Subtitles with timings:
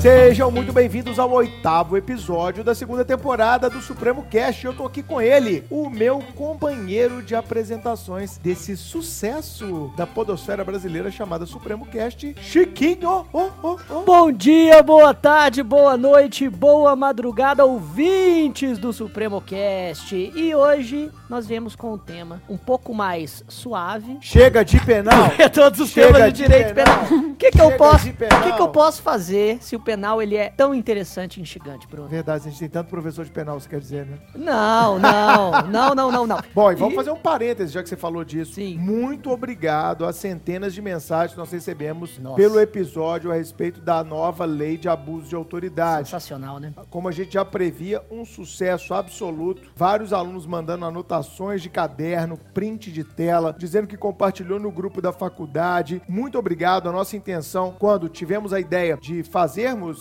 [0.00, 4.64] Sejam muito bem-vindos ao oitavo episódio da segunda temporada do Supremo Cast.
[4.64, 11.10] Eu tô aqui com ele, o meu companheiro de apresentações desse sucesso da podosfera brasileira
[11.10, 13.26] chamada Supremo Cast, Chiquinho.
[13.32, 14.02] Oh, oh, oh.
[14.02, 20.14] Bom dia, boa tarde, boa noite, boa madrugada, ouvintes do Supremo Cast.
[20.14, 24.16] E hoje nós viemos com um tema um pouco mais suave.
[24.20, 25.32] Chega de penal.
[25.36, 27.02] É todos os Chega temas de de direito penal.
[27.02, 30.36] O que, que eu posso, o que, que eu posso fazer se o penal ele
[30.36, 32.08] é tão interessante e instigante, Bruno?
[32.08, 34.18] Verdade, a gente tem tanto professor de penal, você quer dizer, né?
[34.34, 36.38] Não, não, não, não, não, não.
[36.54, 38.52] Bom, e vamos E- fazer um parêntese, já que você falou disso.
[38.52, 38.76] Sim.
[38.76, 42.36] Muito obrigado às centenas de mensagens que nós recebemos Nossa.
[42.36, 46.08] pelo episódio a respeito da nova lei de abuso de autoridade.
[46.08, 46.70] Sensacional, né?
[46.90, 49.62] Como a gente já previa, um sucesso absoluto.
[49.74, 55.12] Vários alunos mandando anotações de caderno, print de tela, dizendo que compartilhou no grupo da
[55.14, 56.02] faculdade.
[56.06, 56.90] Muito obrigado.
[56.90, 59.22] A nossa intenção, quando tivemos a ideia de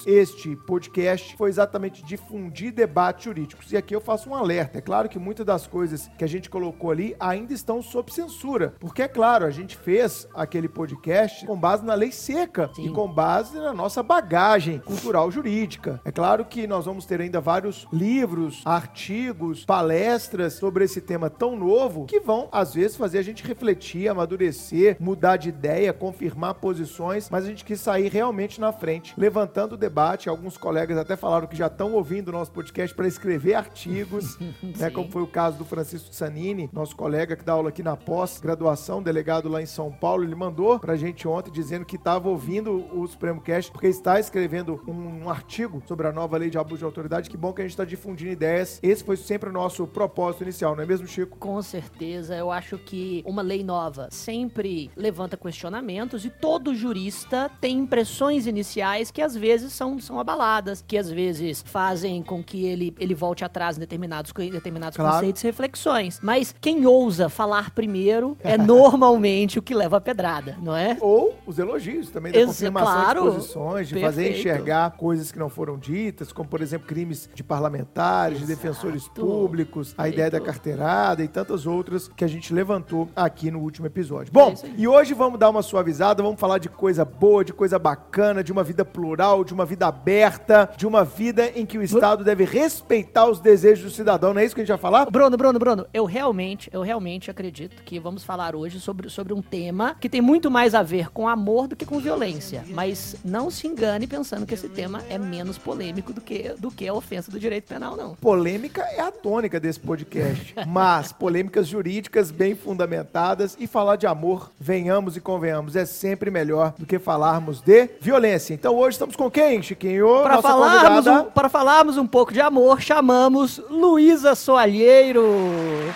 [0.06, 3.72] este podcast, foi exatamente difundir debates jurídicos.
[3.72, 4.78] E aqui eu faço um alerta.
[4.78, 8.74] É claro que muitas das coisas que a gente colocou ali ainda estão sob censura.
[8.80, 12.88] Porque, é claro, a gente fez aquele podcast com base na lei seca Sim.
[12.88, 16.00] e com base na nossa bagagem cultural jurídica.
[16.06, 21.56] É claro que nós vamos ter ainda vários livros, artigos, palestras sobre esse tema tão
[21.56, 27.30] novo que vão, às vezes, fazer a gente refletir, amadurecer, mudar de ideia, confirmar posições,
[27.30, 30.30] mas a gente quis sair realmente na frente, levantando o debate.
[30.30, 34.38] Alguns colegas até falaram que já estão ouvindo o nosso podcast para escrever artigos,
[34.78, 37.96] né, como foi o caso do Francisco Sanini, nosso colega que dá aula aqui na
[37.96, 40.24] pós-graduação, delegado lá em São Paulo.
[40.24, 44.82] Ele mandou pra gente ontem dizendo que estava ouvindo o Supremo Cast porque está escrevendo
[44.88, 47.30] um, um artigo sobre a nova lei de abuso de autoridade.
[47.30, 48.80] Que bom que a gente está difundindo ideias.
[48.84, 51.38] Esse foi sempre o nosso propósito inicial, não é mesmo, Chico?
[51.38, 57.78] Com certeza, eu acho que uma lei nova sempre levanta questionamentos e todo jurista tem
[57.80, 62.96] impressões iniciais que às vezes são, são abaladas, que às vezes fazem com que ele,
[63.00, 65.16] ele volte atrás em determinados, determinados Claro.
[65.16, 66.20] conceitos e reflexões.
[66.22, 70.98] Mas quem ousa falar primeiro é normalmente o que leva a pedrada, não é?
[71.02, 73.22] Ou os elogios também da Exa- confirmação claro.
[73.24, 74.40] de posições, de fazer Perfeito.
[74.40, 78.60] enxergar coisas que não foram ditas, como, por exemplo, crimes de parlamentares, de Exato.
[78.62, 83.60] defensores públicos, a ideia da carteirada e tantas outras que a gente levantou aqui no
[83.60, 84.32] último episódio.
[84.32, 84.74] Bom, É isso aí.
[84.78, 88.52] e hoje vamos dar uma suavizada, vamos falar de coisa boa, de coisa bacana, de
[88.52, 92.44] uma vida plural, de uma vida aberta, de uma vida em que o Estado deve
[92.44, 94.34] respeitar os desejos do cidadão.
[94.34, 95.10] Não é isso que a gente vai falar?
[95.10, 99.42] Bruno, Bruno, Bruno, eu realmente, eu realmente acredito que vamos falar hoje sobre, sobre um
[99.42, 102.64] tema que tem muito mais a ver com amor do que com violência.
[102.68, 106.88] Mas não se engane pensando que esse tema é menos polêmico do que, do que
[106.88, 108.16] a ofensa do direito penal, não.
[108.16, 114.52] Polêmica é a tônica desse podcast, mas polêmicas jurídicas bem fundamentadas e falar de amor,
[114.60, 118.54] venhamos e convenhamos, é sempre melhor do que falarmos de violência.
[118.54, 120.22] Então hoje estamos com quem, Chiquinho?
[120.24, 125.24] Para falarmos, um, para falarmos um pouco de amor, chamamos Luísa Soalheiro.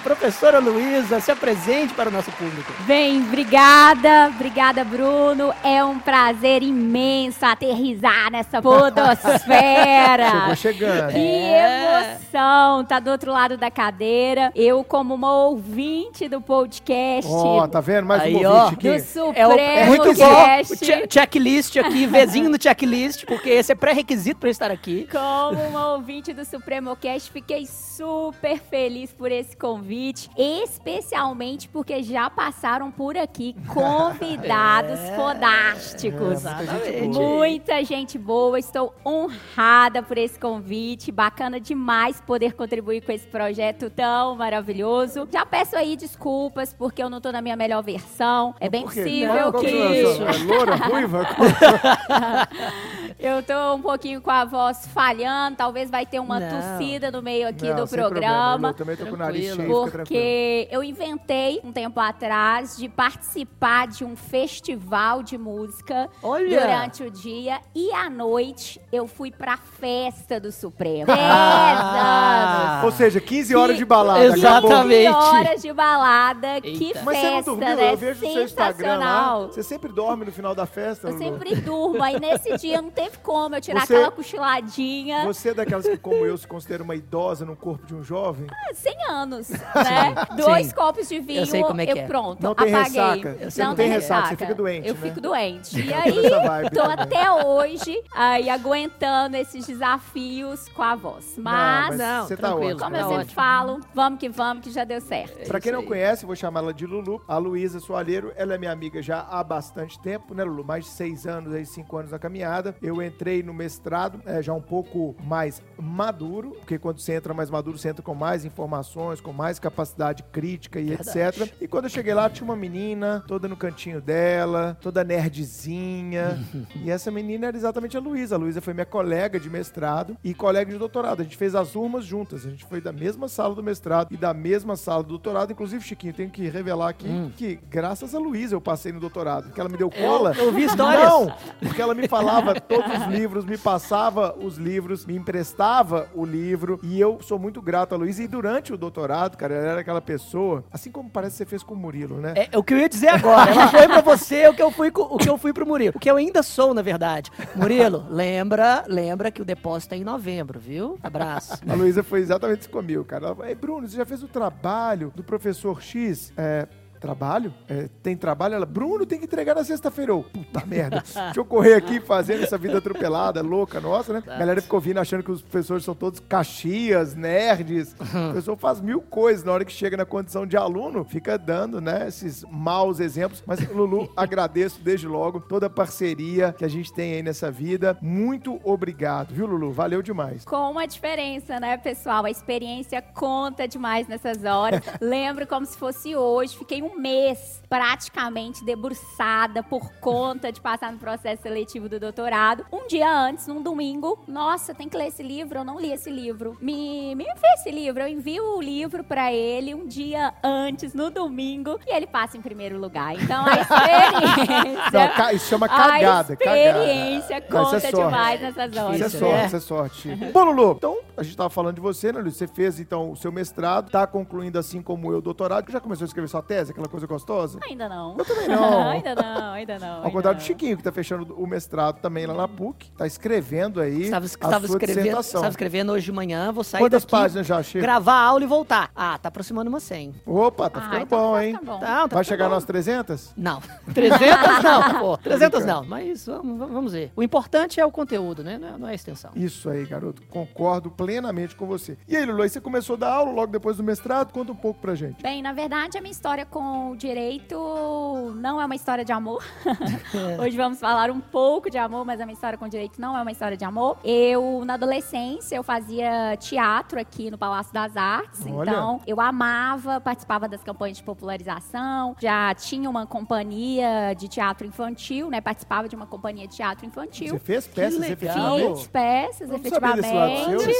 [0.03, 2.71] Professora Luísa, se apresente para o nosso público.
[2.81, 5.51] Bem, obrigada, obrigada, Bruno.
[5.63, 10.29] É um prazer imenso aterrizar nessa podosfera.
[10.31, 11.11] Chegou chegando.
[11.11, 12.17] Que É.
[12.31, 12.85] emoção!
[12.85, 14.51] Tá do outro lado da cadeira.
[14.55, 18.05] Eu, como uma ouvinte do podcast Ó, tá vendo?
[18.05, 18.63] Mais Aí, um ó.
[18.65, 18.99] ouvinte do aqui.
[19.01, 21.05] Supremo É, o- é muito bom.
[21.05, 25.07] O checklist aqui, vezinho no checklist, porque esse é pré-requisito para estar aqui.
[25.09, 32.29] Como uma ouvinte do Supremo Cast, fiquei super feliz por esse convite, especialmente porque já
[32.29, 35.15] passaram por aqui convidados É.
[35.15, 36.31] fodásticos.
[36.33, 37.17] Exatamente.
[37.17, 41.09] Muita gente boa, estou honrada por esse convite.
[41.09, 45.25] Bacana demais poder contribuir com esse projeto tão maravilhoso.
[45.31, 48.53] Já peço aí desculpas porque eu não tô na minha melhor versão.
[48.59, 51.25] É bem possível qual que é é loura, ruiva?
[53.21, 55.55] eu tô um pouquinho com a voz falhando.
[55.57, 56.49] Talvez vai ter uma Não.
[56.49, 58.21] tossida no meio aqui Não, do sem problema,
[58.57, 58.67] programa.
[58.69, 59.85] Eu também tô com o nariz cheio, Tranquilo.
[59.85, 60.19] fica tranquilo.
[60.21, 66.59] Porque eu inventei um tempo atrás de participar de um festival de música Olha!
[66.59, 71.05] durante o dia e à noite eu fui pra festa do Supremo.
[71.13, 72.73] 10 Ah.
[72.79, 72.85] anos.
[72.85, 74.23] Ou seja, 15 horas Que- de balada.
[74.23, 75.07] Exatamente.
[75.07, 75.31] acabou.
[75.31, 76.61] 15 horas de balada.
[76.61, 77.01] Que Eita.
[77.03, 77.75] Mas você não festa, dormiu?
[77.75, 77.93] né?
[77.93, 78.93] Eu vejo no seu Instagram lá.
[78.95, 79.47] Sensacional.
[79.47, 82.01] Você sempre dorme no final da festa, Eu sempre durmo.
[82.03, 85.25] Aí nesse dia não teve como eu tirar Você- aquela cochiladinha.
[85.25, 88.47] Você é daquelas que, como eu, se considera uma idosa no corpo de um jovem?
[88.73, 90.15] 100 anos, né?
[90.35, 92.05] Dois copos de vinho, Eu sei como é que é.
[92.07, 93.01] pronto, Não tem apaguei.
[93.01, 93.49] ressaca.
[93.49, 95.01] Você não tem ressaca, você fica doente, Eu né?
[95.01, 95.79] fico doente.
[95.81, 96.95] E aí, tô também.
[96.99, 101.35] até hoje aí aguentando esses desafios com a voz.
[101.37, 102.71] Mas, Não, você tá tranquilo.
[102.71, 102.79] ótimo.
[102.83, 103.33] como tá eu sempre ótimo.
[103.35, 105.47] falo, vamos que vamos, que já deu certo.
[105.47, 107.21] Pra quem não conhece, vou chamar ela de Lulu.
[107.27, 110.63] A Luísa Soalheiro, ela é minha amiga já há bastante tempo, né, Lulu?
[110.63, 112.75] Mais de seis anos, aí, cinco anos na caminhada.
[112.81, 117.33] Eu eu entrei no mestrado é, já um pouco mais maduro, porque quando você entra
[117.33, 121.43] mais maduro, você entra com mais informações, com mais capacidade crítica e Verdade.
[121.43, 121.53] etc.
[121.61, 126.39] E quando eu cheguei lá, tinha uma menina, toda no cantinho dela, toda nerdzinha.
[126.83, 128.35] e essa menina era exatamente a Luísa.
[128.35, 131.21] A Luísa foi minha colega de mestrado e colega de doutorado.
[131.21, 132.45] A gente fez as turmas juntas.
[132.45, 135.51] A gente foi da mesma sala do mestrado e da mesma sala do doutorado.
[135.51, 139.45] Inclusive, Chiquinho, tenho que revelar aqui que, graças a Luísa, eu passei no doutorado.
[139.45, 140.33] Porque ela me deu cola.
[140.37, 141.09] eu ouvi histórias.
[141.09, 146.25] Não, porque ela me falava todos os livros, me passava os livros, me emprestava o
[146.25, 146.79] livro.
[146.83, 148.23] E eu sou muito grato a Luísa.
[148.23, 151.63] E durante o doutorado, cara, ela era aquela pessoa, assim como parece que você fez
[151.63, 152.33] com o Murilo, né?
[152.35, 153.51] É, o que eu ia dizer agora.
[153.51, 155.93] Ela foi pra você o que eu fui, o que eu fui pro Murilo.
[155.95, 157.31] O que eu ainda sou, na verdade.
[157.55, 160.97] Murilo, lembra, lembra que o depósito é em novembro, viu?
[161.03, 161.61] Abraço.
[161.67, 163.27] A Luísa foi exatamente isso comigo, cara.
[163.27, 166.33] Ela falou, Ei, Bruno, você já fez o trabalho do professor X?
[166.37, 166.67] É,
[167.01, 167.51] trabalho?
[167.67, 168.53] É, tem trabalho?
[168.53, 170.11] Ela, Bruno, tem que entregar na sexta-feira.
[170.11, 171.03] Eu, puta merda.
[171.03, 174.23] Deixa eu correr aqui fazendo essa vida atropelada, louca, nossa, né?
[174.27, 177.93] A galera ficou vindo achando que os professores são todos caxias, nerds.
[177.99, 181.81] O professor faz mil coisas na hora que chega na condição de aluno, fica dando,
[181.81, 183.41] né, esses maus exemplos.
[183.47, 187.97] Mas, Lulu, agradeço desde logo toda a parceria que a gente tem aí nessa vida.
[187.99, 189.71] Muito obrigado, viu, Lulu?
[189.71, 190.45] Valeu demais.
[190.45, 192.25] Com uma diferença, né, pessoal?
[192.25, 194.81] A experiência conta demais nessas horas.
[195.01, 196.55] Lembro como se fosse hoje.
[196.55, 202.65] Fiquei um mês praticamente debruçada por conta de passar no processo seletivo do doutorado.
[202.71, 205.59] Um dia antes, num domingo, nossa, tem que ler esse livro.
[205.59, 206.57] Eu não li esse livro.
[206.59, 208.03] Me, me envia esse livro.
[208.03, 212.41] Eu envio o livro pra ele um dia antes, no domingo, e ele passa em
[212.41, 213.15] primeiro lugar.
[213.15, 215.17] Então a experiência.
[215.17, 217.71] Não, isso chama cagada, a experiência cagada.
[217.71, 218.95] Conta é demais nessas horas.
[218.95, 220.15] Isso é sorte, isso é sorte.
[220.33, 222.35] Bom, Lulu, então a gente tava falando de você, né, Luiz?
[222.35, 225.79] Você fez, então, o seu mestrado, tá concluindo, assim como eu, o doutorado, que já
[225.79, 227.59] começou a escrever sua tese, aquela coisa gostosa?
[227.67, 228.15] Ainda não.
[228.17, 228.89] Eu também não.
[228.89, 229.87] ainda não, ainda não.
[229.87, 230.43] Ao ainda contrário do.
[230.43, 234.27] Chiquinho, que tá fechando o mestrado também lá na PUC, tá escrevendo aí Estava, a
[234.27, 237.81] estava sua escrevendo, estava escrevendo hoje de manhã, vou sair Quantas daqui, páginas já chega?
[237.85, 238.91] gravar a aula e voltar.
[238.95, 240.15] Ah, tá aproximando umas 100.
[240.25, 241.59] Opa, tá Ah, ficando então bom, vai hein?
[241.63, 241.79] bom.
[241.79, 242.55] Tá, tá Vai chegar bom.
[242.55, 243.33] nas 300?
[243.37, 243.61] Não.
[243.93, 245.17] 300 não, pô.
[245.17, 245.83] 300 não.
[245.85, 247.11] Mas vamos, vamos ver.
[247.15, 248.57] O importante é o conteúdo, né?
[248.57, 249.31] Não é, não é a extensão.
[249.35, 250.21] Isso aí, garoto.
[250.29, 251.97] Concordo plenamente com você.
[252.07, 254.31] E aí, Lulu, aí você começou a dar aula logo depois do mestrado?
[254.31, 255.21] Conta um pouco pra gente.
[255.21, 259.43] Bem, na verdade, a minha história com o direito não é uma história de amor.
[260.41, 263.17] Hoje vamos falar um pouco de amor, mas a minha história com o direito não
[263.17, 263.97] é uma história de amor.
[264.03, 268.45] Eu, na adolescência, eu fazia teatro aqui no Palácio das Artes.
[268.47, 268.69] Olha.
[268.71, 275.29] Então, eu amava, participava das campanhas de popularização, já tinha uma companhia de teatro infantil,
[275.29, 275.41] né?
[275.41, 277.29] Participava de uma companhia de teatro infantil.
[277.29, 278.77] Você fez peças efetivamente?
[278.79, 280.05] Fiz peças, não efetivamente.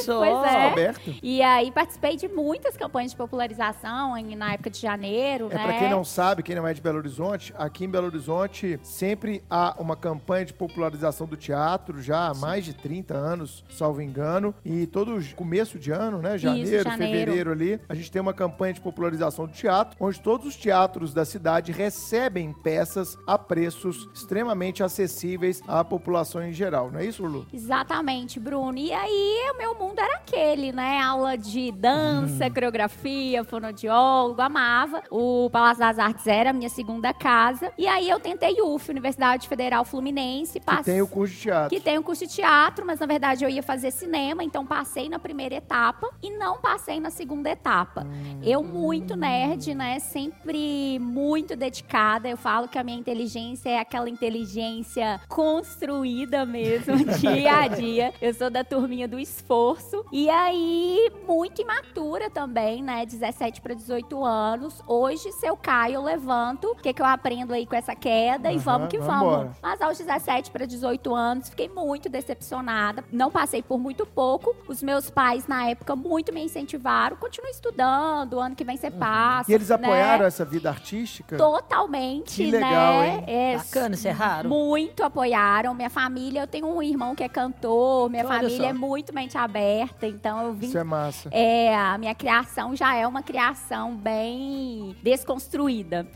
[0.05, 0.95] Pois é.
[1.21, 5.63] E aí participei de muitas campanhas de popularização em- na época de janeiro, É, né?
[5.81, 9.75] Quem não sabe, quem não é de Belo Horizonte, aqui em Belo Horizonte sempre há
[9.79, 14.53] uma campanha de popularização do teatro, já há mais de 30 anos, salvo engano.
[14.63, 16.37] E todo começo de ano, né?
[16.37, 16.91] Janeiro, janeiro.
[16.97, 21.13] fevereiro ali, a gente tem uma campanha de popularização do teatro, onde todos os teatros
[21.13, 27.23] da cidade recebem peças a preços extremamente acessíveis à população em geral, não é isso,
[27.23, 27.47] Lulu?
[27.53, 28.77] Exatamente, Bruno.
[28.77, 30.99] E aí, o meu mundo era aquele, né?
[31.01, 32.53] Aula de dança, Uhum.
[32.53, 35.01] coreografia, fonoaudiólogo, amava.
[35.09, 37.71] O Palácio das Artes era a minha segunda casa.
[37.77, 40.59] E aí, eu tentei UF, Universidade Federal Fluminense.
[40.59, 41.69] Que passe- tem o curso de teatro.
[41.69, 45.07] que tem o curso de teatro, mas na verdade eu ia fazer cinema, então passei
[45.09, 48.05] na primeira etapa e não passei na segunda etapa.
[48.43, 49.99] Eu muito nerd, né?
[49.99, 52.27] Sempre muito dedicada.
[52.29, 58.13] Eu falo que a minha inteligência é aquela inteligência construída mesmo, dia a dia.
[58.21, 60.05] Eu sou da turminha do esforço.
[60.11, 63.05] E aí, muito imatura também, né?
[63.05, 64.81] 17 para 18 anos.
[64.87, 66.65] Hoje, se eu caio, eu levanto.
[66.71, 68.51] O que, que eu aprendo aí com essa queda?
[68.51, 69.37] e Aham, vamos que vambora.
[69.43, 69.57] vamos.
[69.61, 73.03] Mas aos 17 para 18 anos, fiquei muito decepcionada.
[73.11, 74.55] Não passei por muito pouco.
[74.67, 77.15] Os meus pais, na época, muito me incentivaram.
[77.17, 79.51] Continue estudando, ano que vem você passa.
[79.51, 79.75] E eles né?
[79.75, 81.37] apoiaram essa vida artística?
[81.37, 83.15] Totalmente, Que legal, né?
[83.17, 83.23] hein?
[83.27, 84.49] É, Bacana, isso é raro.
[84.49, 85.73] Muito apoiaram.
[85.73, 88.09] Minha família, eu tenho um irmão que é cantor.
[88.09, 88.69] Minha Olha família só.
[88.69, 90.05] é muito mente aberta.
[90.07, 91.29] Então eu vim Isso é massa.
[91.31, 95.40] é, a minha criação já é uma criação bem desconstruída.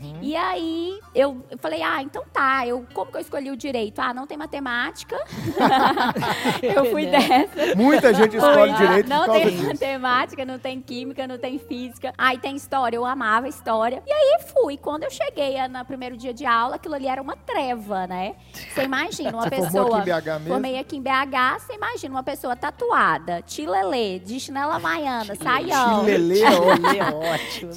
[0.00, 0.18] Uhum.
[0.22, 3.98] E aí eu, falei, ah, então tá, eu, como que eu escolhi o direito?
[4.00, 5.16] Ah, não tem matemática.
[6.62, 7.74] eu fui dessa.
[7.76, 9.66] Muita gente escolhe Fui, direito não tem disso.
[9.66, 12.12] matemática, não tem química, não tem física.
[12.16, 14.02] Aí tem história, eu amava história.
[14.06, 14.76] E aí fui.
[14.76, 18.36] Quando eu cheguei no primeiro dia de aula, aquilo ali era uma treva, né?
[18.52, 19.98] Você imagina uma Você pessoa.
[19.98, 20.48] aqui em BH mesmo?
[20.48, 26.04] Formei aqui em BH, você imagina uma pessoa tatuada, tilelê, de chinela havaiana, saião.
[26.04, 26.50] Chilelê é
[27.34, 27.72] ótimo.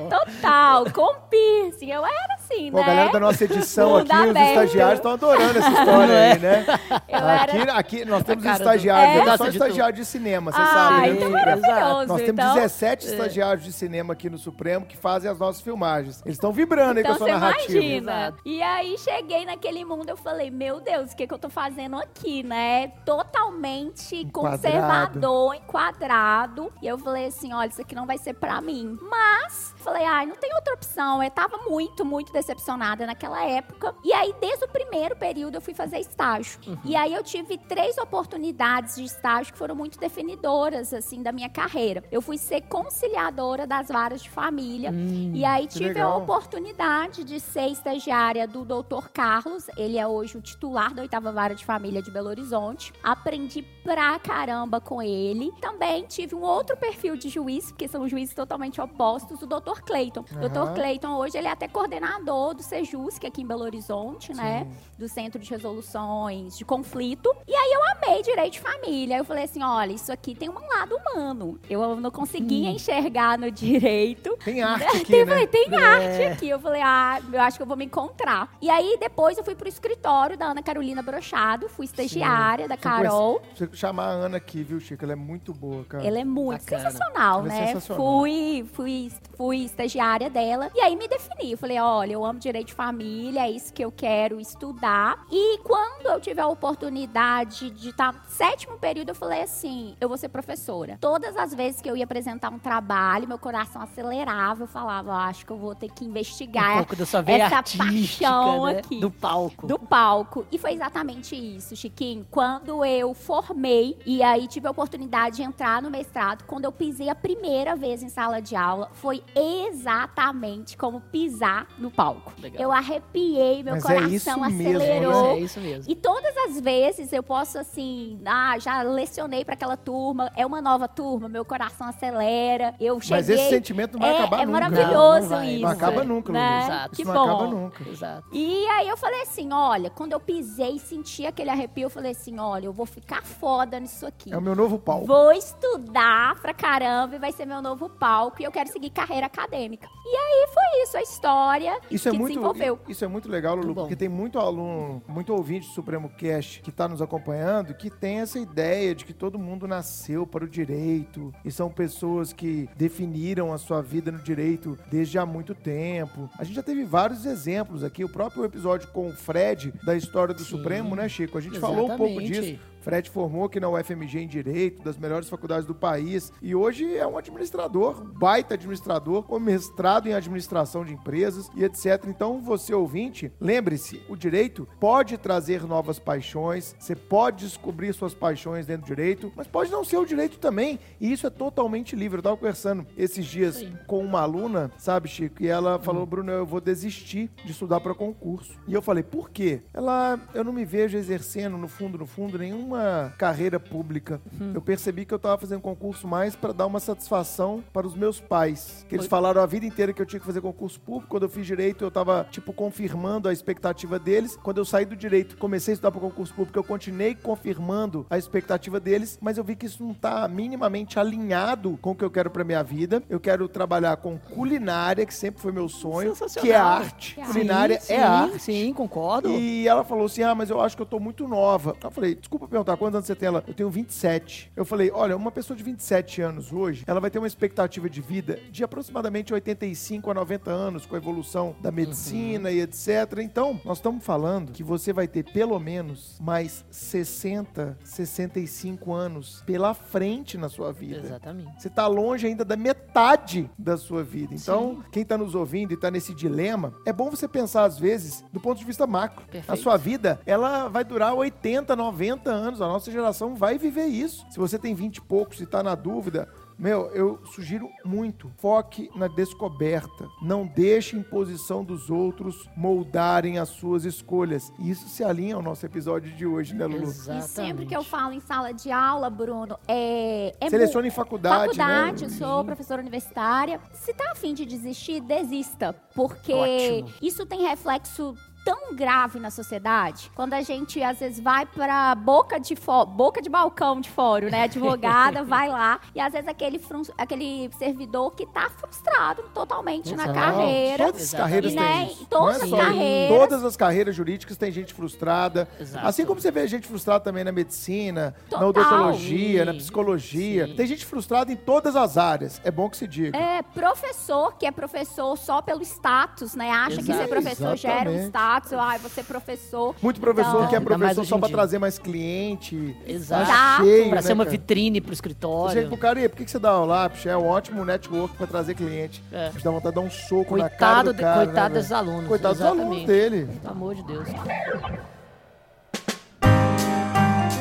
[0.00, 0.08] Bom.
[0.08, 1.90] total, com piercing.
[1.90, 2.82] Eu era assim, Pô, né?
[2.82, 4.48] a galera da nossa edição aqui, os aberto.
[4.48, 6.66] estagiários estão adorando essa história aí, né?
[7.08, 7.42] Eu era...
[7.42, 9.18] Aqui, aqui nós temos estagiários, É?
[9.18, 11.08] são Gosta de cinema, você Ah, sabe, né?
[11.08, 11.60] então Supremo.
[11.62, 12.06] maravilhoso.
[12.08, 16.20] Nós temos então, 17 estagiários de cinema aqui no Supremo que fazem as nossas filmagens.
[16.24, 17.78] Eles estão vibrando aí Então com a você sua narrativa.
[17.78, 18.34] imagina.
[18.44, 21.96] E aí cheguei naquele mundo, eu falei, meu Deus, o que, que eu tô fazendo
[21.96, 22.88] aqui, né?
[23.04, 24.62] Totalmente Enquadrado.
[24.62, 26.72] conservador, enquadrado.
[26.82, 28.98] E eu falei assim, olha, isso aqui não vai ser pra mim.
[29.02, 31.22] Mas, falei, ai, não tem outra opção.
[31.22, 33.94] Eu tava muito, muito decepcionada naquela época.
[34.04, 36.58] E aí, desde o primeiro período, eu fui fazer estágio.
[36.84, 41.48] E aí eu tive três oportunidades de estágio que foram muito definidoras, assim, da minha
[41.48, 42.02] carreira.
[42.10, 44.90] Eu fui ser conciliadora das varas de família.
[44.90, 46.12] Hum, E aí tive legal.
[46.12, 49.08] a oportunidade de ser estagiária do Dr.
[49.12, 49.66] Carlos.
[49.76, 52.92] Ele é hoje o titular da oitava vara de família de Belo Horizonte.
[53.02, 55.50] Aprendi pra caramba com ele.
[55.60, 59.82] Também tive um outro perfil de juiz, porque são juízes totalmente opostos, o Dr.
[59.84, 60.24] Cleiton.
[60.32, 60.48] Aham.
[60.48, 60.74] Dr.
[60.74, 64.66] Cleiton hoje ele é até coordenador do Sejusc aqui em Belo Horizonte, né?
[64.98, 67.34] Do Centro de Resoluções de Conflito.
[67.46, 69.18] E aí eu amei direito de família.
[69.18, 71.58] Eu falei assim, olha, isso aqui tem um lado humano.
[71.68, 74.36] Eu não conseguia enxergar no direito.
[74.44, 75.46] Tem arte aqui, Tem, né?
[75.46, 76.48] tem arte aqui.
[76.48, 78.54] Eu falei, ah, eu acho que eu vou me encontrar.
[78.60, 82.80] E aí, depois, eu fui pro escritório da Ana Carolina Brochado, fui estagiária da Você
[82.82, 83.42] Carol.
[83.54, 85.04] Você chamar a Ana aqui, viu, Chico?
[85.04, 86.06] Ela é muito boa, cara.
[86.06, 86.90] Ela é muito Bacana.
[86.90, 87.66] sensacional, Ela é né?
[87.68, 88.06] sensacional.
[88.06, 90.70] Fui, fui, fui estagiária dela.
[90.74, 91.52] E aí me defini.
[91.52, 95.26] Eu falei, olha, eu amo direito de família, é isso que eu quero estudar.
[95.30, 100.08] E quando eu tive a oportunidade de estar no sétimo período, eu falei assim, eu
[100.08, 100.98] vou ser professora.
[101.00, 104.64] Todas as vezes que eu ia apresentar um trabalho, meu coração acelerava.
[104.64, 107.44] Eu falava, eu acho que eu vou ter que Um investigar pouco da sua veia
[107.44, 108.78] essa paixão né?
[108.78, 109.00] aqui.
[109.00, 109.66] Do palco.
[109.66, 110.46] do palco.
[110.50, 112.26] E foi exatamente isso, Chiquinho.
[112.30, 117.08] Quando eu formei e aí tive a oportunidade de entrar no mestrado, quando eu pisei
[117.08, 122.01] a primeira vez em sala de aula, foi exatamente como pisar no palco.
[122.38, 122.62] Legal.
[122.62, 125.26] Eu arrepiei, meu Mas é coração isso mesmo, acelerou.
[125.26, 125.92] É isso mesmo.
[125.92, 130.60] E todas as vezes eu posso assim, ah, já lecionei para aquela turma, é uma
[130.60, 132.74] nova turma, meu coração acelera.
[132.80, 134.60] Eu cheguei Mas esse sentimento não vai é, acabar é nunca.
[134.60, 135.62] maravilhoso Não, não isso.
[135.62, 136.62] Não acaba nunca, né?
[136.64, 136.96] Exato.
[136.96, 137.26] Que Isso bom.
[137.26, 137.88] não acaba nunca.
[137.88, 138.28] Exato.
[138.32, 142.12] E aí eu falei assim, olha, quando eu pisei e senti aquele arrepio, eu falei
[142.12, 144.32] assim, olha, eu vou ficar foda nisso aqui.
[144.32, 145.06] É o meu novo palco.
[145.06, 149.26] Vou estudar pra caramba e vai ser meu novo palco e eu quero seguir carreira
[149.26, 149.88] acadêmica.
[150.04, 152.78] E aí foi isso, a história Isso é, muito, desenvolveu.
[152.88, 156.60] isso é muito legal, Lulu, Muito porque tem muito aluno, muito ouvinte do Supremo Cast
[156.60, 160.48] que está nos acompanhando, que tem essa ideia de que todo mundo nasceu para o
[160.48, 166.28] direito e são pessoas que definiram a sua vida no direito desde há muito tempo.
[166.38, 170.34] A gente já teve vários exemplos aqui, o próprio episódio com o Fred da história
[170.34, 170.56] do Sim.
[170.56, 171.36] Supremo, né, Chico?
[171.38, 172.40] A gente falou um pouco Exatamente.
[172.40, 172.71] disso.
[172.82, 177.06] Fred formou aqui na UFMG em Direito, das melhores faculdades do país, e hoje é
[177.06, 182.04] um administrador, baita administrador, com mestrado em administração de empresas e etc.
[182.08, 188.66] Então, você ouvinte, lembre-se, o direito pode trazer novas paixões, você pode descobrir suas paixões
[188.66, 192.16] dentro do direito, mas pode não ser o direito também, e isso é totalmente livre.
[192.16, 193.78] Eu estava conversando esses dias Sim.
[193.86, 197.94] com uma aluna, sabe, Chico, e ela falou, Bruno, eu vou desistir de estudar para
[197.94, 198.58] concurso.
[198.66, 199.62] E eu falei, por quê?
[199.72, 202.36] Ela, eu não me vejo exercendo, no fundo, no fundo,
[202.72, 204.20] nenhuma carreira pública.
[204.40, 204.52] Uhum.
[204.54, 208.20] Eu percebi que eu tava fazendo concurso mais para dar uma satisfação para os meus
[208.20, 208.84] pais.
[208.88, 211.08] Que eles falaram a vida inteira que eu tinha que fazer concurso público.
[211.08, 214.38] Quando eu fiz direito, eu tava, tipo, confirmando a expectativa deles.
[214.42, 218.18] Quando eu saí do direito, comecei a estudar para concurso público, eu continuei confirmando a
[218.18, 222.10] expectativa deles, mas eu vi que isso não tá minimamente alinhado com o que eu
[222.10, 223.02] quero para minha vida.
[223.08, 227.14] Eu quero trabalhar com culinária, que sempre foi meu sonho, que é arte.
[227.14, 228.38] Sim, Culinária sim, é arte.
[228.38, 229.28] Sim, concordo.
[229.28, 231.76] E ela falou assim: Ah, mas eu acho que eu tô muito nova.
[231.82, 233.26] Eu falei: Desculpa perguntar, quantos anos você tem?
[233.26, 234.52] Ela, eu tenho 27.
[234.56, 238.00] Eu falei: Olha, uma pessoa de 27 anos hoje, ela vai ter uma expectativa de
[238.00, 243.18] vida de aproximadamente 85 a 90 anos, com a evolução da medicina e etc.
[243.18, 249.74] Então, nós estamos falando que você vai ter pelo menos mais 60, 65 anos pela
[249.74, 251.00] frente na sua vida.
[251.06, 251.62] Exatamente.
[251.62, 254.34] Você tá longe ainda da metade da sua vida.
[254.34, 258.24] Então, quem tá nos ouvindo e tá nesse dilema, é bom você pensar às vezes
[258.32, 259.24] do ponto de vista macro.
[259.26, 259.52] Perfeito.
[259.52, 262.51] A sua vida, ela vai durar 80, 90 anos.
[262.60, 264.26] A nossa geração vai viver isso.
[264.30, 266.28] Se você tem 20 e poucos e tá na dúvida,
[266.58, 268.30] meu, eu sugiro muito.
[268.38, 270.08] Foque na descoberta.
[270.20, 274.52] Não deixe a imposição dos outros moldarem as suas escolhas.
[274.58, 276.84] E isso se alinha ao nosso episódio de hoje, né, Lulu?
[276.84, 277.24] Exatamente.
[277.24, 280.34] E sempre que eu falo em sala de aula, Bruno, é.
[280.40, 282.12] é Selecione em faculdade, Faculdade, né?
[282.12, 283.60] eu sou professora universitária.
[283.72, 285.74] Se tá afim de desistir, desista.
[285.94, 286.92] Porque Ótimo.
[287.02, 290.10] isso tem reflexo tão grave na sociedade.
[290.14, 294.28] Quando a gente às vezes vai pra boca de fo- boca de balcão de fórum,
[294.30, 294.44] né?
[294.44, 300.04] Advogada vai lá e às vezes aquele frun- aquele servidor que tá frustrado totalmente na
[300.04, 300.18] Exato.
[300.18, 300.84] carreira.
[300.86, 302.06] Todas as carreiras E, né, têm isso.
[302.06, 303.18] todas é as carreiras.
[303.18, 305.48] Todas as carreiras jurídicas tem gente frustrada.
[305.60, 305.86] Exato.
[305.86, 308.48] Assim como você vê gente frustrada também na medicina, na Total.
[308.48, 309.58] odontologia, na Sim.
[309.58, 310.46] psicologia.
[310.48, 310.54] Sim.
[310.56, 312.40] Tem gente frustrada em todas as áreas.
[312.44, 313.16] É bom que se diga.
[313.16, 316.50] É, professor, que é professor só pelo status, né?
[316.50, 317.08] Acha que ser Exato.
[317.08, 318.12] professor gera um Exatamente.
[318.32, 318.52] Status.
[318.54, 319.74] Ai, você é professor.
[319.82, 321.36] Muito professor Então- que é professor só pra dia.
[321.36, 322.76] trazer mais cliente.
[322.86, 323.26] Exato.
[323.30, 324.30] Tá cheio, Pra né, ser uma cara?
[324.36, 325.52] vitrine pro escritório.
[325.54, 326.88] chega pro cara, e por que que você dá aula?
[326.88, 329.02] Puxa, É um ótimo network pra trazer cliente.
[329.12, 329.26] É.
[329.26, 331.24] A gente dá vontade de dar um soco na cara Coitado, do de- cara, né,
[331.26, 331.62] coitado velho?
[331.64, 332.08] dos alunos.
[332.08, 333.26] Coitado dos alunos dele.
[333.40, 334.08] Pelo amor de Deus.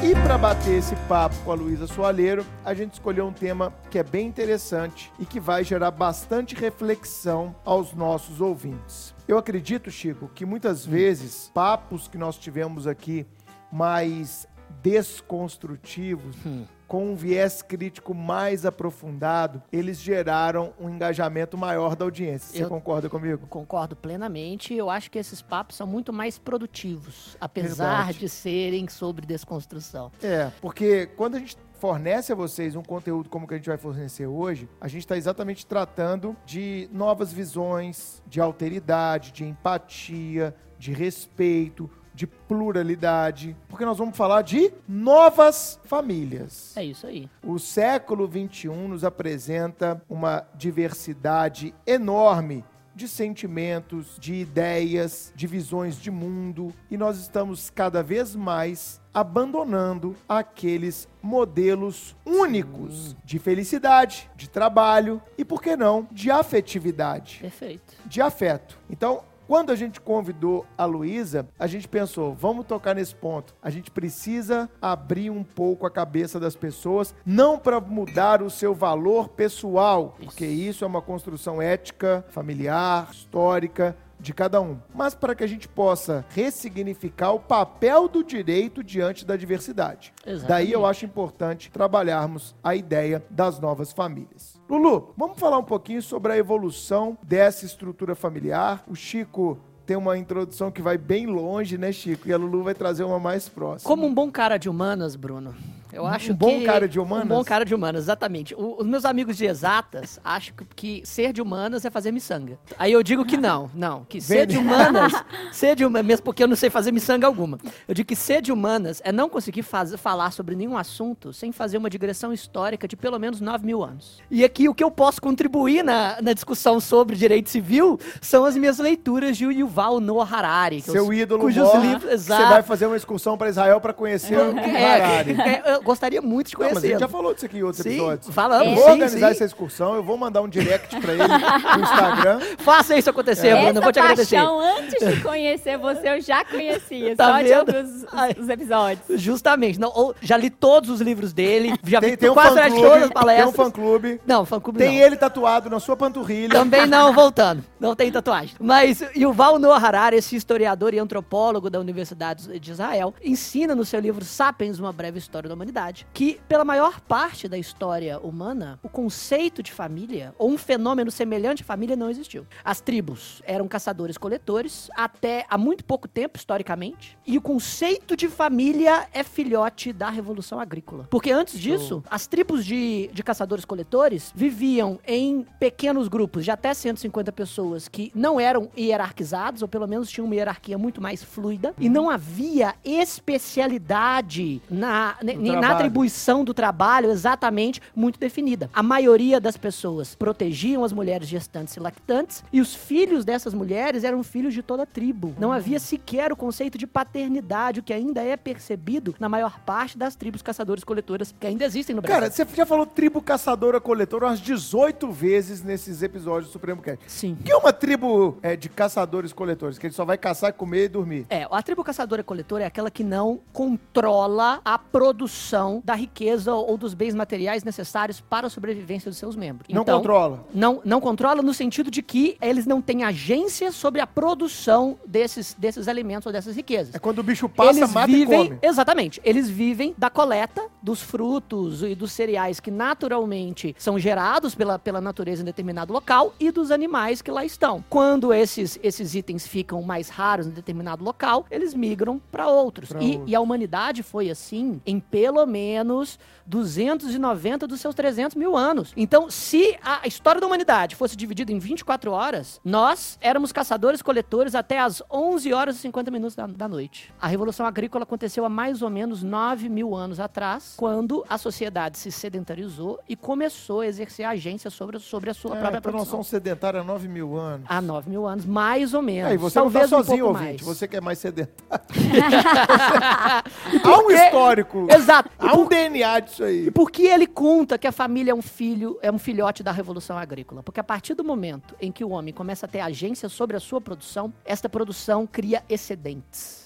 [0.03, 3.99] E para bater esse papo com a Luísa Soalheiro, a gente escolheu um tema que
[3.99, 9.13] é bem interessante e que vai gerar bastante reflexão aos nossos ouvintes.
[9.31, 13.25] Eu acredito, Chico, que muitas vezes papos que nós tivemos aqui
[13.71, 14.45] mais
[14.83, 16.65] desconstrutivos, Hum.
[16.85, 22.57] com um viés crítico mais aprofundado, eles geraram um engajamento maior da audiência.
[22.57, 23.47] Você Eu- concorda comigo?
[23.47, 24.73] Concordo plenamente.
[24.73, 28.19] Eu acho que esses papos são muito mais produtivos, apesar Verdade.
[28.19, 30.11] de serem sobre desconstrução.
[30.21, 33.77] É, porque quando a gente fornece a vocês um conteúdo como que a gente vai
[33.77, 40.93] fornecer hoje, a gente está exatamente tratando de novas visões, de alteridade, de empatia, de
[40.93, 46.77] respeito, de pluralidade, porque nós vamos falar de novas famílias.
[46.77, 47.27] É isso aí.
[47.43, 52.63] O século XXI nos apresenta uma diversidade enorme
[52.95, 60.15] de sentimentos, de ideias, de visões de mundo, e nós estamos cada vez mais abandonando
[60.27, 67.93] aqueles modelos únicos de felicidade, de trabalho e, por que não, de afetividade Perfeito.
[68.05, 68.77] de afeto.
[68.89, 73.53] Então, quando a gente convidou a Luísa, a gente pensou, vamos tocar nesse ponto.
[73.61, 78.73] A gente precisa abrir um pouco a cabeça das pessoas, não para mudar o seu
[78.73, 85.33] valor pessoal, porque isso é uma construção ética, familiar, histórica, de cada um, mas para
[85.33, 90.13] que a gente possa ressignificar o papel do direito diante da diversidade.
[90.25, 90.47] Exatamente.
[90.47, 94.60] Daí eu acho importante trabalharmos a ideia das novas famílias.
[94.71, 98.85] Lulu, vamos falar um pouquinho sobre a evolução dessa estrutura familiar.
[98.87, 102.29] O Chico tem uma introdução que vai bem longe, né, Chico?
[102.29, 103.85] E a Lulu vai trazer uma mais próxima.
[103.85, 105.53] Como um bom cara de humanas, Bruno.
[105.93, 107.25] Eu acho Um bom que- cara de humanas?
[107.25, 108.53] Um bom cara de humanas, exatamente.
[108.55, 110.65] O- os meus amigos de exatas acham que,
[111.01, 112.57] que ser de humanas é fazer miçanga.
[112.77, 114.05] Aí eu digo que não, não.
[114.05, 115.11] Que ser de humanas,
[115.51, 117.57] ser de humanas, mesmo porque eu não sei fazer miçanga alguma.
[117.87, 121.51] Eu digo que ser de humanas é não conseguir faz- falar sobre nenhum assunto sem
[121.51, 124.19] fazer uma digressão histórica de pelo menos 9 mil anos.
[124.29, 128.55] E aqui o que eu posso contribuir na, na discussão sobre direito civil são as
[128.55, 130.81] minhas leituras de Yuval Noah Harari.
[130.81, 132.49] Seu ídolo cujos livros, você exato.
[132.49, 135.31] vai fazer uma excursão para Israel para conhecer o Harari.
[135.39, 136.87] É, é, gostaria muito de Não, mas conhecer.
[136.89, 138.33] gente já falou disso aqui em outros Sim, episódios.
[138.33, 139.31] falamos, Eu vou sim, organizar sim.
[139.33, 141.33] essa excursão, eu vou mandar um direct para ele no
[141.83, 142.39] Instagram.
[142.59, 143.79] Faça isso acontecer, Bruno.
[143.79, 144.35] Eu vou te agradecer.
[144.35, 147.15] paixão, antes de conhecer você, eu já conhecia.
[147.15, 147.69] Tá só de vendo?
[147.77, 148.31] os, Ai.
[148.37, 149.21] os, os episódios.
[149.21, 149.79] Justamente.
[149.79, 151.73] Não, ou- já li todos os livros dele.
[151.83, 153.55] Já Tem, vi tem um quase todas as fã-clube, tem um palestras.
[153.55, 154.21] fã-clube.
[154.25, 155.05] Não, fã-clube Tem não.
[155.05, 156.49] ele tatuado na sua panturrilha.
[156.51, 157.63] Também não, voltando.
[157.79, 158.55] Não tem tatuagem.
[158.59, 163.99] Mas Yuval Noah Harari, esse historiador e antropólogo da Universidade de Israel, ensina no seu
[163.99, 165.70] livro Sapiens, Uma Breve História da Humanidade,
[166.13, 171.63] que pela maior parte da história humana, o conceito de família, ou um fenômeno semelhante
[171.63, 172.45] à família, não existiu.
[172.63, 179.07] As tribos eram caçadores-coletores até há muito pouco tempo, historicamente, e o conceito de família
[179.13, 181.07] é filhote da Revolução Agrícola.
[181.09, 187.31] Porque antes disso, as tribos de, de caçadores-coletores viviam em pequenos grupos de até 150
[187.31, 191.89] pessoas que não eram hierarquizados, ou pelo menos tinham uma hierarquia muito mais fluida, e
[191.89, 198.69] não havia especialidade na, No na atribuição do trabalho exatamente muito definida.
[198.73, 204.03] A maioria das pessoas protegiam as mulheres gestantes e lactantes, e os filhos dessas mulheres
[204.03, 205.35] eram filhos de toda a tribo.
[205.39, 209.97] Não havia sequer o conceito de paternidade, o que ainda é percebido na maior parte
[209.97, 212.19] das tribos caçadores-coletoras que ainda existem no Brasil.
[212.19, 217.03] Cara, você já falou tribo caçadora-coletora umas 18 vezes nesses episódios do Supremo Cast.
[217.07, 217.37] Sim.
[217.43, 219.77] Que é uma tribo é, de caçadores-coletores?
[219.77, 221.25] Que ele só vai caçar, comer e dormir.
[221.29, 226.77] É, a tribo caçadora-coletora é aquela que não controla a produção produção da riqueza ou
[226.77, 229.67] dos bens materiais necessários para a sobrevivência dos seus membros.
[229.73, 230.45] Não Então, controla.
[230.53, 235.53] Não, não controla no sentido de que eles não têm agência sobre a produção desses,
[235.57, 236.95] desses alimentos ou dessas riquezas.
[236.95, 238.59] É quando o bicho passa, eles mata vivem, e come.
[238.61, 244.79] exatamente, eles vivem da coleta dos frutos e dos cereais que naturalmente são gerados pela,
[244.79, 247.83] pela natureza em determinado local e dos animais que lá estão.
[247.89, 252.89] Quando esses, esses itens ficam mais raros em determinado local, eles migram para outros.
[252.89, 253.29] Pra E, outros.
[253.31, 258.93] e a humanidade foi assim em pelo menos 290 dos seus 300 mil anos.
[258.97, 264.79] Então, se a história da humanidade fosse dividida em 24 horas, nós éramos caçadores-coletores até
[264.79, 267.13] as 11 horas e 50 minutos da, da noite.
[267.21, 271.97] A Revolução Agrícola aconteceu há mais ou menos 9 mil anos atrás, quando a sociedade
[271.97, 276.17] se sedentarizou e começou a exercer agência sobre, sobre a sua É, própria pra produção.
[276.19, 277.65] noção sedentária há 9 mil anos.
[277.69, 279.31] Há 9 mil anos, mais ou menos.
[279.31, 280.63] Aí você não Talvez tá um sozinho, pouco ouvinte.
[280.63, 280.77] mais.
[280.77, 281.85] Você que é mais sedentário.
[281.95, 284.87] E Há um histórico.
[284.89, 285.20] Exato.
[285.41, 286.67] E Há um DNA disso aí.
[286.67, 289.71] E por que ele conta que a família é um filho, é um filhote da
[289.71, 290.61] revolução agrícola?
[290.63, 293.59] Porque a partir do momento em que o homem começa a ter agência sobre a
[293.59, 296.60] sua produção, esta produção cria excedentes.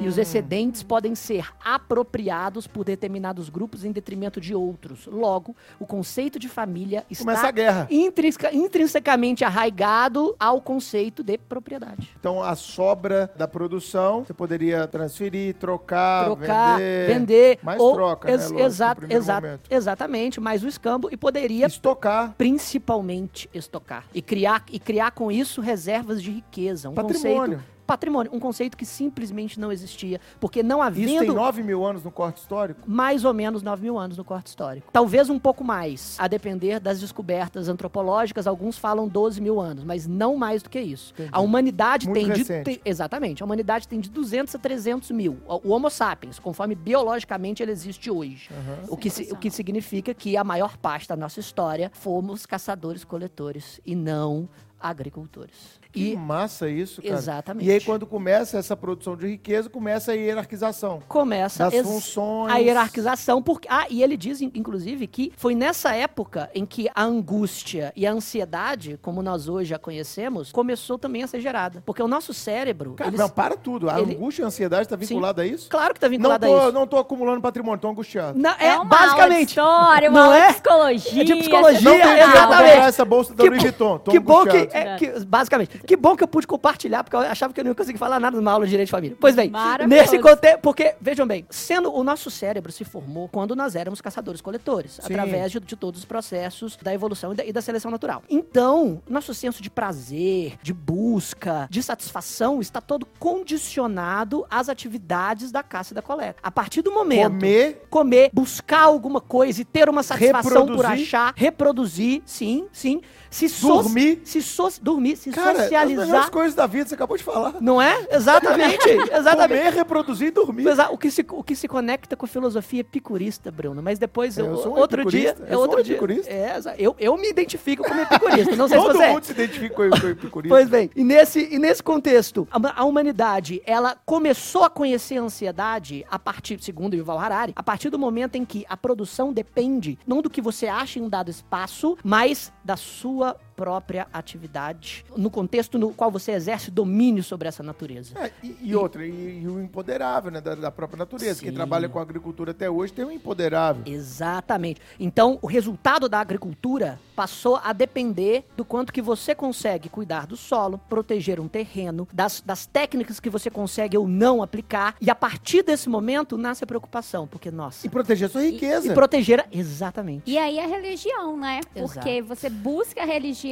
[0.00, 5.06] E os excedentes podem ser apropriados por determinados grupos em detrimento de outros.
[5.06, 7.52] Logo, o conceito de família está
[7.90, 12.10] intrinseca- intrinsecamente arraigado ao conceito de propriedade.
[12.18, 17.06] Então, a sobra da produção, você poderia transferir, trocar, Trocar, vender.
[17.06, 18.34] vender, Mais ou troca, né?
[18.34, 19.60] ex- exato, momento.
[19.70, 22.34] exatamente, mais o escambo e poderia Estocar.
[22.36, 27.56] principalmente estocar e criar e criar com isso reservas de riqueza, um Patrimônio.
[27.58, 31.84] conceito patrimônio, um conceito que simplesmente não existia, porque não Isso tem havendo 9 mil
[31.84, 32.80] anos no corte histórico?
[32.86, 34.88] mais ou menos 9 mil anos no corte histórico.
[34.92, 38.46] Talvez um pouco mais, a depender das descobertas antropológicas.
[38.46, 41.12] Alguns falam 12 mil anos, mas não mais do que isso.
[41.14, 41.30] Entendi.
[41.32, 42.38] A humanidade Muito tem de.
[42.40, 42.64] recente.
[42.64, 43.42] tem- exatamente.
[43.42, 45.38] A humanidade tem de 200 a 300 mil.
[45.46, 48.50] O Homo sapiens, conforme biologicamente ele existe hoje.
[48.88, 53.94] O que, o que significa que a maior parte da nossa história fomos caçadores-coletores e
[53.94, 54.48] não
[54.80, 55.80] agricultores.
[55.96, 57.14] Que E massa isso, cara.
[57.14, 57.66] Exatamente.
[57.66, 61.02] E aí, quando começa essa produção de riqueza, começa a hierarquização.
[61.08, 62.52] começa Das ex- funções.
[62.52, 66.88] a hierarquização porque ah e ele diz in- inclusive que foi nessa época em que
[66.94, 71.82] a angústia e a ansiedade como nós hoje a conhecemos começou também a ser gerada
[71.86, 73.88] porque o nosso cérebro Cara, eles- não, para tudo.
[73.88, 75.68] A ele- angústia e a ansiedade está vinculada a isso?
[75.70, 78.38] claro que tá Não vinculado a tô, isso não tô acumulando patrimônio, tô angustiado.
[78.38, 80.46] Não, É, é, uma basicamente aula de história, uma não aula é?
[80.48, 81.22] de psicologia.
[81.22, 82.76] É de psicologia, Não exatamente.
[82.78, 83.98] essa bolsa da Que Louis Vuitton.
[83.98, 87.20] Tô que bom que, é, que- basicamente, que bom que eu pude compartilhar, porque eu
[87.20, 89.16] achava que eu não ia conseguir falar nada numa aula de direito de família.
[89.20, 89.50] Pois bem,
[89.88, 95.00] nesse contexto, porque, vejam bem, sendo o nosso cérebro se formou quando nós éramos caçadores-coletores,
[95.02, 98.22] através de, de todos os processos da evolução e da, e da seleção natural.
[98.28, 105.62] Então, nosso senso de prazer, de busca, de satisfação está todo condicionado às atividades da
[105.62, 106.40] caça e da coleta.
[106.42, 111.02] A partir do momento Comer, comer, buscar alguma coisa e ter uma satisfação por Reproduzir.
[111.06, 113.00] achar, reproduzir, sim, sim.
[113.30, 114.20] Se Dormir.
[114.24, 116.06] se so, dormir, se cara, as socializar.
[116.06, 117.54] melhores coisas da vida, você acabou de falar.
[117.60, 118.06] Não é?
[118.10, 119.58] Exatamente, exatamente.
[119.60, 120.66] Comer, reproduzir e dormir.
[120.68, 123.82] Exa- O que, se, o que se conecta com a filosofia epicurista, Bruno.
[123.82, 125.30] Mas depois, É, eu eu- sou um outro dia.
[125.30, 125.94] epicurista, É eu sou outro dia.
[125.96, 126.30] epicurista.
[126.32, 128.56] É, eu, eu me identifico como epicurista.
[128.56, 129.12] Não sei se Todo você é.
[129.12, 130.54] mundo se identifica com epicurismo.
[130.56, 135.22] Pois bem, e nesse, e nesse contexto, a, a humanidade, ela começou a conhecer a
[135.22, 139.98] ansiedade a partir, segundo Yuval Harari, a partir do momento em que a produção depende
[140.06, 145.30] não do que você acha em um dado espaço, mas da sua própria atividade, no
[145.30, 148.12] contexto no qual você exerce domínio sobre essa natureza.
[148.18, 151.40] É, e, e outra, e, e o empoderável, né, da, da própria natureza.
[151.40, 151.54] Quem Sim.
[151.56, 153.82] trabalha com agricultura até hoje tem um empoderável.
[153.86, 154.80] Exatamente.
[155.00, 160.36] Então, o resultado da agricultura passou a depender do quanto que você consegue cuidar do
[160.36, 164.96] solo, proteger um terreno, das, das técnicas que você consegue ou não aplicar.
[165.00, 167.86] E a partir desse momento nasce a preocupação, porque, nossa.
[167.86, 168.90] E proteger sua e- riqueza.
[168.90, 169.40] E, proteger.
[169.40, 170.30] a- Exatamente.
[170.30, 171.60] E aí a religião, né?
[171.74, 171.94] Exato.
[171.94, 173.45] Porque você busca a religião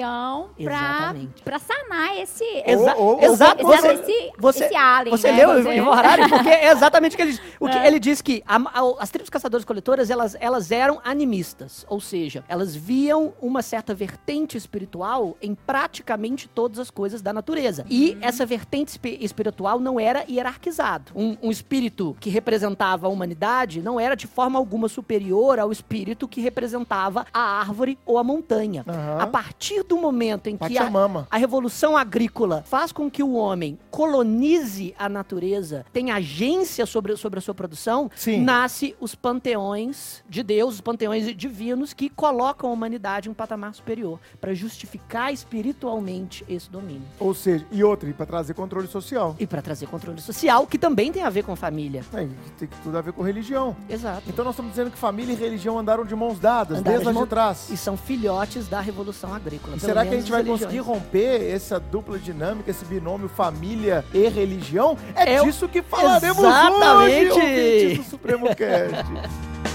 [0.59, 1.43] Exatamente.
[1.43, 3.45] pra sanar esse, Exa ou- ou- Você,
[3.89, 5.37] esse, você, esse alien, você né?
[5.39, 6.29] leu o Você- Yuval Harari?
[6.29, 7.41] Porque é exatamente o que ele diz.
[7.61, 7.87] O que É.
[7.87, 11.85] ele diz que a- a- as tribos caçadores-coletoras, elas, elas eram animistas.
[11.89, 17.85] Ou seja, elas viam uma certa vertente espiritual em praticamente todas as coisas da natureza.
[17.89, 21.13] E essa vertente espi- espiritual não era hierarquizado.
[21.15, 26.27] Um, um espírito que representava a humanidade não era de forma alguma superior ao espírito
[26.29, 28.85] que representava a árvore ou a montanha.
[28.89, 29.19] Aham.
[29.21, 30.91] A partir do momento em que a,
[31.31, 37.39] a revolução agrícola faz com que o homem colonize a natureza, tenha agência sobre, sobre
[37.39, 38.41] a sua produção, Sim.
[38.43, 43.75] nasce os panteões de Deus, os panteões divinos que colocam a humanidade em um patamar
[43.75, 49.37] superior para justificar espiritualmente esse domínio Ou seja, e outra, e pra trazer controle social.
[49.39, 52.05] e para trazer controle social, que também tem a ver com família.
[52.13, 53.77] É, tem tudo a ver com religião.
[53.89, 54.23] Exato.
[54.29, 57.07] Então nós estamos dizendo que família e religião andaram de mãos dadas, Andaram desde de
[57.07, 57.69] lá mão- de trás.
[57.71, 59.74] E são filhotes da revolução agrícola.
[59.77, 60.99] E será que a gente vai as conseguir religiões.
[61.03, 64.97] romper essa dupla dinâmica, esse binômio família e religião?
[65.15, 67.33] É, É disso que falaremos Exatamente!
[67.33, 69.05] hoje, ouvintes do Supremo Cast.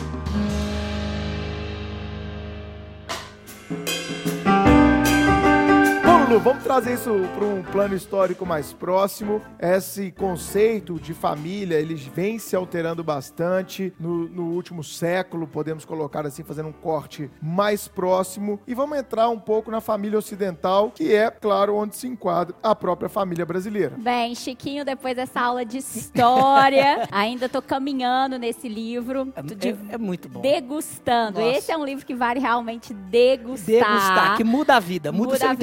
[6.30, 9.42] Lulu, vamos trazer isso para um plano histórico mais próximo.
[9.60, 16.28] Esse conceito de família, ele vem se alterando bastante no, no último século, podemos colocar
[16.28, 18.60] assim, fazendo um corte mais próximo.
[18.68, 22.76] E vamos entrar um pouco na família ocidental, que é, claro, onde se enquadra a
[22.76, 23.96] própria família brasileira.
[23.98, 29.78] Bem, Chiquinho, depois dessa aula de história, ainda tô caminhando nesse livro, É, de- é-
[29.94, 30.42] é muito bom.
[30.42, 31.40] degustando.
[31.40, 31.58] Nossa.
[31.58, 33.66] Esse é um livro que vale realmente degustar.
[33.66, 35.54] Degustar, que muda a vida, muda, o seu a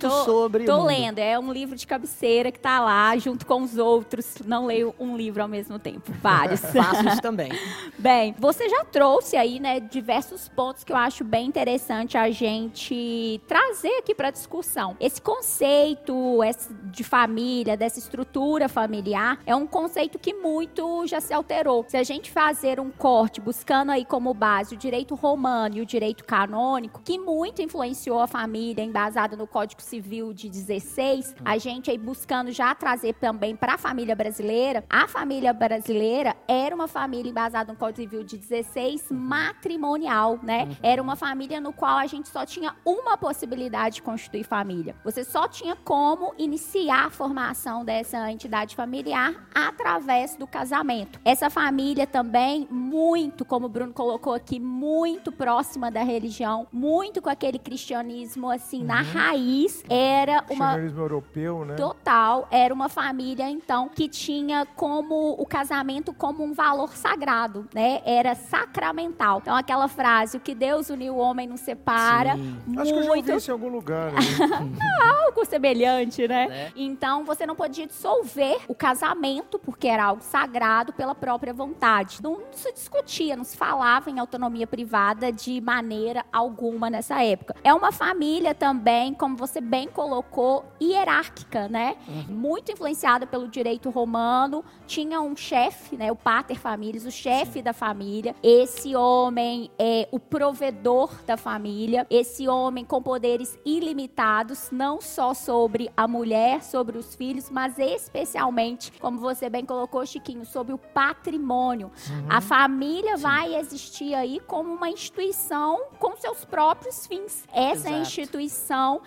[0.00, 3.62] entendimento Tô- sobre Tô lendo, é um livro de cabeceira que tá lá junto com
[3.62, 4.36] os outros.
[4.44, 6.60] Não leio um livro ao mesmo tempo, vários.
[6.72, 7.50] Faço isso também.
[7.98, 13.40] Bem, você já trouxe aí, né, diversos pontos que eu acho bem interessante a gente
[13.46, 14.96] trazer aqui para discussão.
[14.98, 21.32] Esse conceito esse de família, dessa estrutura familiar, é um conceito que muito já se
[21.34, 21.84] alterou.
[21.88, 25.86] Se a gente fazer um corte buscando aí como base o direito romano e o
[25.86, 31.90] direito canônico, que muito influenciou a família, embasado no Código Civil de 16, a gente
[31.90, 37.28] aí buscando já trazer também para a família brasileira, a família brasileira era uma família
[37.28, 40.76] embasada no Código Civil de 16 matrimonial, né?
[40.82, 44.94] Era uma família no qual a gente só tinha uma possibilidade de constituir família.
[45.04, 51.18] Você só tinha como iniciar a formação dessa entidade familiar através do casamento.
[51.24, 57.28] Essa família também muito, como o Bruno colocou aqui, muito próxima da religião, muito com
[57.28, 61.74] aquele cristianismo assim na raiz, era uma Cristianismo europeu, né?
[61.74, 68.02] Total, era uma família então que tinha como o casamento como um valor sagrado, né?
[68.04, 69.38] Era sacramental.
[69.38, 72.58] Então aquela frase, o que Deus uniu o homem não separa, Sim.
[72.78, 74.12] Acho que eu já ouvi muito isso em algum lugar.
[74.12, 74.20] né?
[75.30, 76.48] algo semelhante, né?
[76.48, 76.72] Né?
[76.76, 82.22] Então você não podia dissolver o casamento porque era algo sagrado pela própria vontade.
[82.22, 87.54] Não se discutia, não se falava em autonomia privada de maneira alguma nessa época.
[87.62, 91.96] É uma família também, como você bem colocou, hierárquica, né?
[92.28, 94.64] Muito influenciada pelo direito romano.
[94.84, 96.10] Tinha um chefe, né?
[96.10, 98.34] O pater familias, o chefe da família.
[98.42, 102.04] Esse homem é o provedor da família.
[102.10, 108.92] Esse homem com poderes ilimitados, não só sobre a mulher, sobre os filhos, mas especialmente,
[108.98, 111.92] como você bem colocou, Chiquinho, sobre o patrimônio.
[112.28, 117.44] A família vai existir aí como uma instituição com seus próprios fins.
[117.52, 118.02] Essa Exato.
[118.02, 119.00] instituição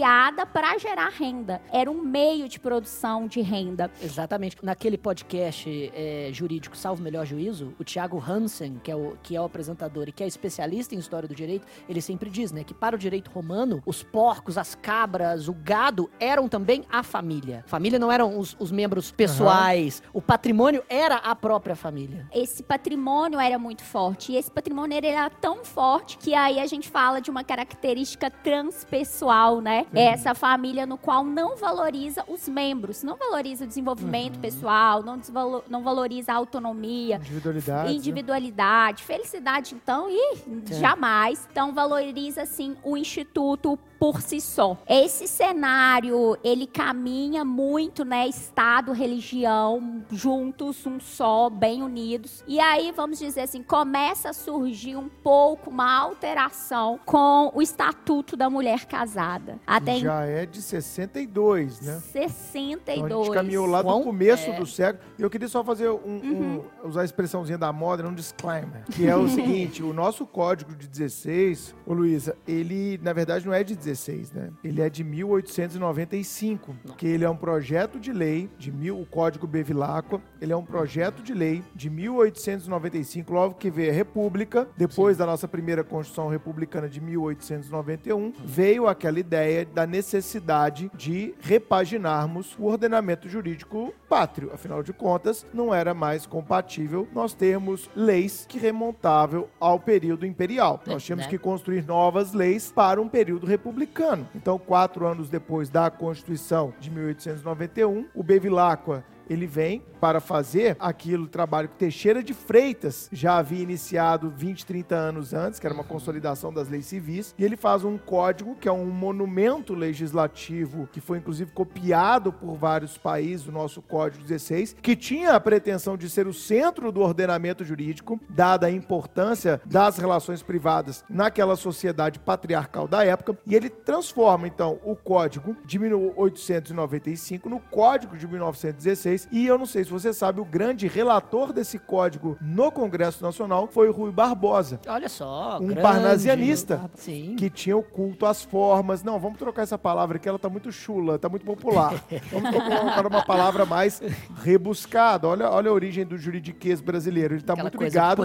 [0.00, 1.60] criada para gerar renda.
[1.70, 3.90] Era um meio de produção de renda.
[4.02, 4.56] Exatamente.
[4.62, 9.40] Naquele podcast é, jurídico Salvo Melhor Juízo, o Thiago Hansen, que é o, que é
[9.40, 12.72] o apresentador e que é especialista em história do direito, ele sempre diz, né, que
[12.72, 17.62] para o direito romano, os porcos, as cabras, o gado eram também a família.
[17.66, 22.26] Família não eram os, os membros pessoais, o patrimônio era a própria família.
[22.34, 24.32] esse patrimônio era muito forte.
[24.32, 29.60] E esse patrimônio era tão forte que aí a gente fala de uma característica transpessoal,
[29.60, 29.79] né?
[29.94, 35.18] É essa família no qual não valoriza os membros, não valoriza o desenvolvimento pessoal, não,
[35.18, 37.88] desvalo- não valoriza a autonomia, Individualidade.
[37.88, 37.94] né?
[37.94, 40.34] individualidade, felicidade, então, e
[40.78, 41.48] jamais.
[41.50, 44.78] Então, valoriza, assim, o instituto por si só.
[44.88, 48.26] Esse cenário, ele caminha muito, né?
[48.26, 52.42] Estado, religião, juntos, um só, bem unidos.
[52.48, 58.36] E aí, vamos dizer assim, começa a surgir um pouco uma alteração com o Estatuto
[58.36, 59.58] da Mulher Casada.
[59.70, 62.00] Até em Já é de 62, né?
[62.12, 62.98] 62.
[63.06, 64.56] Então a gente caminhou lá do Quão- começo é.
[64.56, 65.04] do século.
[65.18, 68.82] E eu queria só fazer um, um- usar a expressãozinha da moda, um disclaimer.
[68.90, 73.52] Que é o seguinte: o nosso código de 16, ô Luísa, ele na verdade não
[73.54, 74.50] é de 16, né?
[74.64, 76.74] Ele é de 1895.
[76.96, 80.20] Que ele é um projeto de lei de mil, o Código Bevilacqua.
[80.40, 85.26] Ele é um projeto de lei de 1895, logo que veio a República, depois da
[85.26, 93.28] nossa primeira Constituição Republicana de 1891, veio aquela ideia da necessidade de repaginarmos o ordenamento
[93.28, 94.50] jurídico pátrio.
[94.52, 100.82] Afinal de contas, não era mais compatível nós termos leis que remontavam ao período imperial.
[100.86, 101.30] Nós tínhamos né?
[101.30, 104.28] que construir novas leis para um período republicano.
[104.34, 111.28] Então, quatro anos depois da Constituição de 1891, o Bevilacqua ele vem para fazer aquilo
[111.28, 113.08] trabalho que Teixeira de Freitas.
[113.12, 117.44] Já havia iniciado 20, 30 anos antes, que era uma consolidação das leis civis, e
[117.44, 122.98] ele faz um código que é um monumento legislativo que foi inclusive copiado por vários
[122.98, 127.64] países, o nosso Código 16, que tinha a pretensão de ser o centro do ordenamento
[127.64, 134.48] jurídico, dada a importância das relações privadas naquela sociedade patriarcal da época, e ele transforma
[134.48, 140.12] então o código de 1895 no Código de 1916 e eu não sei se você
[140.12, 144.80] sabe, o grande relator desse código no Congresso Nacional foi o Rui Barbosa.
[144.86, 145.82] Olha só, Um grande.
[145.82, 146.90] parnasianista.
[146.94, 147.34] Sim.
[147.36, 149.02] Que tinha o culto às formas.
[149.02, 151.94] Não, vamos trocar essa palavra aqui, ela tá muito chula, tá muito popular.
[152.30, 154.00] Vamos colocar uma palavra mais
[154.42, 155.26] rebuscada.
[155.28, 157.34] Olha, olha a origem do juridiquês brasileiro.
[157.34, 158.22] Ele tá Aquela muito ligado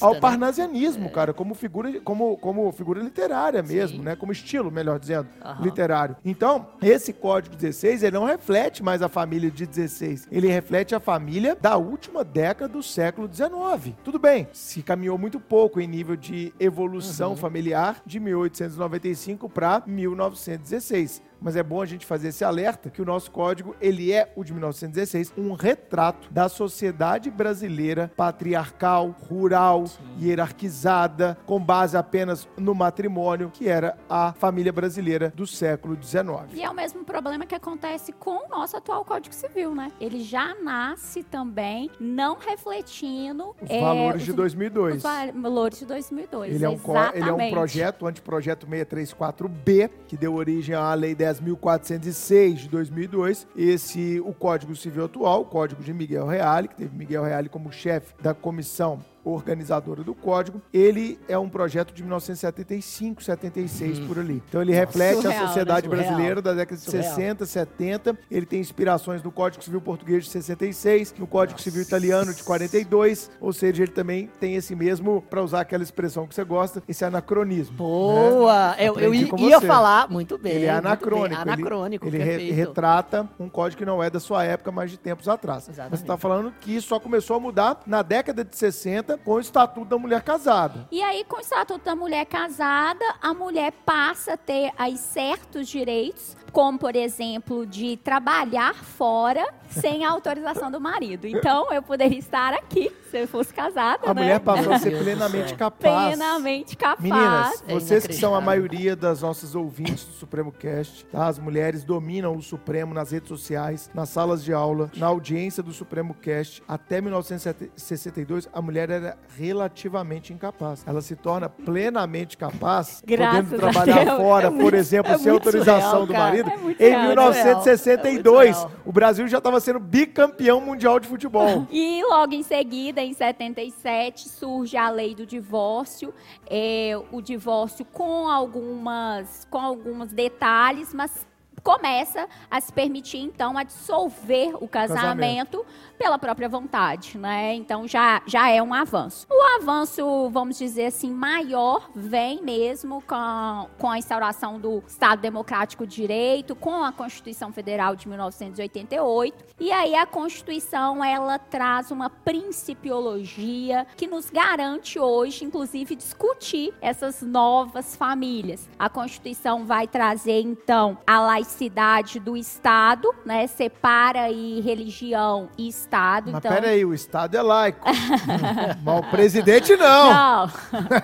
[0.00, 0.20] ao né?
[0.20, 4.04] parnasianismo, cara, como figura, como, como figura literária mesmo, Sim.
[4.04, 4.16] né?
[4.16, 5.62] Como estilo, melhor dizendo, Aham.
[5.62, 6.16] literário.
[6.24, 10.17] Então, esse Código 16, ele não reflete mais a família de 16.
[10.30, 13.94] Ele reflete a família da última década do século 19.
[14.02, 17.36] Tudo bem, se caminhou muito pouco em nível de evolução Uhum.
[17.36, 21.22] familiar de 1895 para 1916.
[21.40, 24.42] Mas é bom a gente fazer esse alerta que o nosso código, ele é o
[24.42, 29.84] de 1916, um retrato da sociedade brasileira patriarcal, rural,
[30.20, 36.24] hierarquizada, com base apenas no matrimônio, que era a família brasileira do século XIX.
[36.54, 39.90] E é o mesmo problema que acontece com o nosso atual Código Civil, né?
[40.00, 44.96] Ele já nasce também não refletindo Os é, valores de os- 2002.
[44.96, 46.54] Os valores de 2002.
[46.54, 46.78] Ele é, um,
[47.14, 53.46] ele é um projeto, o anteprojeto 634B, que deu origem à Lei 10.406 de 2002.
[53.56, 57.72] Esse, o Código Civil atual, o Código de Miguel Reale, que teve Miguel Reale como
[57.72, 59.00] chefe da comissão
[59.32, 64.42] organizadora do código, ele é um projeto de 1975, 76 por ali.
[64.48, 65.96] Então ele reflete Surreal, a sociedade né?
[65.96, 67.14] Brasileira da década de Surreal.
[67.14, 68.18] 60, 70.
[68.30, 73.30] Ele tem inspirações no Código Civil Português de 66, no Código Civil Italiano de 42,
[73.40, 77.04] ou seja, ele também tem esse mesmo, para usar aquela expressão que você gosta, esse
[77.04, 77.76] anacronismo.
[77.76, 78.74] Boa!
[78.78, 80.52] Eu, eu com ia falar, muito bem.
[80.52, 80.90] Ele é muito bem.
[80.90, 81.40] anacrônico.
[81.42, 84.96] ele- Anacrônico, Ele, re- retrata um código que não é da sua época, mas de
[84.98, 85.64] tempos atrás.
[85.66, 85.98] Mas Exatamente.
[85.98, 89.40] você está falando que isso só começou a mudar na década de 60 com o
[89.40, 90.88] Estatuto da Mulher Casada.
[90.90, 95.68] E aí, com o Estatuto da Mulher Casada, a mulher passa a ter aí certos
[95.68, 101.26] direitos, como, por exemplo, de trabalhar fora sem a autorização do marido.
[101.26, 104.20] Então, eu poderia estar aqui se eu fosse casada, A né?
[104.22, 106.14] mulher passou a ser Deus plenamente capaz.
[106.14, 107.00] Plenamente capaz.
[107.02, 111.26] Meninas, É vocês que são a maioria das nossas ouvintes do Supremo Cast, tá?
[111.26, 115.72] As mulheres dominam o Supremo nas redes sociais, nas salas de aula, na audiência do
[115.72, 116.62] Supremo Cast.
[116.68, 120.84] Até 1962, a mulher era relativamente incapaz.
[120.86, 125.80] Ela se torna plenamente capaz, Graças podendo trabalhar fora, É por exemplo, é sem autorização
[125.82, 126.30] surreal, do cara.
[126.78, 128.72] É em real, é 1962, surreal.
[128.84, 131.66] o Brasil já estava sendo bicampeão mundial de futebol.
[131.70, 136.12] E logo em seguida, em 77, surge a lei do divórcio.
[136.48, 141.26] É, o divórcio com algumas, com alguns detalhes, mas
[141.62, 145.64] começa a se permitir então a dissolver o casamento,
[145.98, 147.54] pela própria vontade, né?
[147.54, 149.26] Então já, já é um avanço.
[149.28, 155.86] O avanço, vamos dizer assim, maior vem mesmo com, com a instauração do Estado Democrático
[155.86, 159.44] de Direito, com a Constituição Federal de 1988.
[159.58, 167.20] E aí a Constituição ela traz uma principiologia que nos garante hoje, inclusive, discutir essas
[167.20, 168.68] novas famílias.
[168.78, 173.46] A Constituição vai trazer então a laicidade do Estado, né?
[173.48, 175.87] Separa aí religião e Estado.
[176.26, 177.84] Mas então, peraí, o Estado é laico.
[178.84, 180.12] Mas o presidente não.
[180.12, 180.50] não,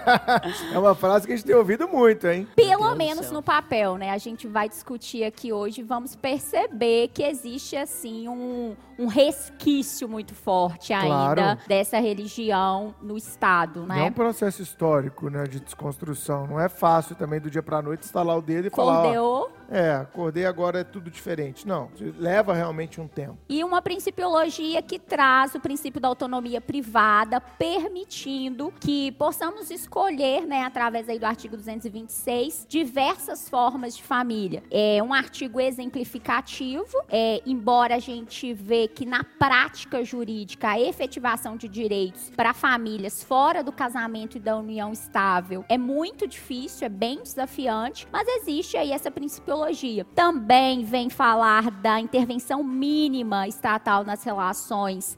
[0.72, 2.46] É uma frase que a gente tem ouvido muito, hein?
[2.54, 4.10] Pelo menos no papel, né?
[4.10, 10.34] A gente vai discutir aqui hoje, vamos perceber que existe assim um, um resquício muito
[10.34, 11.58] forte ainda Claro.
[11.66, 14.10] dessa religião no Estado, É um né?
[14.10, 16.46] processo histórico, né, de desconstrução.
[16.46, 19.92] Não é fácil também do dia pra noite instalar o dedo e falar, ó, é,
[19.94, 21.66] acordei agora é tudo diferente.
[21.66, 23.38] Não, leva realmente um tempo.
[23.48, 30.62] e uma principiologia que traz o princípio da autonomia privada, permitindo que possamos escolher, né,
[30.62, 34.62] através aí do artigo 226, diversas formas de família.
[34.70, 41.56] É um artigo exemplificativo, é, embora a gente vê que na prática jurídica a efetivação
[41.56, 46.88] de direitos para famílias fora do casamento e da união estável é muito difícil, é
[46.88, 50.04] bem desafiante, mas existe aí essa principiologia.
[50.14, 54.63] Também vem falar da intervenção mínima estatal nas relações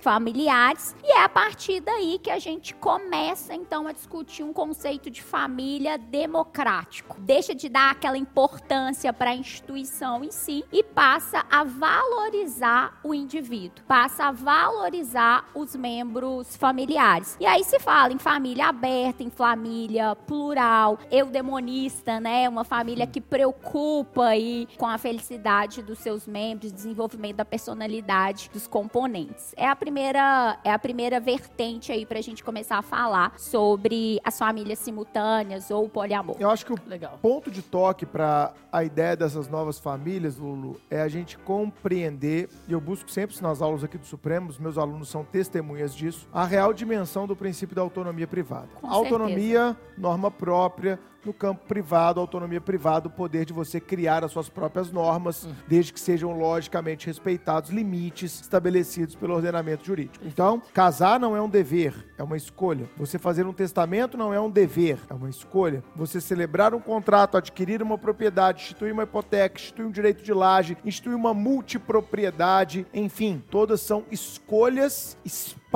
[0.01, 5.11] familiares e é a partir daí que a gente começa então a discutir um conceito
[5.11, 7.17] de família democrático.
[7.21, 13.15] Deixa de dar aquela importância para a instituição em si e passa a valorizar o
[13.15, 17.37] indivíduo, passa a valorizar os membros familiares.
[17.39, 22.49] E aí se fala em família aberta, em família plural, eudemonista, né?
[22.49, 28.67] Uma família que preocupa aí com a felicidade dos seus membros, desenvolvimento da personalidade dos
[28.67, 29.36] componentes.
[29.57, 34.21] É a primeira, é a primeira vertente aí para a gente começar a falar sobre
[34.25, 36.37] as famílias simultâneas ou o poliamor.
[36.39, 37.19] Eu acho que o Legal.
[37.21, 42.73] ponto de toque para a ideia dessas novas famílias, Lulu, é a gente compreender, e
[42.73, 46.45] eu busco sempre nas aulas aqui do Supremo, os meus alunos são testemunhas disso, a
[46.45, 48.69] real dimensão do princípio da autonomia privada.
[48.81, 49.79] Com autonomia, certeza.
[49.99, 54.91] norma própria, no campo privado, autonomia privada, o poder de você criar as suas próprias
[54.91, 55.55] normas, uhum.
[55.67, 60.25] desde que sejam logicamente respeitados limites estabelecidos pelo ordenamento jurídico.
[60.27, 62.89] Então, casar não é um dever, é uma escolha.
[62.97, 65.83] Você fazer um testamento não é um dever, é uma escolha.
[65.95, 70.77] Você celebrar um contrato, adquirir uma propriedade, instituir uma hipoteca, instituir um direito de laje,
[70.85, 75.17] instituir uma multipropriedade, enfim, todas são escolhas,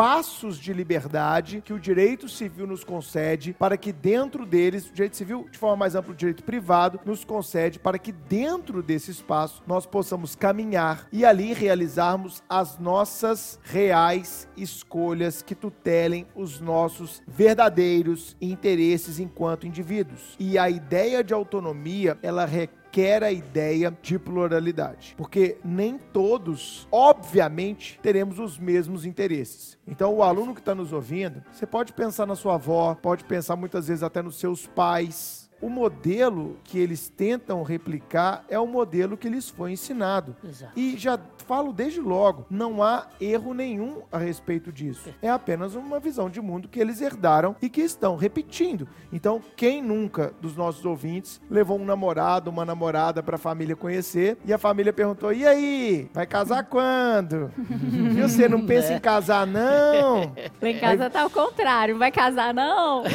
[0.00, 5.14] espaços de liberdade que o direito civil nos concede para que dentro deles, o direito
[5.14, 9.62] civil de forma mais ampla, o direito privado nos concede para que dentro desse espaço
[9.66, 18.34] nós possamos caminhar e ali realizarmos as nossas reais escolhas que tutelem os nossos verdadeiros
[18.40, 20.34] interesses enquanto indivíduos.
[20.40, 25.14] E a ideia de autonomia, ela requer quer a ideia de pluralidade.
[25.16, 29.78] Porque nem todos, obviamente, teremos os mesmos interesses.
[29.86, 33.56] Então, o aluno que está nos ouvindo, você pode pensar na sua avó, pode pensar
[33.56, 39.16] muitas vezes até nos seus pais, o modelo que eles tentam replicar é o modelo
[39.16, 40.34] que lhes foi ensinado.
[40.42, 40.72] Exato.
[40.78, 41.18] E já
[41.50, 45.12] falo desde logo, não há erro nenhum a respeito disso.
[45.20, 48.86] É apenas uma visão de mundo que eles herdaram e que estão repetindo.
[49.12, 54.38] Então, quem nunca dos nossos ouvintes levou um namorado, uma namorada para a família conhecer
[54.44, 57.50] e a família perguntou: "E aí, vai casar quando?"
[58.16, 58.96] e você não pensa é.
[58.96, 60.32] em casar não?
[60.62, 61.10] Lá em casa aí...
[61.10, 63.02] tá ao contrário, vai casar não?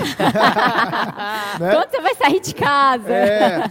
[1.57, 1.71] né?
[1.71, 3.13] Quando você vai sair de casa.
[3.13, 3.69] É,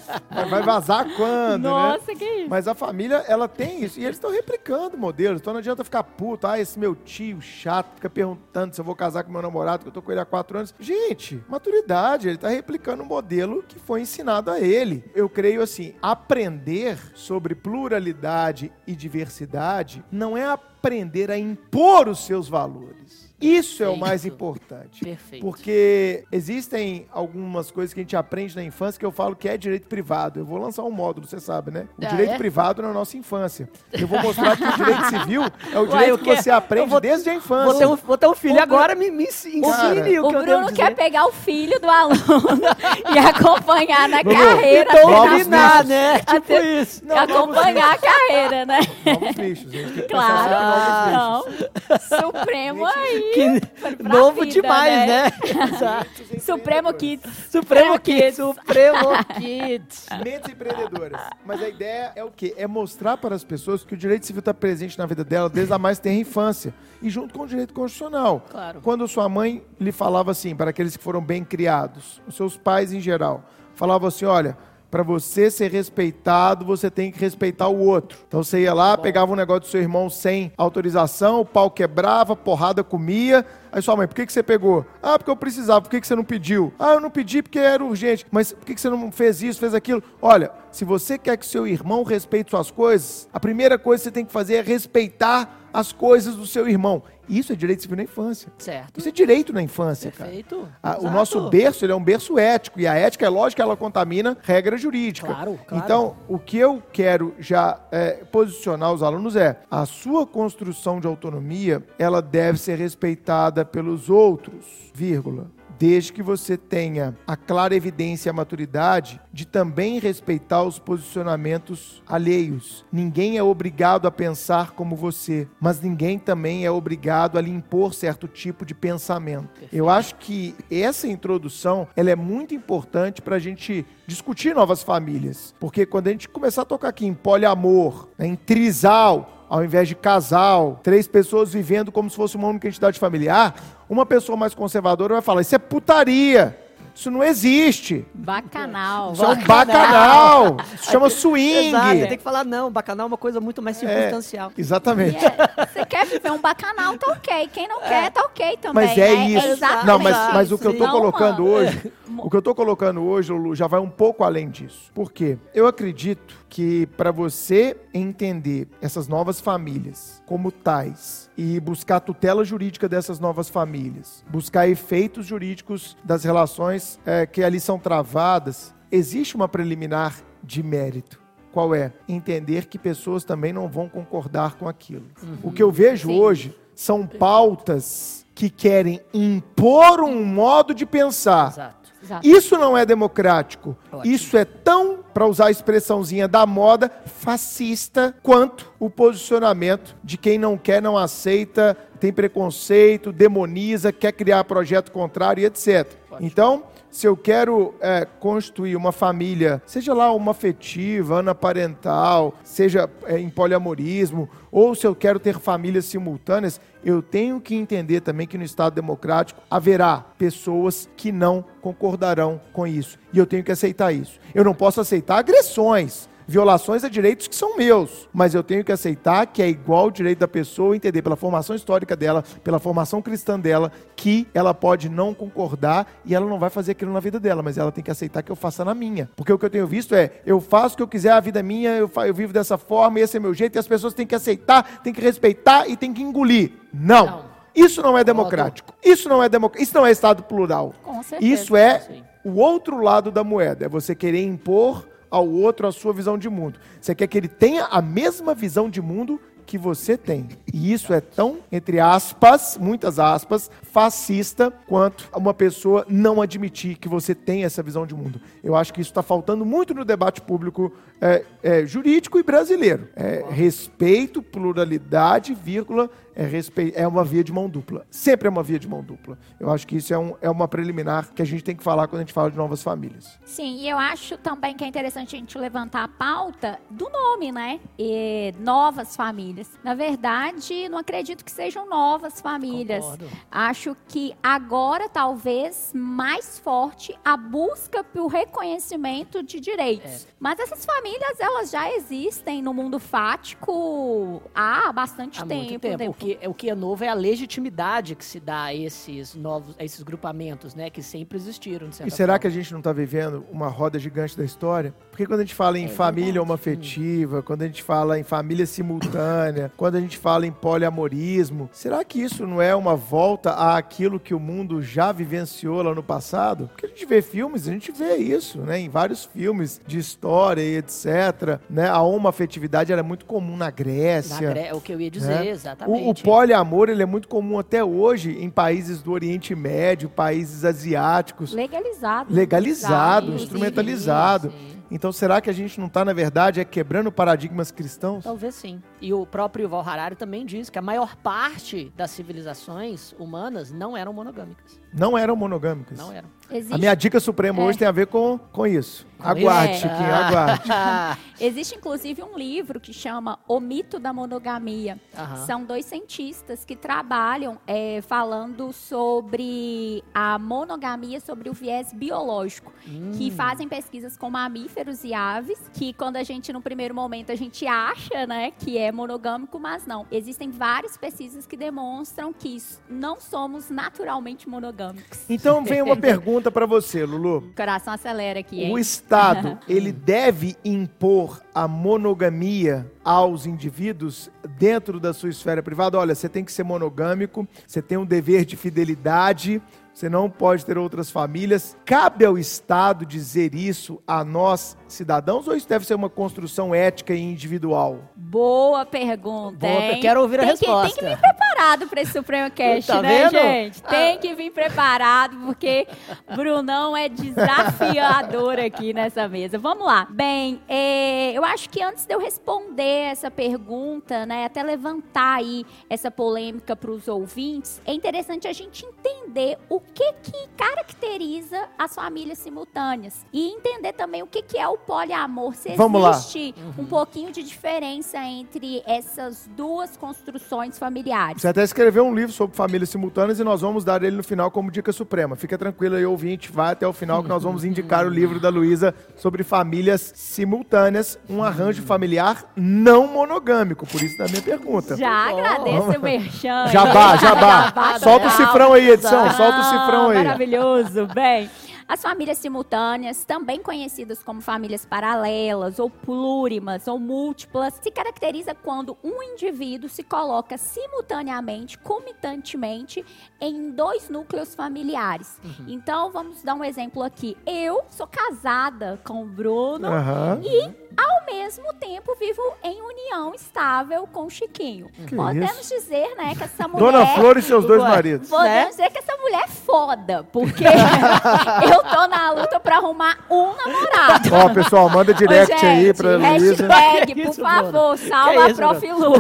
[0.49, 1.69] vai vazar quando, né?
[1.69, 2.15] Nossa, né?
[2.15, 2.49] que isso.
[2.49, 4.01] Mas a família, ela tem isso.
[4.01, 5.41] E eles estão replicando modelos.
[5.41, 6.47] Então não adianta ficar puto.
[6.47, 9.89] Ah, esse meu tio chato fica perguntando se eu vou casar com meu namorado, que
[9.89, 10.75] eu tô com ele há quatro anos.
[10.79, 12.29] Gente, maturidade.
[12.29, 15.05] Ele tá replicando um modelo que foi ensinado a ele.
[15.15, 22.49] Eu creio assim, aprender sobre pluralidade e diversidade não é aprender a impor os seus
[22.49, 23.04] valores
[23.45, 25.05] isso é o mais importante.
[25.05, 25.45] Perfeito.
[25.45, 29.57] Porque existem algumas coisas que a gente aprende na infância que eu falo que é
[29.57, 30.41] direito privado.
[30.41, 31.87] Eu vou lançar um módulo, você sabe, né?
[32.01, 32.39] O ah, direito é?
[32.39, 33.69] privado na nossa infância.
[33.93, 35.43] Eu vou mostrar que o direito civil
[35.73, 37.65] é o direito Ué, que você aprende vou, desde a infância.
[37.65, 40.19] Vou ter um, vou ter um filho o agora, me, me ensine Cara, o que
[40.19, 42.17] o eu Bruno quer pegar o filho do aluno
[43.15, 44.91] e acompanhar na Bruno, carreira.
[44.91, 46.19] Então, dominar, né?
[46.19, 47.05] Tipo Até, isso.
[47.05, 48.81] Não, acompanhar a carreira, né?
[49.05, 50.03] Novos bichos, gente.
[50.03, 50.55] Claro.
[50.55, 52.19] Ah, não.
[52.21, 53.34] Supremo aí.
[53.35, 55.23] Que, Novo vida, demais, né?
[55.25, 55.33] né?
[55.75, 56.41] Exato.
[56.41, 57.31] Supremo Kids.
[57.51, 58.37] Supremo Kids.
[58.37, 60.07] Supremo Kids.
[60.23, 61.21] Mentes empreendedoras.
[61.45, 62.55] Mas a ideia é o quê?
[62.57, 65.73] É mostrar para as pessoas que o direito civil está presente na vida dela desde
[65.73, 66.73] a mais tenra infância.
[67.03, 68.45] E junto com o direito constitucional.
[68.51, 68.81] Claro.
[68.81, 72.93] Quando sua mãe lhe falava assim, para aqueles que foram bem criados, os seus pais
[72.93, 74.57] em geral, falavam assim, olha
[74.95, 78.17] para você ser respeitado, você tem que respeitar o outro.
[78.29, 82.37] Então você ia lá, pegava um negócio do seu irmão sem autorização, o pau quebrava,
[82.37, 83.45] porrada comia.
[83.73, 84.87] Aí sua mãe, por que, que você pegou?
[85.03, 85.81] Ah, porque eu precisava.
[85.81, 86.73] Por que, que você não pediu?
[86.79, 88.25] Ah, eu não pedi porque era urgente.
[88.31, 90.01] Mas por que, que você não fez isso, fez aquilo?
[90.23, 94.13] Olha, se você quer que seu irmão respeite suas coisas, a primeira coisa que você
[94.13, 97.03] tem que fazer é respeitar as coisas do seu irmão.
[97.29, 98.53] Isso é direito civil na infância.
[98.59, 98.99] Certo.
[98.99, 100.69] Isso é direito na infância, Perfeito.
[100.83, 101.01] cara.
[101.01, 102.81] o nosso berço, ele é um berço ético.
[102.81, 105.27] E a ética, é lógico que ela contamina regra jurídica.
[105.29, 105.85] Claro, claro.
[105.85, 111.07] Então, o que eu quero já é, posicionar os alunos é a sua construção de
[111.07, 114.65] autonomia, ela deve ser respeitada pelos outros,
[114.95, 115.47] vírgula
[115.79, 122.03] desde que você tenha a clara evidência e a maturidade de também respeitar os posicionamentos
[122.07, 122.85] alheios.
[122.93, 127.95] Ninguém é obrigado a pensar como você, mas ninguém também é obrigado a lhe impor
[127.95, 129.49] certo tipo de pensamento.
[129.73, 135.55] Eu acho que essa introdução ela é muito importante para a gente discutir novas famílias,
[135.59, 139.89] porque quando a gente começar a tocar aqui em poliamor, né, em trisal, ao invés
[139.89, 143.55] de casal, três pessoas vivendo como se fosse uma única entidade familiar,
[143.89, 146.59] uma pessoa mais conservadora vai falar: isso é putaria.
[146.95, 148.07] Isso não existe.
[148.15, 149.15] Bacanal.
[149.15, 150.57] Isso é um bacanal.
[150.81, 151.69] Isso chama swing.
[151.71, 154.53] Exato, tem que falar não, bacanal é uma coisa muito mais circunstancial.
[154.57, 155.19] Exatamente.
[155.25, 157.51] É, Você quer viver um bacanal, tá ok.
[157.53, 158.87] Quem não quer, tá ok também.
[158.87, 159.27] Mas é né?
[159.27, 159.47] isso.
[159.49, 161.55] exatamente Não, mas, mas o que eu tô Não, colocando mano.
[161.57, 164.91] hoje, o que eu tô colocando hoje, Lulu, já vai um pouco além disso.
[164.95, 165.39] Por quê?
[165.55, 172.45] Eu acredito que para você entender essas novas famílias como tais e buscar a tutela
[172.45, 179.35] jurídica dessas novas famílias, buscar efeitos jurídicos das relações eh, que ali são travadas, existe
[179.35, 181.21] uma preliminar de mérito.
[181.53, 181.93] Qual é?
[182.09, 185.07] Entender que pessoas também não vão concordar com aquilo.
[185.43, 186.21] O que eu vejo Sim.
[186.21, 191.53] hoje são pautas que querem impor um modo de pensar.
[191.53, 191.84] Exato.
[192.05, 192.27] Exato.
[192.27, 193.77] Isso não é democrático.
[193.91, 194.15] Ótimo.
[194.15, 200.39] Isso é tão, para usar a expressãozinha da moda, fascista quanto o posicionamento de quem
[200.39, 205.91] não quer, não aceita, tem preconceito, demoniza, quer criar projeto contrário e etc.
[206.21, 206.65] Então,
[206.95, 213.29] se eu quero é, construir uma família, seja lá uma afetiva, anaparental, seja é, em
[213.29, 218.45] poliamorismo, ou se eu quero ter famílias simultâneas, eu tenho que entender também que no
[218.45, 222.97] Estado democrático haverá pessoas que não concordarão com isso.
[223.13, 224.21] E eu tenho que aceitar isso.
[224.33, 226.09] Eu não posso aceitar agressões.
[226.27, 229.91] Violações a direitos que são meus, mas eu tenho que aceitar que é igual o
[229.91, 234.89] direito da pessoa entender pela formação histórica dela, pela formação cristã dela, que ela pode
[234.89, 237.91] não concordar e ela não vai fazer aquilo na vida dela, mas ela tem que
[237.91, 239.11] aceitar que eu faça na minha.
[239.15, 241.41] Porque o que eu tenho visto é, eu faço o que eu quiser, a vida
[241.41, 244.07] é minha, eu, eu vivo dessa forma, esse é meu jeito, e as pessoas têm
[244.07, 246.53] que aceitar, têm que respeitar e têm que engolir.
[246.73, 247.07] Não.
[247.07, 247.35] Não.
[247.55, 248.75] Isso não é democrático.
[248.83, 249.63] Isso não é democrático.
[249.63, 250.75] Isso não é Estado plural.
[250.83, 251.33] Com certeza.
[251.33, 252.03] Isso é Sim.
[252.25, 253.67] o outro lado da moeda.
[253.67, 254.85] É você querer impor
[255.15, 256.59] ao outro a sua visão de mundo.
[256.81, 260.27] Você quer que ele tenha a mesma visão de mundo que você tem.
[260.57, 266.89] E isso é tão, entre aspas, muitas aspas, fascista quanto uma pessoa não admitir que
[266.89, 268.21] você tem essa visão de mundo.
[268.41, 272.89] Eu acho que isso está faltando muito no debate público é, é, jurídico e brasileiro.
[272.95, 276.73] É, respeito, pluralidade, vírgula, é, respe...
[276.77, 277.85] é uma via de mão dupla.
[277.91, 279.19] Sempre é uma via de mão dupla.
[279.41, 281.89] Eu acho que isso é, um, é uma preliminar que a gente tem que falar
[281.89, 283.19] quando a gente fala de novas famílias.
[283.25, 287.33] Sim, e eu acho também que é interessante a gente levantar a pauta do nome,
[287.33, 287.59] né?
[287.79, 289.51] E novas famílias.
[289.65, 292.83] Na verdade, não acredito que sejam novas famílias.
[292.85, 293.09] Concordo.
[293.31, 300.07] Acho que agora, talvez, mais forte a busca pelo reconhecimento de direitos.
[300.19, 305.45] Mas essas famílias, elas já existem no mundo fático há bastante Há tempo.
[305.45, 305.79] muito tempo.
[305.79, 305.89] né?
[305.89, 309.55] O que, o que é novo é a legitimidade que se dá a esses novos,
[309.59, 310.71] a esses grupamentos, né?
[310.71, 312.19] Que sempre existiram, de E será forma.
[312.21, 314.75] que a gente não está vivendo uma roda gigante da história?
[314.95, 316.19] Porque quando a gente fala em É família verdade.
[316.21, 321.83] homoafetiva, quando a gente fala em família simultânea, quando a gente fala em poliamorismo, será
[321.85, 326.47] que isso não é uma volta àquilo que o mundo já vivenciou lá no passado?
[326.53, 328.61] Porque a gente vê filmes, a gente vê isso, né?
[328.61, 331.41] Em vários filmes de história e etc.
[331.51, 331.69] Né?
[331.69, 334.31] A homoafetividade era muito comum na Na Grécia.
[334.31, 335.29] Gre- é o que eu ia dizer, né?
[335.29, 335.87] exatamente.
[335.87, 340.45] O, o poliamor ele é muito comum até hoje em países do Oriente Médio, países
[340.45, 342.15] asiáticos Legalizado.
[342.15, 344.31] legalizado, Sim, instrumentalizado.
[344.31, 344.54] sim, sim.
[344.71, 348.05] Então, será que a gente não está, na verdade, é quebrando paradigmas cristãos?
[348.05, 348.63] Talvez sim.
[348.81, 353.77] E o próprio Val Harari também diz que a maior parte das civilizações humanas não
[353.77, 354.61] eram monogâmicas.
[354.73, 355.79] Não eram monogâmicas.
[355.79, 356.09] Não eram.
[356.31, 357.45] Existe A minha dica suprema É.
[357.45, 358.87] hoje tem a ver com, com isso.
[358.99, 359.63] Com aguarde, isso?
[359.63, 360.49] Chiquinho, aguarde.
[361.21, 364.81] Existe inclusive um livro que chama O Mito da Monogamia.
[365.27, 372.53] São dois cientistas que trabalham é, falando sobre a monogamia, sobre o viés biológico,
[372.97, 377.17] que fazem pesquisas com mamíferos e aves, que quando a gente, no primeiro momento, a
[377.17, 379.87] gente acha, né, que é monogâmico, mas não.
[379.93, 385.05] Existem várias pesquisas que demonstram que não somos naturalmente monogâmicos.
[385.09, 387.19] Então, vem uma pergunta para você, Lulu.
[387.19, 388.53] O coração acelera aqui, hein?
[388.53, 395.79] O Estado, ele deve impor a monogamia aos indivíduos dentro da sua esfera privada?
[395.79, 399.41] Olha, você tem que ser monogâmico, você tem um dever de fidelidade,
[399.75, 401.57] você não pode ter outras famílias.
[401.65, 406.95] Cabe ao Estado dizer isso a nós, cidadãos, ou isso deve ser uma construção ética
[406.95, 407.81] e individual?
[407.97, 409.81] Boa pergunta, Boa, hein?
[409.81, 410.81] quero ouvir a tem que, resposta.
[410.81, 413.11] tem que vir preparado para esse Supremo Cast, Tá né, vendo?
[413.21, 413.63] gente?
[413.65, 413.99] Tem Ah.
[413.99, 415.67] que vir preparado, porque
[416.15, 419.39] Brunão é desafiador aqui nessa mesa.
[419.39, 419.87] Vamos lá.
[419.91, 422.63] Bem, é, eu acho que antes de eu responder
[422.93, 428.65] essa pergunta, né, até levantar aí essa polêmica para os ouvintes, é interessante a gente
[428.65, 434.47] entender o que que caracteriza as famílias simultâneas e entender também o que que é
[434.47, 435.35] o poliamor.
[435.35, 435.91] Se Vamos lá.
[435.91, 441.21] existe um pouquinho de diferença entre essas duas construções familiares.
[441.21, 444.31] Você até escreveu um livro sobre famílias simultâneas e nós vamos dar ele no final
[444.31, 445.17] como dica suprema.
[445.17, 448.29] Fica tranquilo aí, ouvinte, vai até o final que nós vamos indicar o livro da
[448.29, 453.67] Luísa sobre famílias simultâneas, um arranjo familiar não monogâmico.
[453.67, 454.77] Por isso da minha pergunta.
[454.77, 456.47] Já agradeço o merchan.
[456.49, 457.45] Jabá, jabá.
[457.45, 459.11] Jabá Solta o cifrão aí, edição.
[459.13, 459.97] Solta o cifrão aí.
[459.99, 460.87] Maravilhoso.
[460.87, 461.31] Bem,
[461.67, 468.77] as famílias simultâneas, também conhecidas como famílias paralelas, ou plurimas, ou múltiplas, se caracteriza quando
[468.85, 472.85] um indivíduo se coloca simultaneamente, comitantemente,
[473.21, 475.19] em dois núcleos familiares.
[475.25, 475.47] Uhum.
[475.49, 477.17] Então, vamos dar um exemplo aqui.
[477.27, 480.21] Eu sou casada com o Bruno Aham.
[480.23, 484.69] e, ao mesmo tempo, vivo em união estável com o Chiquinho.
[484.87, 485.55] Que Podemos isso?
[485.55, 486.73] dizer, né, que essa mulher...
[486.73, 488.09] Dona Flor e seus dois maridos.
[488.09, 488.47] Podemos né?
[488.51, 490.45] dizer que essa mulher é foda, porque
[491.53, 494.11] eu tô na luta pra arrumar um namorado.
[494.13, 496.47] Ó, pessoal, manda direct Ô, aí gente, pra Luísa.
[496.47, 497.77] Hashtag, Que por isso, favor, Bruno?
[497.77, 498.73] salva a isso, Prof.
[498.73, 498.93] Lu.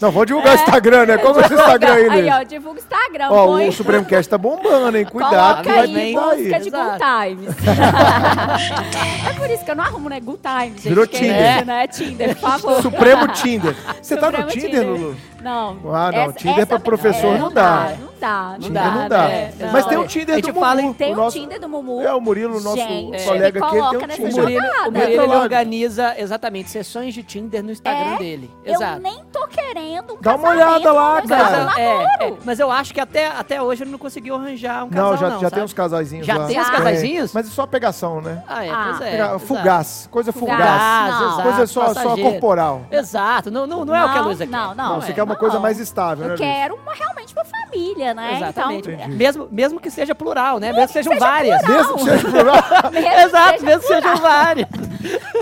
[0.00, 1.18] Não, vamos divulgar o Instagram, né?
[1.18, 3.28] Que é o seu Instagram aí, Aí, ó, divulga o Instagram.
[3.30, 5.04] Ó, põe- o Supremo Cast tá bombando, hein?
[5.04, 6.36] Cuidado que Coloca vai aí, pintar aí.
[6.38, 6.98] música de Good.
[6.98, 7.56] Times.
[9.28, 10.20] é por isso que eu não arrumo, né?
[10.20, 10.51] Good Times.
[10.60, 10.88] Gente.
[10.88, 11.54] Virou Tinder.
[11.54, 11.86] disse, né?
[11.86, 12.82] Tinder, por favor.
[12.82, 13.74] Supremo Tinder.
[14.00, 15.16] Você tá no Supremo Tinder, Lulu?
[15.42, 15.76] Não.
[15.94, 17.92] Ah, não, Tinder pra professor é, não dá.
[18.00, 18.56] Não dá.
[18.60, 19.22] Tinder dá, não dá.
[19.28, 19.52] né?
[19.72, 19.88] Mas Não.
[19.88, 20.90] tem o Tinder A gente do fala Mumu.
[20.90, 21.38] em- Tem o nosso...
[21.38, 22.00] Tinder do Mumu.
[22.00, 24.32] É, o Murilo, nosso Gente, colega aqui, ele tem um O Tinder.
[24.32, 24.52] jornada.
[24.62, 24.92] Murilo, o.
[24.92, 28.18] Murilo ele organiza exatamente sessões de Tinder no Instagram É?
[28.18, 28.50] dele.
[28.64, 29.00] Eu Exato.
[29.00, 31.80] nem tô querendo um Dá uma olhada lá, eu Mas, cara.
[31.80, 35.10] é, é, mas eu acho que até, até hoje ele não conseguiu arranjar um casal,
[35.10, 35.54] Não, já, não, já sabe?
[35.54, 36.46] tem uns casaizinhos Já lá.
[36.46, 36.72] tem os Já.
[36.72, 37.32] casaizinhos?
[37.32, 38.42] Mas é só pegação, né?
[38.46, 38.84] Ah, é, Ah.
[38.98, 39.38] pois é.
[39.40, 41.12] Fugaz, coisa fugaz.
[41.20, 41.42] Não.
[41.42, 42.82] Coisa só, corporal.
[42.90, 44.52] Exato, não, não, não é o que a Não, Luísa quer.
[44.52, 44.88] não, não.
[44.92, 45.00] Não, é.
[45.32, 48.36] Uma coisa mais estável, né, Eu quero uma, realmente uma família, né?
[48.36, 48.90] Exatamente.
[48.90, 50.72] Então, mesmo, mesmo que seja plural, né?
[50.72, 51.62] Mesmo que sejam várias.
[51.66, 52.62] Mesmo que seja plural.
[52.92, 54.68] mesmo Exato, que mesmo que sejam várias.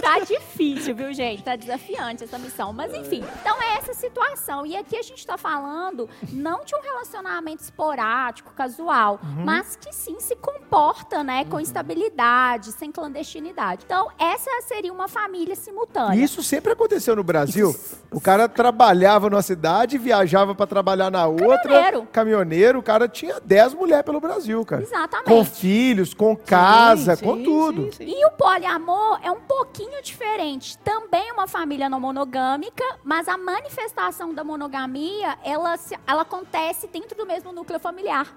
[0.02, 1.42] tá difícil, viu, gente?
[1.42, 2.72] Tá desafiante essa missão.
[2.72, 4.66] Mas enfim, então é essa situação.
[4.66, 9.44] E aqui a gente tá falando não de um relacionamento esporádico, casual, Uhum.
[9.44, 13.82] mas que sim se comporta, né, com estabilidade, sem clandestinidade.
[13.86, 16.16] Então, essa seria uma família simultânea.
[16.18, 17.74] E isso sempre aconteceu no Brasil.
[18.10, 21.58] O cara trabalhava numa cidade, viajava pra trabalhar na outra.
[21.62, 22.06] Caminhoneiro.
[22.12, 22.78] Caminhoneiro.
[22.78, 24.82] O cara tinha 10 mulheres pelo Brasil, cara.
[24.82, 25.28] Exatamente.
[25.28, 27.82] Com filhos, com casa, Sim, com sim, tudo.
[27.84, 28.04] sim, sim.
[28.20, 30.49] E o poliamor é um pouquinho diferente.
[30.84, 35.74] Também é uma família não monogâmica, mas a manifestação da monogamia, ela,
[36.06, 38.36] ela acontece dentro do mesmo núcleo familiar.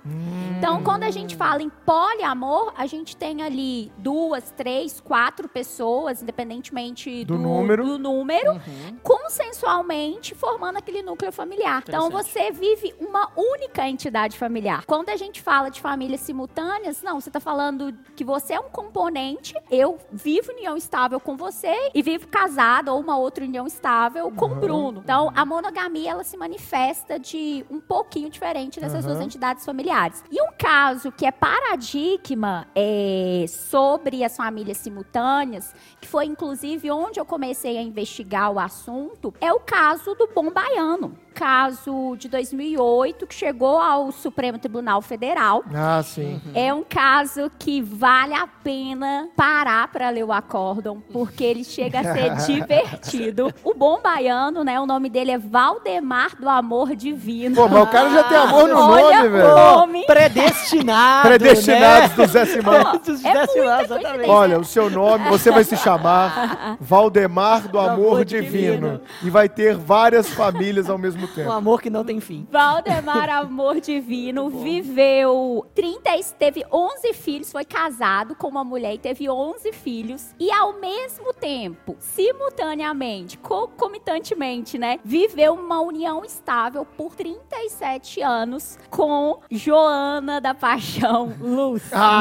[0.57, 6.21] Então, quando a gente fala em poliamor, a gente tem ali duas, três, quatro pessoas,
[6.21, 7.85] independentemente Do do, número.
[7.85, 8.61] do número,
[9.01, 11.83] consensualmente formando aquele núcleo familiar.
[11.87, 14.85] Então, você vive uma única entidade familiar.
[14.85, 18.69] Quando a gente fala de famílias simultâneas, não, você está falando que você é um
[18.69, 23.65] componente, eu vivo em união estável com você e vivo casada ou uma outra união
[23.65, 25.01] estável com o Bruno.
[25.03, 30.23] Então, a monogamia, ela se manifesta de um pouquinho diferente dessas duas entidades familiares.
[30.29, 37.19] E um caso que é paradigma é, sobre as famílias simultâneas, que foi inclusive onde
[37.19, 41.17] eu comecei a investigar o assunto, é o caso do Bom Baiano.
[41.33, 45.63] Caso de 2008 que chegou ao Supremo Tribunal Federal.
[45.73, 46.39] Ah, sim.
[46.53, 51.99] É um caso que vale a pena parar para ler o acórdão, porque ele chega
[51.99, 53.53] a ser divertido.
[53.63, 54.79] O bom baiano, né?
[54.79, 57.55] O nome dele é Valdemar do Amor Divino.
[57.55, 59.47] Pô, mas o cara já tem amor no Olha nome, velho.
[59.55, 60.05] nome.
[60.05, 61.27] Predestinado.
[61.27, 62.15] Predestinados né?
[62.25, 62.91] do Zé Simão.
[63.05, 64.03] Dos É décimos, muita exatamente.
[64.03, 64.31] coincidência.
[64.31, 68.53] Olha, o seu nome, você vai se chamar Valdemar do Amor amor Divino.
[68.53, 69.01] divino.
[69.23, 71.51] E vai ter várias famílias ao mesmo Um tempo.
[71.51, 72.47] amor que não tem fim.
[72.51, 78.97] Valdemar Amor Divino viveu 30, e- teve 11 filhos, foi casado com uma mulher e
[78.97, 80.33] teve 11 filhos.
[80.39, 89.39] E ao mesmo tempo, simultaneamente, concomitantemente, né, viveu uma união estável por 37 anos com
[89.51, 91.83] Joana da Paixão Luz.
[91.93, 92.19] Ah,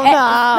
[0.00, 0.12] Não, É,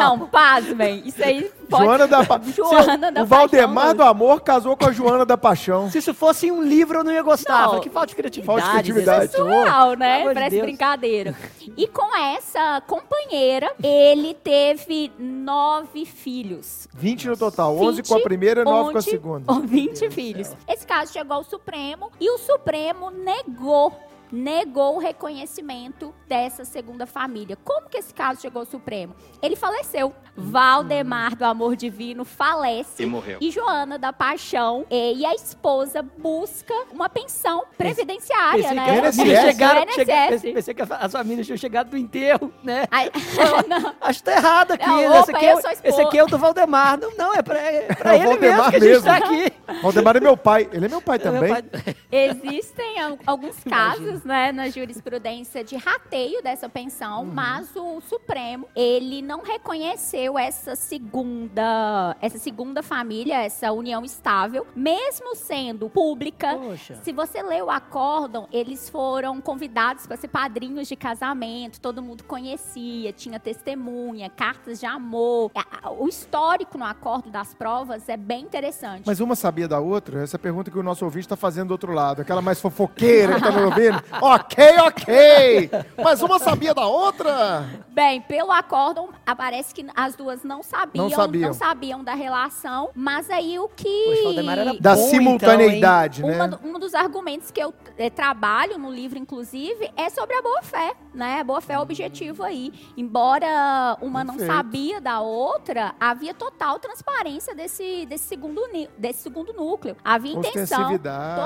[0.04, 0.18] não.
[0.18, 1.02] não, pasmem.
[1.06, 1.84] Isso aí pode...
[1.84, 5.38] Joana da Pa- Joana da O Valdemar Paixão do Amor casou com a Joana da
[5.38, 5.90] Paixão.
[5.90, 7.68] Se isso fosse um livro, eu não ia gostar.
[7.68, 7.80] Não.
[7.82, 8.62] Que falta de criatividade.
[8.62, 9.32] Falta de criatividade.
[9.32, 10.18] né?
[10.18, 10.62] Pelo amor de Parece Deus.
[10.66, 11.36] brincadeira.
[11.78, 16.88] E com essa companheira, ele teve nove filhos.
[16.94, 17.76] 20 no total.
[17.78, 19.54] 11 com a 20, primeira e 9 com a 11, segunda.
[19.62, 20.56] 20 filhos.
[20.70, 23.94] Esse caso chegou ao Supremo e o Supremo negou.
[24.32, 27.58] Negou o reconhecimento dessa segunda família.
[27.64, 29.16] Como que esse caso chegou ao Supremo?
[29.42, 30.14] Ele faleceu.
[30.38, 33.04] Valdemar do Amor Divino falece.
[33.04, 33.38] E morreu.
[33.40, 38.86] E Joana da Paixão e a esposa busca uma pensão previdenciária, Pensei né?
[38.86, 42.86] que famílias chegaram, chega- pensei- que as famílias tinham chegado do enterro, né?
[42.92, 43.10] Ai,
[43.70, 43.96] não.
[44.02, 44.86] Acho que tá errado aqui.
[44.88, 47.00] Não, esse, opa, aqui eu é, esse aqui é o do Valdemar.
[47.00, 49.06] Não, não é pra, é pra É o ele Valdemar mesmo que a gente mesmo.
[49.06, 49.54] tá aqui.
[49.82, 50.70] Valdemar é meu pai.
[50.74, 51.42] Ele é meu pai também.
[51.44, 57.32] Meu pai- Existem al- alguns casos, né, na jurisprudência de rateio dessa pensão, Uhum.
[57.34, 65.36] mas o Supremo, ele não reconheceu essa segunda, essa segunda família, essa união estável, mesmo
[65.36, 66.56] sendo pública.
[66.56, 66.96] Poxa.
[67.04, 72.24] Se você lê o acórdão, eles foram convidados para ser padrinhos de casamento, todo mundo
[72.24, 75.52] conhecia, tinha testemunha, cartas de amor.
[75.98, 79.04] O histórico no acórdão das provas é bem interessante.
[79.06, 80.22] Mas uma sabia da outra?
[80.24, 82.22] Essa é pergunta que o nosso ouvinte está fazendo do outro lado.
[82.22, 84.02] Aquela mais fofoqueira que tá me ouvindo.
[84.22, 85.70] Ok, ok.
[86.04, 87.66] Mas uma sabia da outra?
[87.90, 91.54] Bem, pelo acórdão, aparece que as duas não sabiam, Não sabiam.
[91.54, 94.22] sabiam da relação, mas aí o que...
[94.24, 96.58] Poxa, Da Bom, simultaneidade, Uma né?
[96.58, 100.94] do- um dos argumentos que eu eh, trabalho no livro, inclusive, é sobre a boa-fé,
[101.14, 101.40] né?
[101.40, 102.74] A boa-fé é o objetivo aí.
[102.98, 104.56] Embora uma não Perfeito.
[104.58, 108.62] sabia da outra, havia total transparência desse, desse, segundo,
[108.98, 109.96] desse segundo núcleo.
[110.04, 110.90] Havia intenção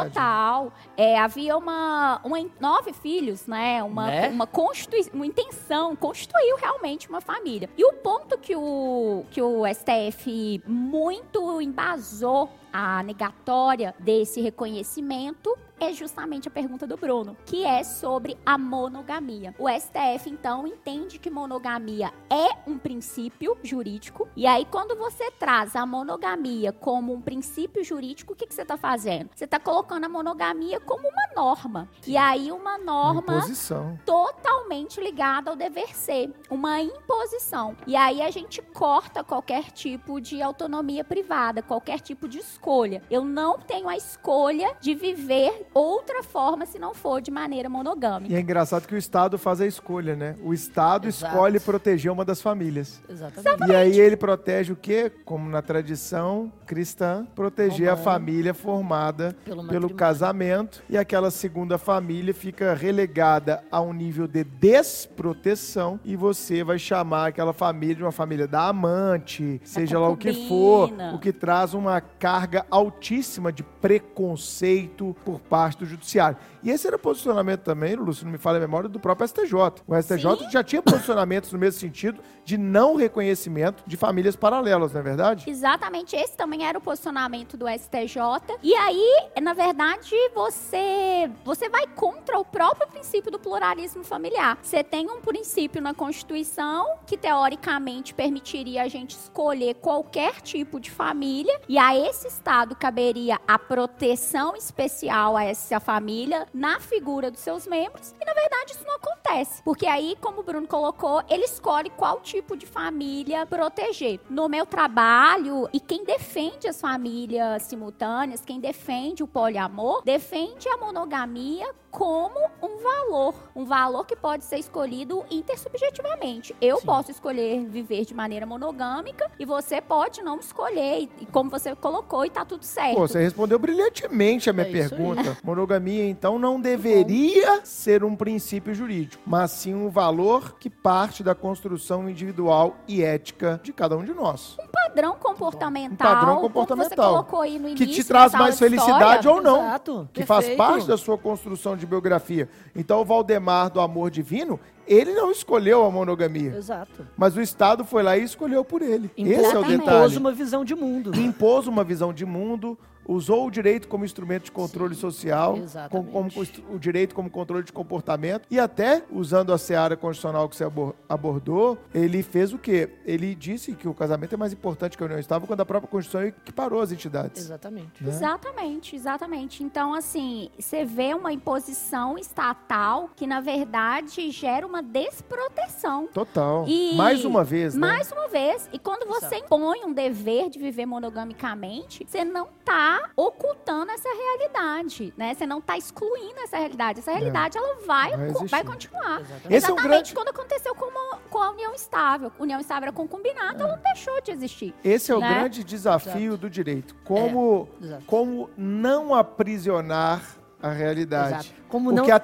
[0.06, 0.74] total.
[0.98, 3.84] É, havia uma, uma nove filhos, né?
[3.84, 4.30] Uma, Né?
[4.30, 7.70] uma, constitui, uma intenção, constituiu realmente uma família.
[7.78, 15.94] E o ponto que o, que o STF muito embasou a negatória desse reconhecimento é
[15.94, 19.56] justamente a pergunta do Bruno, que é sobre a monogamia.
[19.58, 25.78] O STF, então, entende que monogamia é um princípio jurídico, e aí, quando você traz
[25.78, 29.30] a monogamia como um princípio jurídico, o que, que você está fazendo?
[29.34, 31.90] Você está colocando a monogamia como uma norma.
[32.06, 33.98] E aí, uma Uma norma imposição.
[34.06, 37.76] totalmente ligada ao dever ser, uma imposição.
[37.88, 43.02] E aí a gente corta qualquer tipo de autonomia privada, qualquer tipo de escolha.
[43.10, 48.32] Eu não tenho a escolha de viver outra forma se não for de maneira monogâmica.
[48.32, 50.36] E é engraçado que o Estado faz a escolha, né?
[50.44, 51.34] O Estado Exato.
[51.34, 53.02] escolhe proteger uma das famílias.
[53.10, 53.72] Exatamente.
[53.72, 55.10] E aí ele protege o quê?
[55.24, 58.04] Como na tradição cristã, proteger a Romana.
[58.04, 64.44] família formada Pelo pelo casamento e aquela segunda família fica relegada a um nível de
[64.44, 70.18] desproteção e você vai chamar aquela família de uma família da amante, seja lá o
[70.18, 76.38] que for, o que traz uma carga altíssima de preconceito por parte do judiciário.
[76.62, 79.54] E esse era o posicionamento também, Lúcio, não me falha a memória, do próprio STJ.
[79.88, 85.00] O STJ já tinha posicionamentos no mesmo sentido de não reconhecimento de famílias paralelas, não
[85.00, 85.50] é verdade?
[85.50, 88.58] Exatamente, esse também era o posicionamento do STJ.
[88.62, 94.58] E aí, na verdade, você você vai contra o próprio princípio do pluralismo familiar.
[94.62, 100.92] Você tem um princípio na Constituição que teoricamente permitiria a gente escolher qualquer tipo de
[100.92, 107.42] família e a esse estado caberia a proteção especial a essa família na figura dos
[107.42, 108.16] seus membros.
[108.20, 112.22] E na verdade isso não acontece, porque aí, como o Bruno colocou, ele escolhe qual
[112.22, 114.22] tipo de família proteger.
[114.30, 120.78] No meu trabalho, e quem defende as famílias simultâneas, quem defende o poliamor, defende a
[120.78, 126.56] monogamia como um valor, um valor que pode ser escolhido intersubjetivamente.
[126.62, 126.86] Eu Sim.
[126.86, 132.26] posso escolher viver de maneira monogâmica e você pode não escolher, e, como você colocou,
[132.26, 132.96] e tá tudo certo.
[132.96, 135.38] Pô, você respondeu brilhantemente a minha É pergunta.
[135.44, 141.34] Monogamia, então, não deveria ser um princípio jurídico, mas sim um valor que parte da
[141.34, 144.58] construção individual e ética de cada um de nós.
[144.90, 146.90] Padrão comportamental, Um padrão como comportamental.
[146.90, 149.32] você colocou aí no início, Que te traz mais de felicidade história.
[149.32, 149.62] ou não.
[149.68, 150.10] Exato.
[150.14, 150.58] Que faz Perfeito.
[150.58, 152.50] parte da sua construção de biografia.
[152.76, 156.56] Então, o Valdemar do Amor Divino, ele não escolheu a monogamia.
[156.56, 157.06] Exato.
[157.16, 159.10] Mas o Estado foi lá e escolheu por ele.
[159.18, 159.76] Esse é o detalhe.
[159.76, 161.12] Impôs uma visão de mundo.
[161.20, 162.78] impôs uma visão de mundo,
[163.10, 166.12] usou o direito como instrumento de controle social, com, exatamente.
[166.12, 166.30] como
[166.76, 170.94] o direito como controle de comportamento, e até, usando a seara constitucional que você abor-
[171.08, 172.90] abordou, ele fez o quê?
[173.06, 175.90] Ele disse que o casamento é mais importante que a união estável quando a própria
[175.90, 177.42] Constituição equiparou as entidades.
[177.44, 178.04] Exatamente.
[178.04, 178.10] né?
[178.10, 179.64] Exatamente, exatamente.
[179.64, 186.08] Então, assim, você vê uma imposição estatal que, na verdade, gera uma desproteção.
[186.14, 186.66] Total.
[186.68, 187.80] E- Mais uma vez, né?
[187.88, 192.99] Mais uma vez, e quando você impõe um dever de viver monogamicamente, você não tá
[193.16, 195.34] ocultando essa realidade, né?
[195.34, 197.00] Você não tá excluindo essa realidade.
[197.00, 198.18] Essa realidade, ela vai, É.
[198.18, 199.22] Vai vai continuar.
[199.22, 199.54] Exatamente.
[199.54, 202.32] Esse é um Exatamente grande- quando aconteceu com, uma- com a união estável.
[202.40, 204.74] União estável era concubinato, ela não deixou de existir.
[204.84, 205.34] Esse é o né?
[205.34, 206.96] grande desafio do direito.
[207.04, 208.04] Como, exato.
[208.06, 210.22] como não aprisionar
[210.62, 211.48] a realidade.
[211.50, 211.62] Exato.
[211.70, 212.24] Como não- Porque a exato.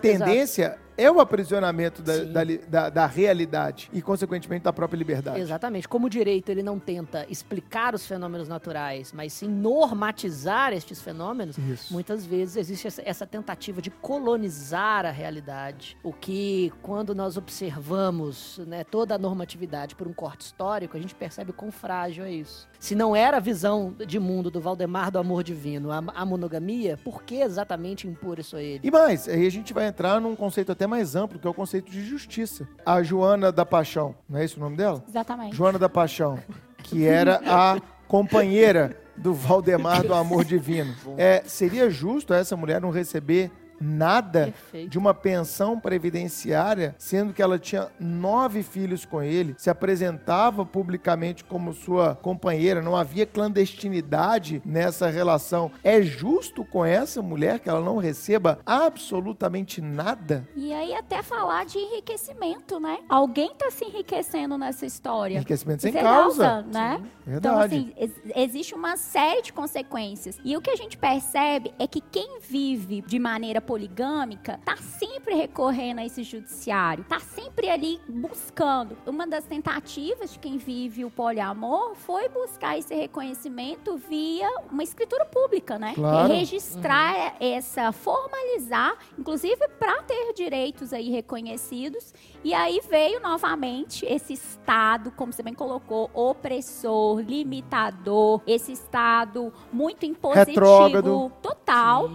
[0.98, 5.40] É o aprisionamento da, da, da- da realidade e, consequentemente, da própria liberdade.
[5.40, 5.88] Exatamente.
[5.88, 11.58] Como o direito ele não tenta explicar os fenômenos naturais, mas sim normatizar estes fenômenos,
[11.58, 11.92] Isso.
[11.94, 15.98] muitas vezes existe essa, essa tentativa de colonizar a realidade.
[16.04, 21.14] O que, quando nós observamos né, toda a normatividade por um corte histórico, a gente
[21.16, 22.68] percebe quão frágil é isso.
[22.80, 26.98] Se não era a visão de mundo do Valdemar do amor divino, a, a monogamia,
[27.04, 28.82] por que exatamente impor isso a ele?
[28.84, 31.54] E mais, aí a gente vai entrar num conceito até mais amplo, que é o
[31.54, 32.68] conceito de justiça.
[32.86, 35.04] A Joana da Paixão, não é esse o nome dela?
[35.08, 35.56] Exatamente.
[35.56, 36.40] Joana da Paixão,
[36.84, 40.94] que era a companheira do Valdemar do Amor Divino.
[41.18, 44.90] É, seria justo essa mulher não receber nada Perfeito.
[44.90, 51.44] de uma pensão previdenciária, sendo que ela tinha nove filhos com ele, se apresentava publicamente
[51.44, 55.72] como sua companheira, não havia clandestinidade nessa relação.
[55.84, 60.48] É justo com essa mulher que ela não receba absolutamente nada?
[60.56, 63.00] E aí até falar de enriquecimento, né?
[63.10, 65.36] Alguém tá se enriquecendo nessa história.
[65.36, 66.62] Enriquecimento sem Sem causa.
[66.64, 67.02] né?
[67.26, 67.38] Verdade.
[67.38, 70.38] Então, assim, ex- existe uma série de consequências.
[70.44, 75.36] E o que a gente percebe é que quem vive de maneira poligâmica tá sempre
[75.36, 78.98] recorrendo a esse judiciário, tá sempre ali buscando.
[79.06, 85.26] Uma das tentativas de quem vive o poliamor foi buscar esse reconhecimento via uma escritura
[85.26, 85.94] pública, né?
[85.96, 86.34] Claro.
[86.34, 92.14] Registrar essa, formalizar, inclusive para ter direitos aí reconhecidos.
[92.46, 100.06] E aí veio novamente esse Estado, como você bem colocou, opressor, limitador, esse Estado muito
[100.06, 101.32] impositivo, Retrógrado.
[101.42, 102.12] total.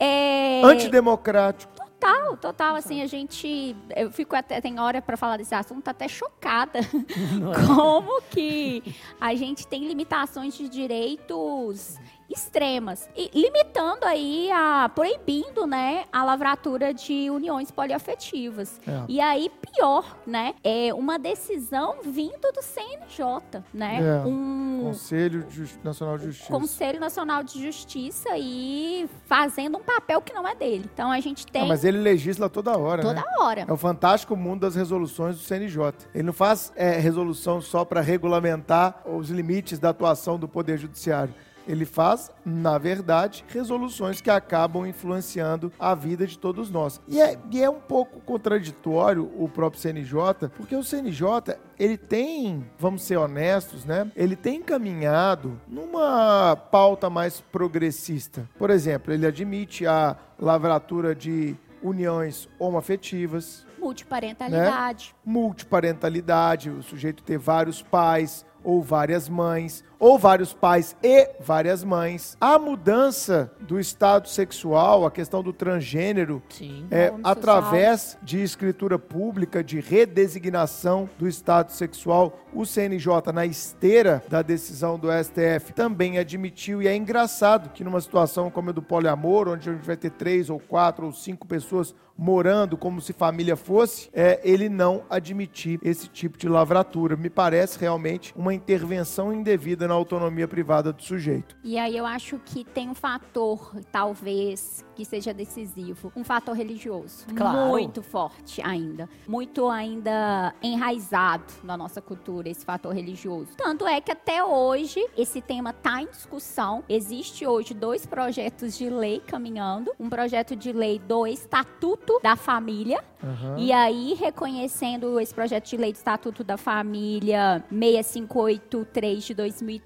[0.00, 0.62] É...
[0.64, 1.70] Antidemocrático.
[1.74, 6.08] Total, total, assim, a gente, eu fico até, tem hora pra falar desse assunto, até
[6.08, 6.80] chocada,
[7.66, 8.82] como que
[9.20, 11.98] a gente tem limitações de direitos
[12.28, 18.80] extremas, e limitando aí, a, proibindo, né, a lavratura de uniões poliafetivas.
[18.86, 19.02] É.
[19.08, 24.26] E aí, pior, né, é uma decisão vindo do CNJ, né, É.
[24.26, 24.80] um...
[24.84, 25.46] Conselho
[25.82, 26.52] Nacional de Justiça.
[26.52, 30.88] Conselho Nacional de Justiça e fazendo um papel que não é dele.
[30.92, 33.24] Então a gente tem Ah, mas ele legisla toda hora, toda né?
[33.38, 33.64] hora.
[33.66, 35.94] É o fantástico mundo das resoluções do CNJ.
[36.14, 41.34] Ele não faz é, resolução só para regulamentar os limites da atuação do Poder Judiciário.
[41.66, 47.00] Ele faz, na verdade, resoluções que acabam influenciando a vida de todos nós.
[47.08, 52.64] E é, e é um pouco contraditório o próprio CNJ, porque o CNJ, ele tem,
[52.78, 54.10] vamos ser honestos, né?
[54.14, 58.48] Ele tem caminhado numa pauta mais progressista.
[58.58, 65.14] Por exemplo, ele admite a lavratura de uniões homoafetivas, Multiparentalidade.
[65.24, 72.36] multiparentalidade, o sujeito ter vários pais ou várias mães, ou vários pais e várias mães.
[72.38, 76.86] A mudança do estado sexual, a questão do transgênero, Sim.
[76.90, 84.42] é, através de escritura pública, de redesignação do estado sexual, o CNJ, na esteira da
[84.42, 86.82] decisão do STF, também admitiu.
[86.82, 90.10] E é engraçado que numa situação como a do poliamor, onde a gente vai ter
[90.10, 95.80] três ou quatro ou cinco pessoas morando como se família fosse, é, ele não admitir
[95.82, 97.16] esse tipo de lavratura.
[97.16, 101.56] Me parece realmente uma intervenção indevida na autonomia privada do sujeito.
[101.62, 106.12] E aí eu acho que tem um fator, talvez, que seja decisivo.
[106.14, 107.26] Um fator religioso.
[107.34, 107.68] Claro.
[107.68, 109.08] Muito forte ainda.
[109.26, 113.56] Muito ainda enraizado na nossa cultura, esse fator religioso.
[113.56, 116.84] Tanto é que até hoje esse tema está em discussão.
[116.88, 119.92] Existe hoje dois projetos de lei caminhando.
[119.98, 123.56] Um projeto de lei do Estatuto da Família, Aham.
[123.58, 129.83] E aí, reconhecendo esse projeto de lei do Estatuto da Família 6583 de 2013,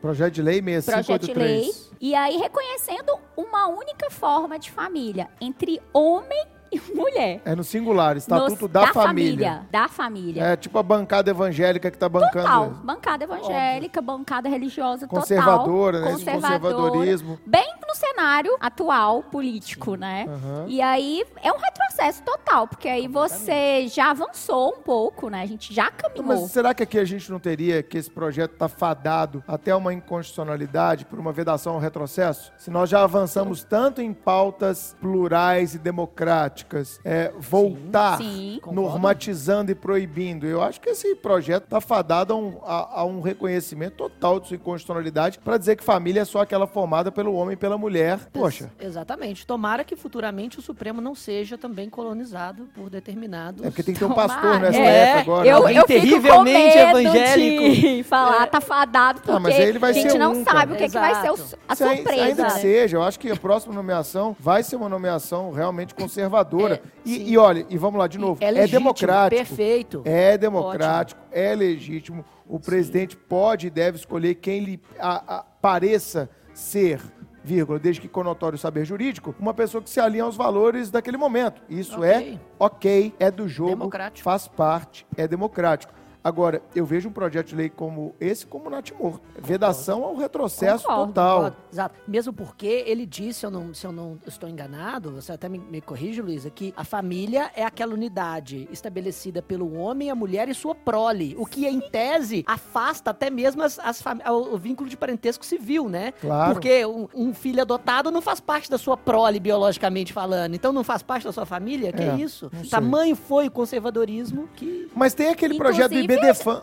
[0.00, 1.90] Projeto de lei projeto de lei, 6583.
[2.00, 6.59] e aí reconhecendo uma única forma de família entre homem e
[6.94, 7.40] mulher.
[7.44, 9.62] É no singular, Estatuto Nos- da, família.
[9.70, 10.42] Da família.
[10.44, 12.30] É tipo a bancada evangélica que tá bancando.
[12.46, 12.66] Total.
[12.72, 12.80] isso.
[12.84, 16.12] Bancada evangélica, bancada religiosa Conservadora, total.
[16.12, 16.18] né?
[16.18, 16.58] Conservadora.
[16.60, 17.38] conservadorismo.
[17.46, 20.26] Bem no cenário atual político, né?
[20.28, 20.66] Aham.
[20.68, 25.42] E aí é um retrocesso total, porque aí você já avançou um pouco, né?
[25.42, 26.26] A gente já caminhou.
[26.26, 29.92] Mas será que aqui a gente não teria que esse projeto tá fadado até uma
[29.92, 32.52] inconstitucionalidade por uma vedação ao retrocesso?
[32.56, 36.59] Se nós já avançamos tanto em pautas plurais e democráticas,
[37.04, 38.58] é, voltar Sim.
[38.62, 38.80] Concordo.
[38.80, 43.20] normatizando e proibindo, eu acho que esse projeto tá fadado a um, a- a um
[43.20, 47.54] reconhecimento total de sua inconstitucionalidade para dizer que família é só aquela formada pelo homem
[47.54, 48.18] e pela mulher.
[48.32, 49.46] Poxa, Exatamente.
[49.46, 53.64] Tomara que futuramente o Supremo não seja também colonizado por determinados.
[53.64, 55.48] É porque tem que ter um pastor nessa É, época agora.
[55.48, 55.72] eu, né?
[55.78, 57.62] eu fico com terrivelmente medo evangélico.
[57.74, 60.44] de falar, tá fadado, porque Ah, mas aí ele vai a gente ser não um,
[60.44, 60.72] sabe cara.
[60.72, 62.22] o que, que vai ser o- a Se surpresa.
[62.24, 66.49] Ainda que seja, eu acho que a próxima nomeação vai ser uma nomeação realmente conservadora.
[66.58, 67.24] É, e, sim.
[67.28, 69.36] e olha, e vamos lá de novo, É é, legítimo, democrático.
[69.46, 70.02] perfeito.
[70.04, 72.24] É democrático, é legítimo.
[72.48, 77.00] O presidente pode e deve escolher quem lhe a- a- pareça ser,
[77.44, 81.16] vírgula, desde que com notório saber jurídico, uma pessoa que se alinha aos valores daquele
[81.16, 81.62] momento.
[81.68, 82.40] Isso é Ok.
[82.58, 84.24] ok, é do jogo, Democrático.
[84.24, 85.92] faz parte, é democrático.
[86.22, 89.20] Agora, eu vejo um projeto de lei como esse como natimorto.
[89.38, 91.36] Vedação ao retrocesso Concordo, total.
[91.36, 91.94] Concordo, Exato.
[92.06, 95.58] Mesmo porque ele disse, se eu não, se eu não estou enganado, você até me,
[95.58, 100.54] me corrige, Luísa, que a família é aquela unidade estabelecida pelo homem, a mulher e
[100.54, 101.34] sua prole.
[101.38, 105.88] O que, em tese, afasta até mesmo as, as o, o vínculo de parentesco civil,
[105.88, 106.12] né?
[106.20, 106.52] Claro.
[106.52, 110.54] Porque um, um filho adotado não faz parte da sua prole, biologicamente falando.
[110.54, 111.92] Então não faz parte da sua família?
[111.92, 112.50] Que É, isso?
[112.52, 112.70] não sei.
[112.70, 114.88] Tamanho foi o conservadorismo que...
[114.94, 115.94] Mas tem aquele projeto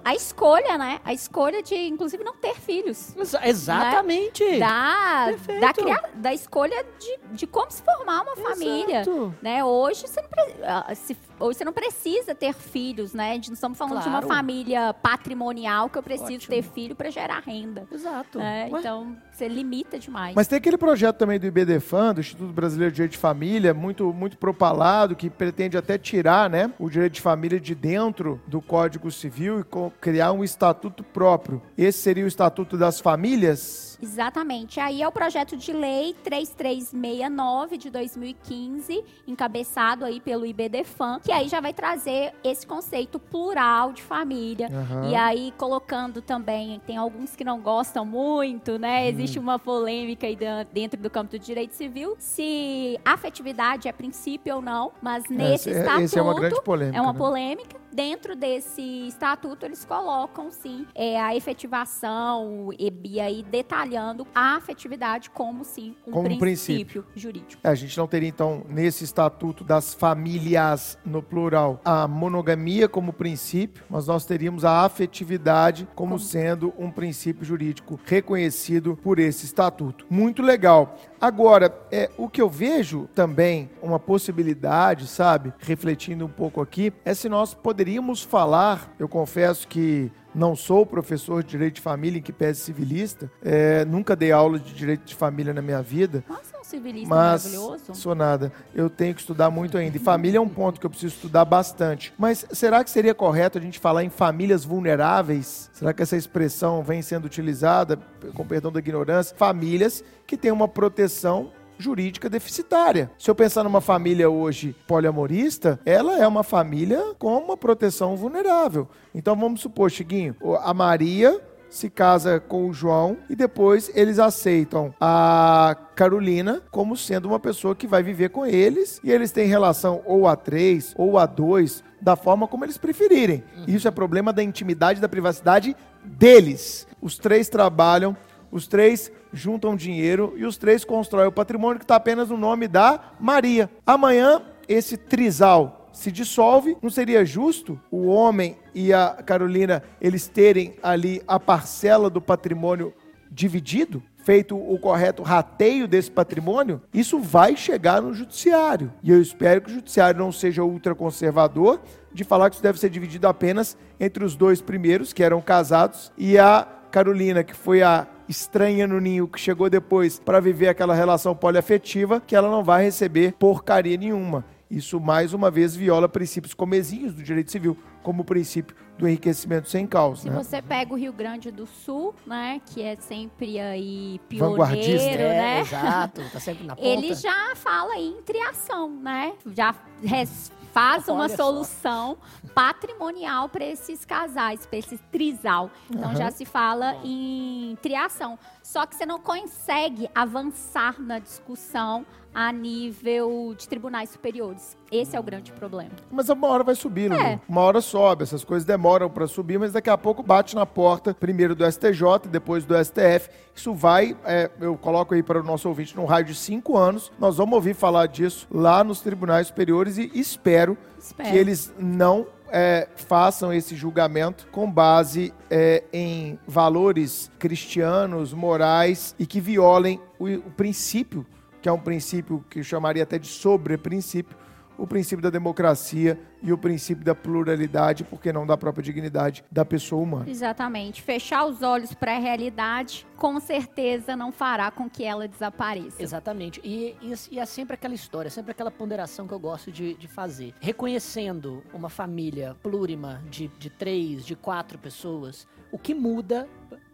[0.04, 1.00] A escolha, né?
[1.04, 3.16] A escolha de, inclusive, não ter filhos.
[3.16, 4.60] Exa- Exatamente.
[4.60, 5.62] Da, Perfeito.
[5.62, 9.02] da, cria- da escolha de, de como se formar uma família.
[9.02, 9.36] Exato.
[9.42, 9.64] Né?
[9.64, 10.28] Hoje, você não
[10.64, 13.32] ah, se- hoje você não precisa ter filhos, né?
[13.32, 14.28] A gente não estamos falando de uma Claro.
[14.28, 16.56] família patrimonial que eu preciso Ótimo.
[16.56, 17.88] ter filho para gerar renda.
[17.92, 18.40] Exato.
[18.40, 20.36] Ué, Então, você limita demais.
[20.36, 24.12] Mas tem aquele projeto também do IBDFAN, do Instituto Brasileiro de Direito de Família, muito,
[24.14, 29.12] muito propalado, que pretende até tirar né, o direito de família de dentro do Código
[29.12, 29.66] Civil e
[30.02, 31.62] criar um estatuto próprio.
[31.78, 33.87] Esse seria o Estatuto das Famílias?
[34.02, 34.80] Exatamente.
[34.80, 41.48] Aí é o projeto de lei 3369 de 2015, encabeçado aí pelo IBDFAN, que aí
[41.48, 44.68] já vai trazer esse conceito plural de família.
[44.72, 45.10] Aham.
[45.10, 49.04] E aí colocando também, tem alguns que não gostam muito, né?
[49.04, 49.08] Hum.
[49.08, 50.38] Existe uma polêmica aí
[50.72, 55.70] dentro do campo do direito civil, se afetividade é princípio ou não, mas nesse Esse
[55.70, 57.20] é- estatuto esse é uma grande polêmica, é uma né?
[57.20, 57.78] polêmica.
[57.92, 65.64] Dentro desse estatuto, eles colocam, sim, é, a efetivação e, aí detalhando a afetividade como,
[65.64, 67.62] sim, um Como um princípio, jurídico.
[67.64, 73.14] É, a gente não teria, então, nesse Estatuto das Famílias, no plural, a monogamia como
[73.14, 80.06] princípio, mas nós teríamos a afetividade como sendo um princípio jurídico reconhecido por esse Estatuto.
[80.10, 80.98] Muito legal.
[81.20, 87.14] Agora, é, o que eu vejo também, uma possibilidade, sabe, refletindo um pouco aqui, é
[87.14, 92.22] se nós poderíamos falar, eu confesso que não sou professor de direito de família, em
[92.22, 96.57] que pese civilista, é, nunca dei aula de direito de família na minha vida, Nossa,
[96.68, 97.96] civilista mas maravilhoso.
[97.96, 98.52] sou nada.
[98.76, 99.96] Eu tenho que estudar muito ainda.
[99.98, 102.14] E família é um ponto que eu preciso estudar bastante.
[102.18, 105.70] Mas será que seria correto a gente falar em famílias vulneráveis?
[105.74, 107.98] Será que essa expressão vem sendo utilizada,
[108.34, 109.36] com perdão da ignorância?
[109.36, 113.12] Famílias que têm uma proteção jurídica deficitária.
[113.18, 118.88] Se eu pensar numa família hoje poliamorista, ela é uma família com uma proteção vulnerável.
[119.14, 121.40] Então vamos supor, Chiguinho, a Maria
[121.78, 127.76] se casa com o João e depois eles aceitam a Carolina como sendo uma pessoa
[127.76, 131.84] que vai viver com eles e eles têm relação ou a três ou a dois
[132.02, 133.44] da forma como eles preferirem.
[133.68, 136.88] Isso é problema da intimidade e da privacidade deles.
[137.00, 138.18] Os três trabalham,
[138.52, 142.68] os três juntam dinheiro e os três constroem o patrimônio que está apenas no nome
[142.68, 143.70] da Maria.
[143.86, 150.76] Amanhã esse trisal se dissolve, não seria justo o homem e a Carolina eles terem
[150.84, 152.94] ali a parcela do patrimônio
[153.32, 154.04] dividido?
[154.18, 158.94] Feito o correto rateio desse patrimônio, isso vai chegar no judiciário.
[159.02, 161.82] E eu espero que o judiciário não seja ultraconservador
[162.14, 166.12] de falar que isso deve ser dividido apenas entre os dois primeiros, que eram casados,
[166.16, 170.94] e a Carolina, que foi a estranha no ninho que chegou depois para viver aquela
[170.94, 174.46] relação poliafetiva, que ela não vai receber porcaria nenhuma.
[174.70, 179.70] Isso, mais uma vez, viola princípios comezinhos do direito civil, como o princípio do enriquecimento
[179.70, 180.24] sem causa.
[180.24, 180.36] Se né?
[180.44, 184.90] você pega o Rio Grande do Sul, né, que é sempre aí Vanguardista.
[184.92, 185.60] pioneiro, É, né?
[185.62, 186.88] exato, tá sempre na ponta.
[186.88, 189.34] Ele já fala em triação, né?
[189.56, 191.36] Já res- faz uma Olha só.
[191.46, 192.18] solução
[192.54, 195.72] patrimonial para esses casais, para esse trisal.
[195.90, 198.38] Então já se fala em triação.
[198.62, 202.06] Só que você não consegue avançar na discussão
[202.38, 204.78] a nível de tribunais superiores.
[204.92, 205.90] Esse é o grande problema.
[206.12, 207.12] Mas uma hora vai subir.
[207.12, 207.40] É.
[207.50, 208.22] Uma hora sobe.
[208.22, 212.30] Essas coisas demoram para subir, mas daqui a pouco bate na porta, primeiro do STJ,
[212.30, 213.32] depois do STF.
[213.56, 217.12] Isso vai, é, eu coloco aí para o nosso ouvinte, num raio de cinco anos.
[217.18, 221.32] Nós vamos ouvir falar disso lá nos tribunais superiores e espero, Espero.
[221.32, 229.26] que eles não é, façam esse julgamento com base é, em valores cristianos, morais e
[229.26, 231.26] que violem o, o princípio,
[231.62, 234.38] que é um princípio que eu chamaria até de sobre-princípio,
[234.78, 239.66] o princípio da democracia e o princípio da pluralidade, porque não da própria dignidade da
[239.66, 240.30] pessoa humana.
[240.30, 241.02] Exatamente.
[241.02, 246.02] Fechar os olhos para a realidade, com certeza não fará com que ela desapareça.
[246.02, 246.62] Exatamente.
[246.64, 250.08] E, e, e é sempre aquela história, sempre aquela ponderação que eu gosto de, de
[250.08, 250.54] fazer.
[250.60, 256.48] Reconhecendo uma família plurima de, de três, de quatro pessoas, o que muda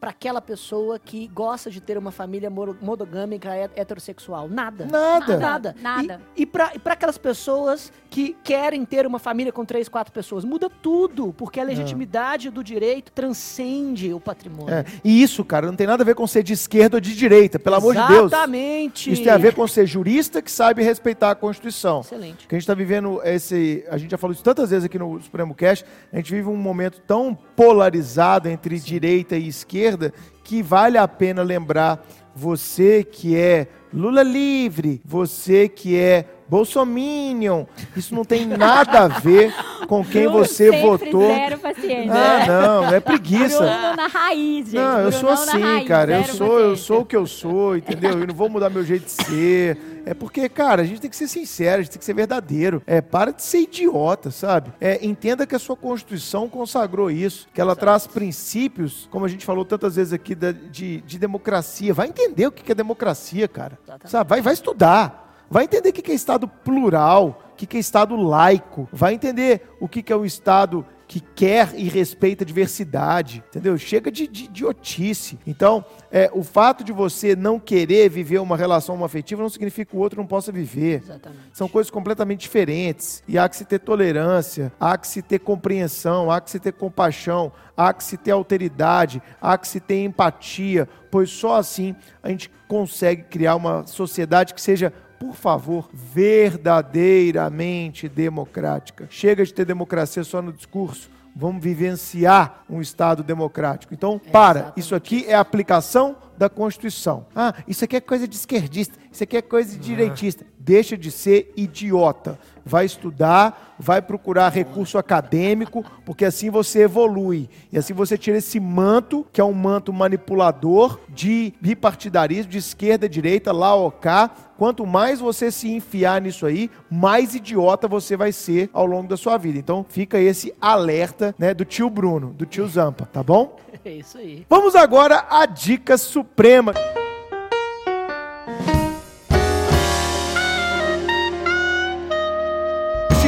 [0.04, 4.50] para aquela pessoa que gosta de ter uma família monogâmica heterossexual?
[4.50, 4.86] Nada.
[4.86, 5.38] Nada.
[5.38, 5.76] Nada.
[5.82, 6.22] Nada.
[6.36, 10.70] E, e para aquelas pessoas que querem ter uma família com três, quatro pessoas, muda
[10.70, 14.74] tudo, porque a legitimidade do direito transcende o patrimônio.
[14.74, 14.84] É.
[15.06, 17.58] E isso, cara, não tem nada a ver com ser de esquerda ou de direita,
[17.58, 18.26] pelo amor de Deus.
[18.26, 19.10] Exatamente.
[19.10, 22.02] Isso tem a ver com ser jurista que sabe respeitar a Constituição.
[22.02, 22.46] Excelente.
[22.46, 23.86] Que a gente está vivendo esse.
[23.90, 25.86] A gente já falou isso tantas vezes aqui no Supremo Cast.
[26.12, 28.86] A gente vive um momento tão polarizado entre Sim.
[28.86, 30.14] direita e esquerda esquerda
[30.44, 37.66] que vale a pena lembrar você que é Lula livre, você que é Bolsominion.
[37.98, 39.52] Isso não tem nada a ver
[39.88, 41.28] com quem você votou.
[41.28, 42.14] Zero paciência.
[42.14, 43.58] Ah, não, é preguiça.
[43.58, 44.76] Bruno na raiz, gente.
[44.76, 46.12] Não, eu Bruno sou assim, raiz, cara.
[46.12, 46.64] Eu sou, paciência.
[46.64, 48.20] eu sou o que eu sou, entendeu?
[48.20, 50.04] Eu não vou mudar meu jeito de ser.
[50.06, 52.84] É porque, cara, a gente tem que ser sincero, a gente tem que ser verdadeiro.
[52.86, 54.72] É, para de ser idiota, sabe?
[54.80, 57.80] É, entenda que a sua Constituição consagrou isso, que ela Exato.
[57.80, 61.96] traz princípios, como a gente falou tantas vezes aqui, de, de democracia.
[61.96, 63.80] Vai entender o que é democracia, cara.
[63.84, 64.12] Exatamente.
[64.12, 64.30] Sabe?
[64.30, 65.23] Vai, vai estudar.
[65.54, 68.90] Vai entender o que é Estado plural, o que é Estado laico.
[68.92, 73.78] Vai entender o que é o Estado que quer e respeita a diversidade, entendeu?
[73.78, 75.38] Chega de, de idiotice.
[75.46, 79.96] Então, é, o fato de você não querer viver uma relação afetiva não significa que
[79.96, 81.04] o outro não possa viver.
[81.04, 81.44] Exatamente.
[81.54, 83.22] São coisas completamente diferentes.
[83.28, 86.74] E há que se ter tolerância, há que se ter compreensão, há que se ter
[86.74, 92.30] compaixão, há que se ter alteridade, há que se ter empatia, pois só assim a
[92.30, 94.92] gente consegue criar uma sociedade que seja
[95.24, 99.08] por favor, verdadeiramente democrática.
[99.10, 101.10] Chega de ter democracia só no discurso.
[101.34, 103.94] Vamos vivenciar um Estado democrático.
[103.94, 104.74] Então, para.
[104.76, 107.26] Isso aqui é aplicação da Constituição.
[107.34, 110.46] Ah, isso aqui é coisa de esquerdista, isso aqui é coisa de direitista.
[110.60, 112.38] Deixa de ser idiota.
[112.66, 117.50] Vai estudar, vai procurar recurso acadêmico, porque assim você evolui.
[117.72, 123.10] E assim você tira esse manto, que é um manto manipulador de bipartidarismo, de esquerda,
[123.10, 124.32] direita, lá cá.
[124.58, 129.18] Quanto mais você se enfiar nisso aí, mais idiota você vai ser ao longo da
[129.18, 129.60] sua vida.
[129.60, 133.58] Então fica esse alerta né, do tio Bruno, do tio Zampa, tá bom?
[133.86, 134.46] É isso aí.
[134.50, 136.74] Vamos agora à dica suprema.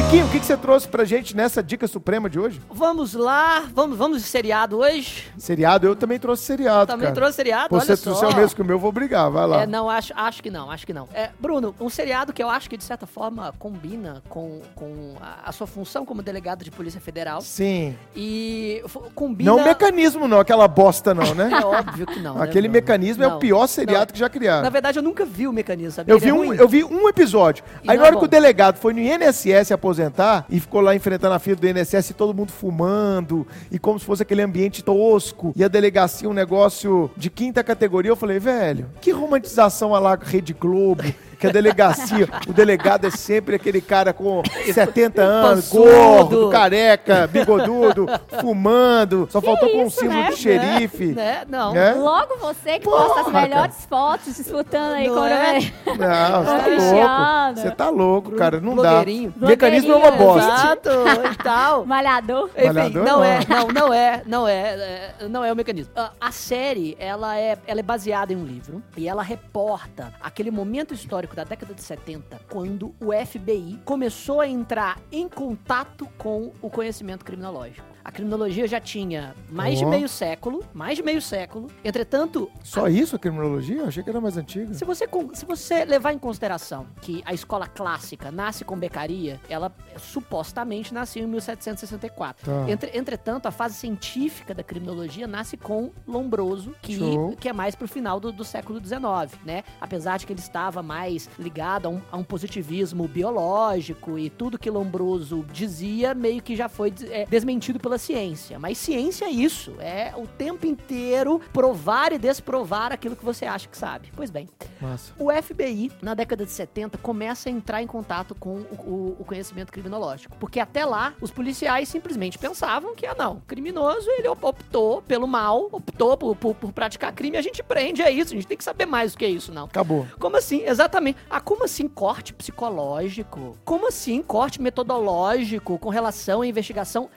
[0.06, 2.60] O que, que você trouxe pra gente nessa dica suprema de hoje?
[2.70, 5.24] Vamos lá, vamos, vamos de seriado hoje?
[5.36, 6.86] Seriado, eu também trouxe seriado.
[6.86, 7.14] Também cara.
[7.14, 8.28] trouxe seriado, Você olha trouxe só.
[8.30, 9.62] o mesmo que o meu, vou brigar, vai lá.
[9.62, 11.08] É, não, acho, acho que não, acho que não.
[11.12, 15.48] É, Bruno, um seriado que eu acho que de certa forma combina com, com a,
[15.50, 17.40] a sua função como delegado de Polícia Federal.
[17.40, 17.96] Sim.
[18.14, 18.82] E
[19.14, 19.50] combina.
[19.50, 21.50] Não o mecanismo, não, aquela bosta, não, né?
[21.60, 22.34] É óbvio que não.
[22.36, 22.74] né, Aquele Bruno?
[22.80, 24.12] mecanismo é Não, o pior seriado não.
[24.14, 24.62] que já criaram.
[24.62, 26.12] Na verdade, eu nunca vi o mecanismo, sabia?
[26.12, 27.64] Eu Ele vi, é um, eu vi um episódio.
[27.82, 28.26] E Aí na é hora que bom.
[28.26, 32.14] o delegado foi no INSS aposentar e ficou lá enfrentando a fila do INSS e
[32.14, 35.52] todo mundo fumando e como se fosse aquele ambiente tosco.
[35.56, 40.18] E a delegacia um negócio de quinta categoria, eu falei, velho, que romantização a lá
[40.20, 41.02] Rede Globo,
[41.38, 48.06] que a delegacia, o delegado é sempre aquele cara com 70 anos, gordo, careca, bigodudo,
[48.40, 50.30] fumando, só faltou com um isso, símbolo né?
[50.30, 51.06] de xerife.
[51.06, 51.44] Né?
[51.48, 51.72] Não.
[51.72, 51.94] Né?
[51.94, 55.58] Logo você que Porra, posta as melhores fotos disputando aí com o é?
[55.86, 57.46] Não, você tá Cristiano.
[57.46, 57.60] louco.
[57.60, 58.60] Você tá louco, cara.
[58.60, 59.04] Não dá.
[59.36, 60.48] Mecanismo é uma bosta.
[60.48, 60.90] Exato,
[61.32, 61.84] e tal.
[61.84, 62.50] Malhador.
[62.56, 63.24] Enfim, Malhador, não não.
[63.24, 65.92] é, não, não é, não é, é, não é o mecanismo.
[65.96, 70.50] A, a série, ela é, ela é baseada em um livro e ela reporta aquele
[70.50, 76.52] momento histórico da década de 70, quando o FBI começou a entrar em contato com
[76.60, 77.95] o conhecimento criminológico.
[78.06, 79.88] A criminologia já tinha mais de Ó.
[79.88, 81.68] meio século, mais de meio século.
[81.84, 83.78] Entretanto, Só isso a criminologia?
[83.80, 84.72] Eu achei que era mais antiga.
[84.74, 89.72] se você, se você levar em consideração que a escola clássica nasce com becaria, ela
[89.98, 92.44] supostamente nasceu em 1764.
[92.46, 92.70] Tá.
[92.70, 97.34] Entre- entretanto, a fase científica da criminologia nasce com Lombroso, que, Show.
[97.36, 99.64] que é mais pro final do, do século XIX, né?
[99.80, 104.56] Apesar de que ele estava mais ligado a um, a um positivismo biológico e tudo
[104.60, 108.58] que Lombroso dizia meio que já foi eh, desmentido pela ciência.
[108.58, 113.68] Mas ciência é isso, é o tempo inteiro provar e desprovar aquilo que você acha
[113.68, 114.12] que sabe.
[114.14, 114.48] Pois bem,
[114.80, 115.12] Massa.
[115.18, 119.24] o FBI, na década de 70, começa a entrar em contato com o, o- o
[119.24, 120.36] conhecimento criminológico.
[120.38, 125.26] Porque até lá, os policiais simplesmente pensavam que, ah, não, criminoso, ele op- optou pelo
[125.26, 128.56] mal, optou por, por- por praticar crime, a gente prende, é isso, a gente tem
[128.56, 129.64] que saber mais do que isso, não.
[129.64, 130.06] Acabou.
[130.18, 130.62] Como assim?
[130.64, 131.18] Exatamente.
[131.28, 133.56] Ah, como assim corte psicológico?
[133.64, 137.08] Como assim corte metodológico com relação à investigação?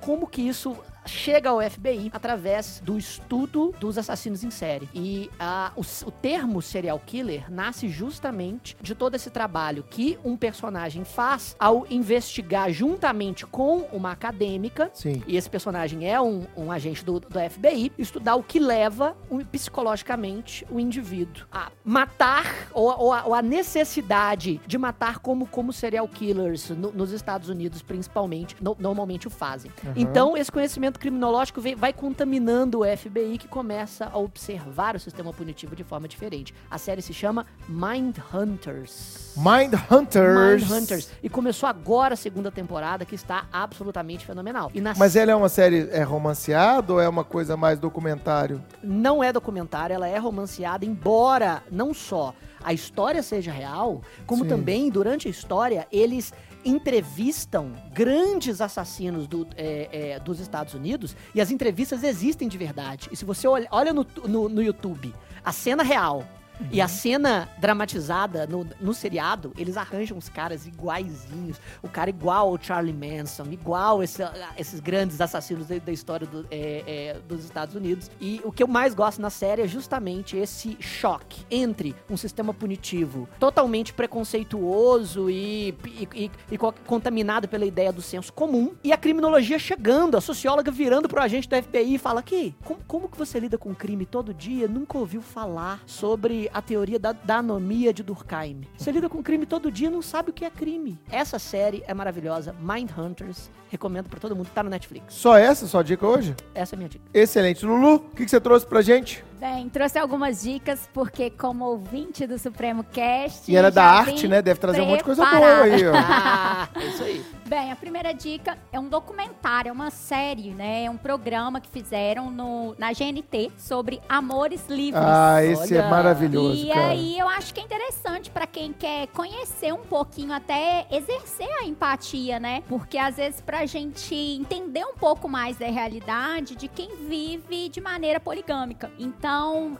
[0.00, 0.76] Como que isso
[1.10, 4.88] chega ao FBI através do estudo dos assassinos em série.
[4.94, 5.28] E
[5.76, 11.56] o, o termo serial killer nasce justamente de todo esse trabalho que um personagem faz
[11.58, 15.22] ao investigar juntamente com uma acadêmica Sim.
[15.26, 19.44] e esse personagem é um, um agente do, do FBI, estudar o que leva um-
[19.44, 25.72] psicologicamente o indivíduo a matar, ou, ou a, ou a necessidade de matar como, como
[25.72, 29.70] serial killers no- nos Estados Unidos, principalmente, no- normalmente o fazem.
[29.96, 35.74] Então, esse conhecimento criminológico vai contaminando o FBI, que começa a observar o sistema punitivo
[35.74, 36.54] de forma diferente.
[36.70, 39.34] A série se chama Mind Hunters.
[39.36, 40.62] Mind Hunters.
[40.62, 41.10] Mind Hunters.
[41.22, 44.70] E começou agora a segunda temporada, que está absolutamente fenomenal.
[44.74, 48.62] E na Mas ela é uma série é romanceada ou é uma coisa mais documentário?
[48.82, 54.50] não é documentário, ela é romanceada, embora não só a história seja real, como Sim.
[54.50, 56.32] também durante a história eles
[56.64, 63.08] entrevistam grandes assassinos do- é, é, dos Estados Unidos e as entrevistas existem de verdade.
[63.12, 65.14] E se você olha, olha no, no, no YouTube
[65.44, 66.26] a cena real
[66.70, 71.58] e a cena dramatizada no, no seriado, eles arranjam os caras iguaizinhos.
[71.82, 74.22] O cara igual ao Charlie Manson, igual esse-
[74.58, 78.10] esses grandes assassinos da, da história do- é, é, dos Estados Unidos.
[78.20, 82.52] E o que eu mais gosto na série é justamente esse choque entre um sistema
[82.52, 88.92] punitivo totalmente preconceituoso e, e- e- e co- contaminado pela ideia do senso comum e
[88.92, 93.08] a criminologia chegando, a socióloga virando pro agente do FBI e fala que como, como
[93.08, 94.66] que você lida com crime todo dia?
[94.68, 98.62] Nunca ouviu falar sobre a teoria da, anomia de Durkheim.
[98.76, 100.98] Você lida com crime todo dia e não sabe o que é crime.
[101.10, 103.50] Essa série é maravilhosa, Mind Hunters.
[103.68, 105.14] Recomendo pra todo mundo, tá no Netflix.
[105.14, 106.34] Só essa sua dica hoje?
[106.54, 107.04] Essa é a minha dica.
[107.14, 107.64] Excelente.
[107.64, 109.24] Lulu, o que, que você trouxe pra gente?
[109.40, 113.50] Bem, trouxe algumas dicas, porque como ouvinte do Supremo Cast...
[113.50, 114.42] E era da já arte, né?
[114.42, 115.64] Deve trazer um monte de coisa boa preparada.
[115.64, 115.92] aí, ó.
[115.96, 117.24] Ah, é isso aí.
[117.46, 120.84] Bem, a primeira dica é um documentário, é uma série, né?
[120.84, 125.02] É um programa que fizeram no, na GNT sobre amores livres.
[125.02, 125.88] Ah, esse é Olha.
[125.88, 126.88] maravilhoso, E cara.
[126.88, 131.64] aí eu acho que é interessante pra quem quer conhecer um pouquinho, até exercer a
[131.64, 132.62] empatia, né?
[132.68, 137.80] Porque às vezes pra gente entender um pouco mais da realidade de quem vive de
[137.80, 138.90] maneira poligâmica.
[138.98, 139.29] Então,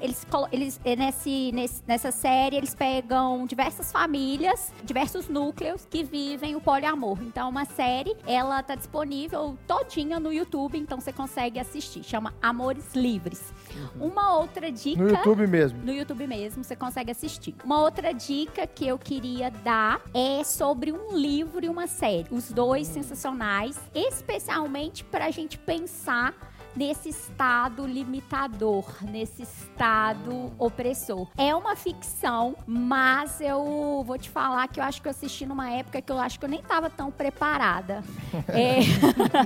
[0.00, 6.02] eles, colo- eles eh, nesse, nesse- nessa série, eles pegam diversas famílias, diversos núcleos que
[6.04, 7.18] vivem o poliamor.
[7.22, 12.02] Então, uma série, ela tá disponível todinha no YouTube, então você consegue assistir.
[12.04, 13.52] Chama Amores Livres.
[13.98, 15.78] Uma outra dica No YouTube mesmo.
[15.84, 17.54] no YouTube mesmo, você consegue assistir.
[17.64, 22.26] Uma outra dica que eu queria dar é sobre um livro e uma série.
[22.30, 26.34] Os dois sensacionais, especialmente pra gente pensar
[26.76, 31.28] nesse estado limitador, nesse estado opressor.
[31.36, 35.70] É uma ficção, mas eu vou te falar que eu acho que eu assisti numa
[35.70, 38.02] época que eu acho que eu nem tava tão preparada.
[38.48, 38.80] É,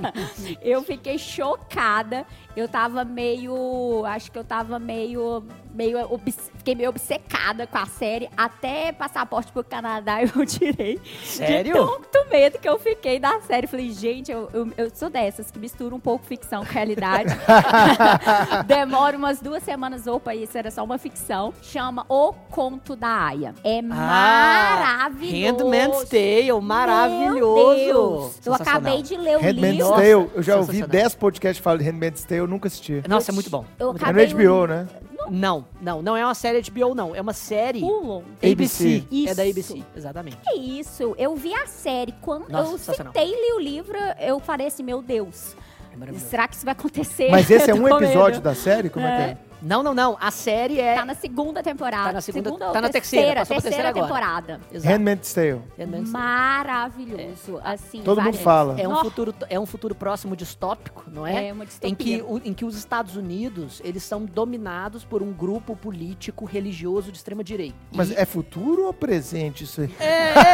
[0.61, 2.25] eu fiquei chocada.
[2.55, 5.43] Eu tava meio, acho que eu tava meio,
[5.73, 8.27] meio, obs- fiquei meio obcecada com a série.
[8.35, 10.99] Até passaporte pro Canadá eu tirei.
[11.23, 11.73] Sério?
[11.73, 13.67] De tanto medo que eu fiquei da série.
[13.67, 17.29] Falei, gente, eu, eu, eu sou dessas que misturam um pouco ficção com realidade.
[18.65, 20.07] Demora umas duas semanas.
[20.07, 21.53] Opa, isso era só uma ficção.
[21.61, 23.53] Chama O Conto da Aya.
[23.63, 25.45] É maravilhoso.
[25.45, 27.75] Handmaid's Tale, maravilhoso.
[27.75, 28.39] Meu Deus.
[28.43, 29.91] Eu acabei de ler o Handmaid's livro.
[29.93, 31.03] Tale, eu já ouvi sensacional.
[31.03, 33.03] 10 podcasts falando de Handmaid's Tale, eu nunca assisti.
[33.07, 33.65] Nossa, é muito bom.
[33.77, 34.87] Eu Muito É no acabei HBO, né?
[35.29, 37.15] Não, não, não é uma série HBO, não.
[37.15, 38.23] É uma série Pulam.
[38.43, 39.03] ABC.
[39.11, 39.31] Isso.
[39.31, 40.37] É da ABC, exatamente.
[40.47, 41.15] É isso.
[41.17, 42.13] Eu vi a série.
[42.21, 45.55] Quando Nossa, eu citei e li o livro, eu falei assim, meu Deus.
[46.01, 46.19] É.
[46.19, 47.29] Será que isso vai acontecer?
[47.31, 48.89] Mas esse é um episódio da série?
[48.89, 49.37] Como é, que é?
[49.61, 50.17] Não, não, não.
[50.19, 50.95] A série é.
[50.95, 52.05] Tá na segunda temporada.
[52.07, 54.05] Tá na segunda- ou tá na terceira, passou pra terceira terceira agora.
[54.05, 54.61] temporada.
[54.71, 54.93] Exato.
[54.93, 55.61] Handmaid's Tale.
[55.77, 56.23] Handmaid's Tale.
[56.23, 57.59] Maravilhoso.
[57.63, 58.79] Assim, Todo mundo fala.
[58.79, 59.03] É um, Nossa.
[59.05, 61.47] futuro, é um futuro próximo distópico, não é?
[61.47, 61.91] É uma distopia.
[61.91, 67.11] em que, em que os Estados Unidos, eles são dominados por um grupo político religioso
[67.11, 67.75] de extrema direita.
[67.91, 69.89] Mas é futuro ou presente isso aí?
[69.99, 70.05] É,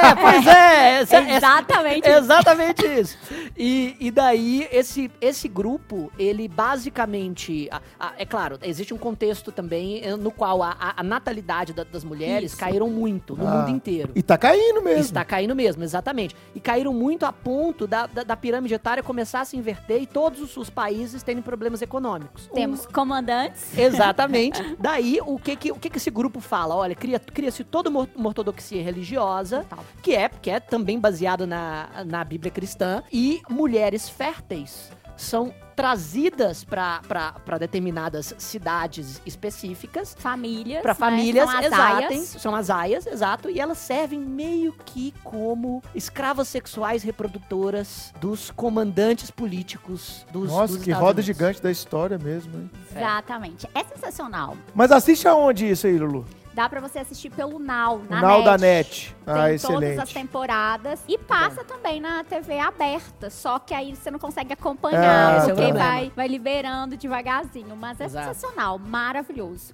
[0.10, 1.02] é, pois é.
[1.02, 2.08] essa- essa- Exatamente.
[2.08, 3.18] Exatamente isso.
[3.58, 7.68] E, e daí, esse, esse grupo, ele basicamente.
[7.72, 11.74] a- a- é claro, existe um contexto também eh, no qual a, a- a natalidade
[11.74, 12.60] da- das mulheres Isso.
[12.60, 13.52] caíram muito no Ah.
[13.52, 14.12] mundo inteiro.
[14.16, 15.02] E tá caindo mesmo.
[15.02, 16.36] Está caindo mesmo, exatamente.
[16.56, 20.06] E caíram muito a ponto da, da, da pirâmide etária começar a se inverter e
[20.06, 22.48] todos os, os países terem problemas econômicos.
[22.54, 23.78] Temos comandantes.
[23.78, 24.62] Exatamente.
[24.80, 26.76] Daí, o que que, o que que esse grupo fala?
[26.76, 29.86] Olha, cria- cria-se toda uma uma ortodoxia religiosa, Total.
[30.02, 34.90] que é, que é também baseado na, na Bíblia cristã, e mulheres férteis
[35.22, 40.82] são trazidas para determinadas cidades específicas Famílias.
[40.82, 41.00] para né?
[41.00, 42.28] famílias, São as exatem, aias.
[42.30, 49.32] são as aias, exato, e elas servem meio que como escravas sexuais reprodutoras dos comandantes
[49.32, 51.26] políticos dos Nossa, dos que Estados roda Unidos.
[51.26, 52.70] gigante da história mesmo, hein?
[52.96, 53.68] Exatamente.
[53.74, 54.56] É sensacional.
[54.76, 56.26] Mas assiste aonde isso aí, Lulu?
[56.54, 58.46] Dá pra você assistir pelo Now, na Now net.
[58.46, 59.16] da Net.
[59.26, 60.14] Tem Ah, todas as excelente.
[60.14, 65.44] temporadas e passa também na TV aberta, só que aí você não consegue Ah, acompanhar,
[65.50, 68.28] é porque vai, vai liberando devagarzinho, mas é Exato.
[68.36, 69.74] sensacional, maravilhoso.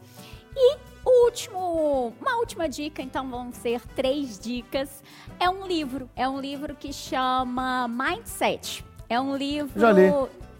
[0.55, 5.03] E o último, uma última dica, então vão ser três dicas.
[5.39, 8.83] É um livro, é um livro que chama Mindset.
[9.09, 10.11] É um livro Já li.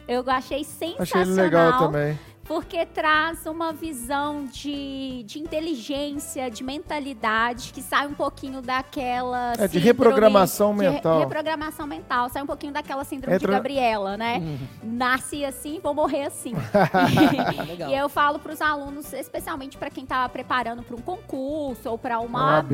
[0.08, 1.00] eu achei sensacional.
[1.02, 2.20] Achei legal também.
[2.48, 9.54] Porque traz uma visão de, de inteligência, de mentalidade, que sai um pouquinho daquela.
[9.60, 11.20] É, de reprogramação de re- mental.
[11.20, 12.30] reprogramação mental.
[12.30, 14.38] Sai um pouquinho daquela síndrome Entra- de Gabriela, né?
[14.38, 14.58] Uhum.
[14.82, 16.54] Nasci assim, vou morrer assim.
[17.68, 17.90] Legal.
[17.92, 21.98] e eu falo para os alunos, especialmente para quem tá preparando para um concurso ou
[21.98, 22.72] para uma OAB.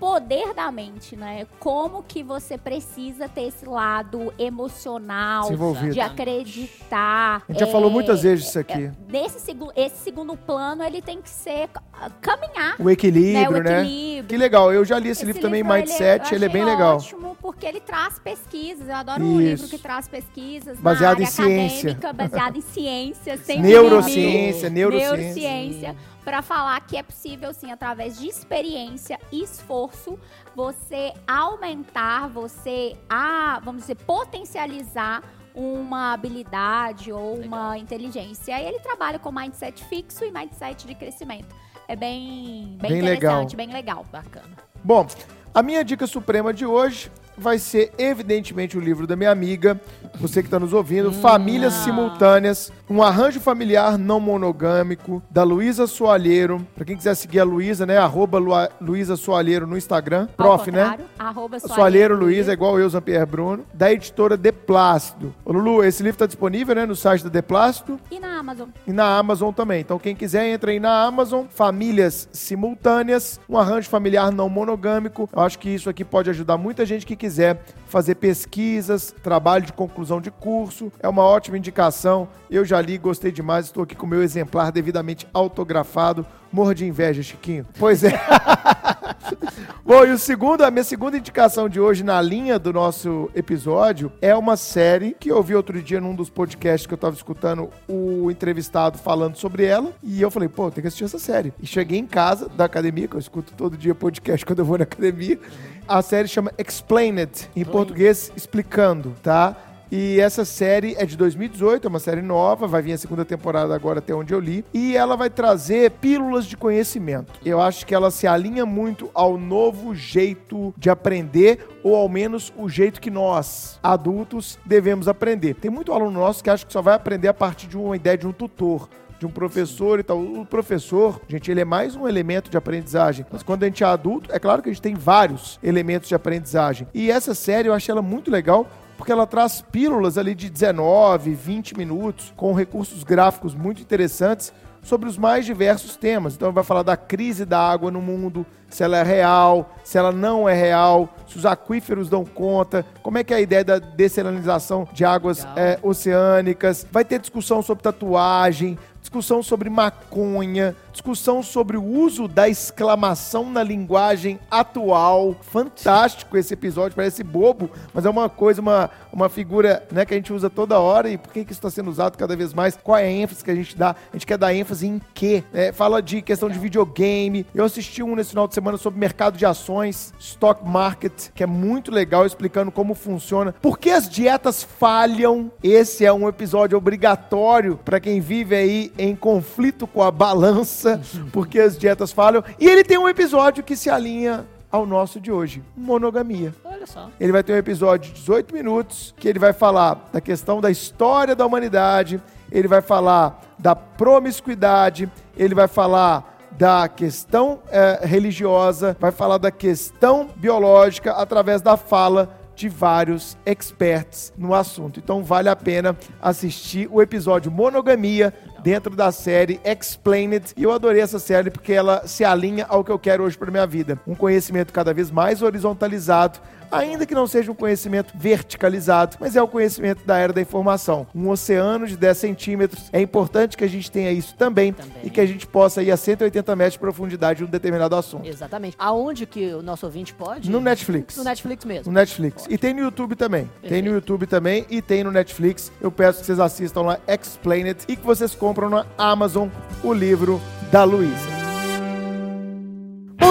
[0.00, 1.46] poder da mente, né?
[1.60, 5.50] Como que você precisa ter esse lado emocional,
[5.92, 7.42] de acreditar.
[7.48, 8.90] A gente já é, falou muitas vezes isso aqui.
[9.08, 12.76] Nesse segundo, esse segundo plano, ele tem que ser ah, caminhar.
[12.78, 13.80] O equilíbrio, né, o né?
[13.82, 14.28] equilíbrio.
[14.28, 14.72] Que legal.
[14.72, 16.34] Eu já li esse, Esse livro também, livro, Mindset.
[16.34, 16.96] Ele, eu é bem legal.
[16.96, 18.88] ótimo porque ele traz pesquisas.
[18.88, 19.68] Eu adoro um livro Isso.
[19.68, 21.98] que traz pesquisas Baseado em ciência.
[22.14, 25.16] baseado em ciência, sem Neurociência, neurociência.
[25.16, 30.18] neurociência para falar que é possível sim através de experiência e esforço
[30.54, 35.22] você aumentar, você a, vamos dizer, potencializar
[35.54, 38.60] uma habilidade ou uma inteligência.
[38.60, 41.54] E ele trabalha com mindset fixo e mindset de crescimento.
[41.88, 43.32] É bem, bem, Bem legal.
[43.42, 44.06] interessante, bem legal.
[44.10, 44.56] Bacana.
[44.82, 45.06] Bom,
[45.54, 49.80] a minha dica suprema de hoje vai ser, evidentemente, o livro da minha amiga,
[50.20, 51.12] você que está nos ouvindo, Hum.
[51.12, 56.66] Famílias Simultâneas, um arranjo familiar não monogâmico, da Luísa Soalheiro.
[56.74, 57.96] Pra quem quiser seguir a Luísa, né?
[57.98, 60.28] Arroba Lua- Luísa Soalheiro no Instagram.
[60.36, 60.98] Ao Prof, né?
[61.18, 65.34] Arroba Soalheiro Luiz, é igual eu, Jean-Pierre Bruno, da editora De Plácido.
[65.44, 68.68] Ô, Lulu, esse livro tá disponível, né, no site da De Plácido E na Amazon.
[68.86, 69.80] e na Amazon também.
[69.80, 75.28] Então, quem quiser, entra aí na Amazon, Famílias Simultâneas, um arranjo familiar não monogâmico.
[75.32, 79.72] Eu acho que isso aqui pode ajudar muita gente que quiser fazer pesquisas, trabalho de
[79.72, 80.90] conclusão de curso.
[80.98, 82.26] É uma ótima indicação.
[82.50, 83.66] Eu já li, gostei demais.
[83.66, 86.26] Estou aqui com o meu exemplar devidamente autografado.
[86.50, 87.66] Morro de inveja, Chiquinho.
[87.78, 88.12] Pois é.
[89.84, 94.10] Bom, e o segundo, a minha segunda indicação de hoje na linha do nosso episódio
[94.20, 97.68] é uma série que eu vi outro dia num dos podcasts que eu tava escutando
[97.88, 99.92] o entrevistado falando sobre ela.
[100.02, 101.52] E eu falei, pô, tem que assistir essa série.
[101.60, 104.78] E cheguei em casa da academia, que eu escuto todo dia podcast quando eu vou
[104.78, 105.38] na academia.
[105.88, 109.56] A série chama Explain It, em português, explicando, tá?
[109.90, 113.74] E essa série é de 2018, é uma série nova, vai vir a segunda temporada
[113.74, 114.64] agora até onde eu li.
[114.72, 117.32] E ela vai trazer pílulas de conhecimento.
[117.44, 122.50] Eu acho que ela se alinha muito ao novo jeito de aprender, ou ao menos
[122.56, 125.56] o jeito que nós, adultos, devemos aprender.
[125.56, 128.16] Tem muito aluno nosso que acha que só vai aprender a partir de uma ideia
[128.16, 128.88] de um tutor
[129.22, 130.20] de um professor e tal.
[130.20, 133.24] O professor, gente, ele é mais um elemento de aprendizagem.
[133.30, 136.14] Mas quando a gente é adulto, é claro que a gente tem vários elementos de
[136.14, 136.88] aprendizagem.
[136.92, 138.66] E essa série eu achei ela muito legal
[138.96, 145.08] porque ela traz pílulas ali de 19, 20 minutos com recursos gráficos muito interessantes sobre
[145.08, 146.34] os mais diversos temas.
[146.34, 150.10] Então vai falar da crise da água no mundo, se ela é real, se ela
[150.10, 153.78] não é real, se os aquíferos dão conta, como é que é a ideia da
[153.78, 156.86] dessalinização de águas é, oceânicas.
[156.90, 158.78] Vai ter discussão sobre tatuagem,
[159.12, 165.36] discussão sobre maconha, discussão sobre o uso da exclamação na linguagem atual.
[165.42, 170.16] Fantástico esse episódio, parece bobo, mas é uma coisa, uma, uma figura né, que a
[170.16, 172.78] gente usa toda hora e por que, que isso está sendo usado cada vez mais?
[172.82, 173.90] Qual é a ênfase que a gente dá?
[173.90, 175.44] A gente quer dar ênfase em quê?
[175.52, 177.46] É, fala de questão de videogame.
[177.54, 181.46] Eu assisti um nesse final de semana sobre mercado de ações, stock market, que é
[181.46, 183.54] muito legal explicando como funciona.
[183.60, 185.52] Por que as dietas falham?
[185.62, 191.00] Esse é um episódio obrigatório para quem vive aí em conflito com a balança,
[191.32, 192.44] porque as dietas falham.
[192.60, 196.54] E ele tem um episódio que se alinha ao nosso de hoje, monogamia.
[196.64, 197.10] Olha só.
[197.18, 200.70] Ele vai ter um episódio de 18 minutos que ele vai falar da questão da
[200.70, 208.96] história da humanidade, ele vai falar da promiscuidade, ele vai falar da questão eh, religiosa,
[209.00, 215.00] vai falar da questão biológica através da fala de vários experts no assunto.
[215.00, 218.32] Então vale a pena assistir o episódio Monogamia
[218.62, 220.52] dentro da série Explained.
[220.56, 223.50] E eu adorei essa série porque ela se alinha ao que eu quero hoje para
[223.50, 223.98] minha vida.
[224.06, 226.38] Um conhecimento cada vez mais horizontalizado
[226.72, 231.06] ainda que não seja um conhecimento verticalizado, mas é o conhecimento da era da informação.
[231.14, 232.84] Um oceano de 10 centímetros.
[232.92, 234.92] É importante que a gente tenha isso também, também.
[235.04, 238.26] e que a gente possa ir a 180 metros de profundidade em um determinado assunto.
[238.26, 238.76] Exatamente.
[238.78, 240.50] Aonde que o nosso ouvinte pode?
[240.50, 241.16] No Netflix.
[241.16, 241.92] No Netflix mesmo.
[241.92, 242.42] No Netflix.
[242.42, 242.54] Pode.
[242.54, 243.44] E tem no YouTube também.
[243.44, 243.72] Perfeito.
[243.72, 245.70] Tem no YouTube também e tem no Netflix.
[245.80, 249.48] Eu peço que vocês assistam lá Explained e que vocês compram na Amazon
[249.82, 250.40] o livro
[250.70, 251.31] da Luísa.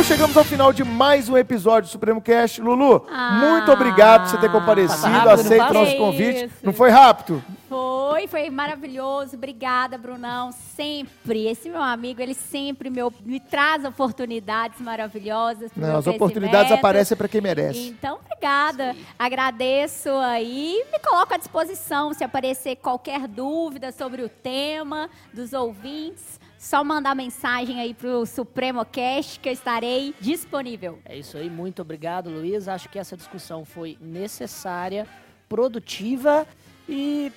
[0.02, 2.60] Bom, chegamos ao final de mais um episódio do Supremo Cast.
[2.60, 6.46] Lulu, ah, muito obrigado por você ter comparecido, rápido, aceito o nosso convite.
[6.46, 6.56] Isso.
[6.64, 7.44] Não foi rápido?
[7.70, 9.36] Foi, foi maravilhoso.
[9.36, 10.52] Obrigada, Brunão.
[10.52, 11.46] Sempre.
[11.48, 15.70] Esse meu amigo, ele sempre meu, me traz oportunidades maravilhosas.
[15.78, 17.90] Não, as oportunidades aparecem para quem merece.
[17.90, 18.94] Então, obrigada.
[18.94, 19.06] Sim.
[19.20, 20.84] Agradeço aí.
[20.92, 27.16] Me coloco à disposição se aparecer qualquer dúvida sobre o tema dos ouvintes só mandar
[27.16, 31.00] mensagem aí pro Supremo Cast que eu estarei disponível.
[31.04, 32.68] É isso aí, muito obrigado, Luiz.
[32.68, 35.08] Acho que essa discussão foi necessária,
[35.50, 36.46] produtiva
[36.88, 37.32] e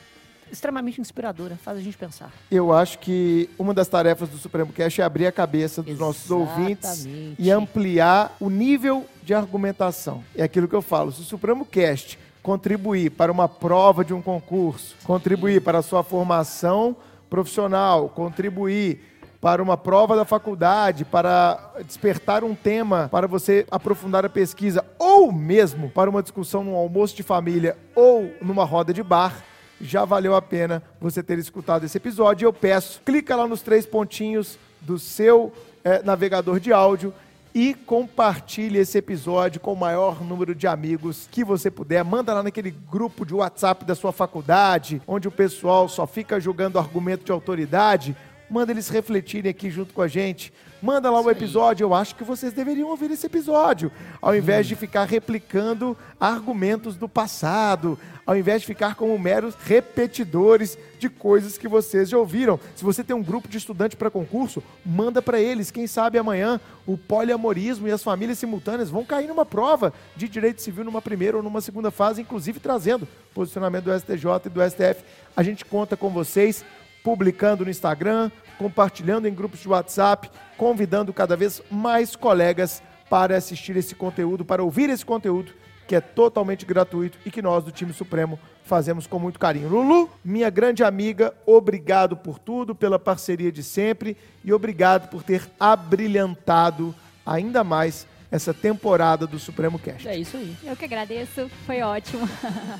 [0.52, 2.30] extremamente inspiradora, faz a gente pensar.
[2.50, 6.18] Eu acho que uma das tarefas do Supremo Cast é abrir a cabeça dos Exatamente.
[6.18, 10.22] nossos ouvintes e ampliar o nível de argumentação.
[10.36, 14.20] É aquilo que eu falo, se o Supremo Cast contribuir para uma prova de um
[14.20, 16.94] concurso, contribuir para a sua formação
[17.30, 19.13] profissional, contribuir
[19.44, 25.30] para uma prova da faculdade, para despertar um tema para você aprofundar a pesquisa, ou
[25.30, 29.44] mesmo para uma discussão num almoço de família ou numa roda de bar,
[29.78, 32.46] já valeu a pena você ter escutado esse episódio.
[32.46, 35.52] Eu peço, clica lá nos três pontinhos do seu
[35.84, 37.12] é, navegador de áudio
[37.54, 42.02] e compartilhe esse episódio com o maior número de amigos que você puder.
[42.02, 46.78] Manda lá naquele grupo de WhatsApp da sua faculdade, onde o pessoal só fica julgando
[46.78, 48.16] argumento de autoridade
[48.48, 50.52] manda eles refletirem aqui junto com a gente.
[50.82, 53.90] Manda lá o episódio, eu acho que vocês deveriam ouvir esse episódio,
[54.20, 60.76] ao invés de ficar replicando argumentos do passado, ao invés de ficar como meros repetidores
[60.98, 62.60] de coisas que vocês já ouviram.
[62.76, 65.70] Se você tem um grupo de estudantes para concurso, manda para eles.
[65.70, 70.60] Quem sabe amanhã o poliamorismo e as famílias simultâneas vão cair numa prova de direito
[70.60, 75.02] civil numa primeira ou numa segunda fase, inclusive trazendo posicionamento do STJ e do STF.
[75.34, 76.62] A gente conta com vocês
[77.04, 83.76] publicando no Instagram, compartilhando em grupos de WhatsApp, convidando cada vez mais colegas para assistir
[83.76, 85.52] esse conteúdo, para ouvir esse conteúdo
[85.86, 89.68] que é totalmente gratuito e que nós do time Supremo fazemos com muito carinho.
[89.68, 95.42] Lulu, minha grande amiga, obrigado por tudo, pela parceria de sempre e obrigado por ter
[95.60, 96.94] abrilhantado
[97.26, 100.08] ainda mais essa temporada do Supremo Cast.
[100.08, 100.56] É isso aí.
[100.64, 102.26] Eu que agradeço, foi ótimo.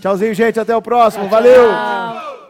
[0.01, 1.29] Tchauzinho, gente, até o próximo.
[1.29, 1.69] Valeu!
[1.69, 2.44] Tchau.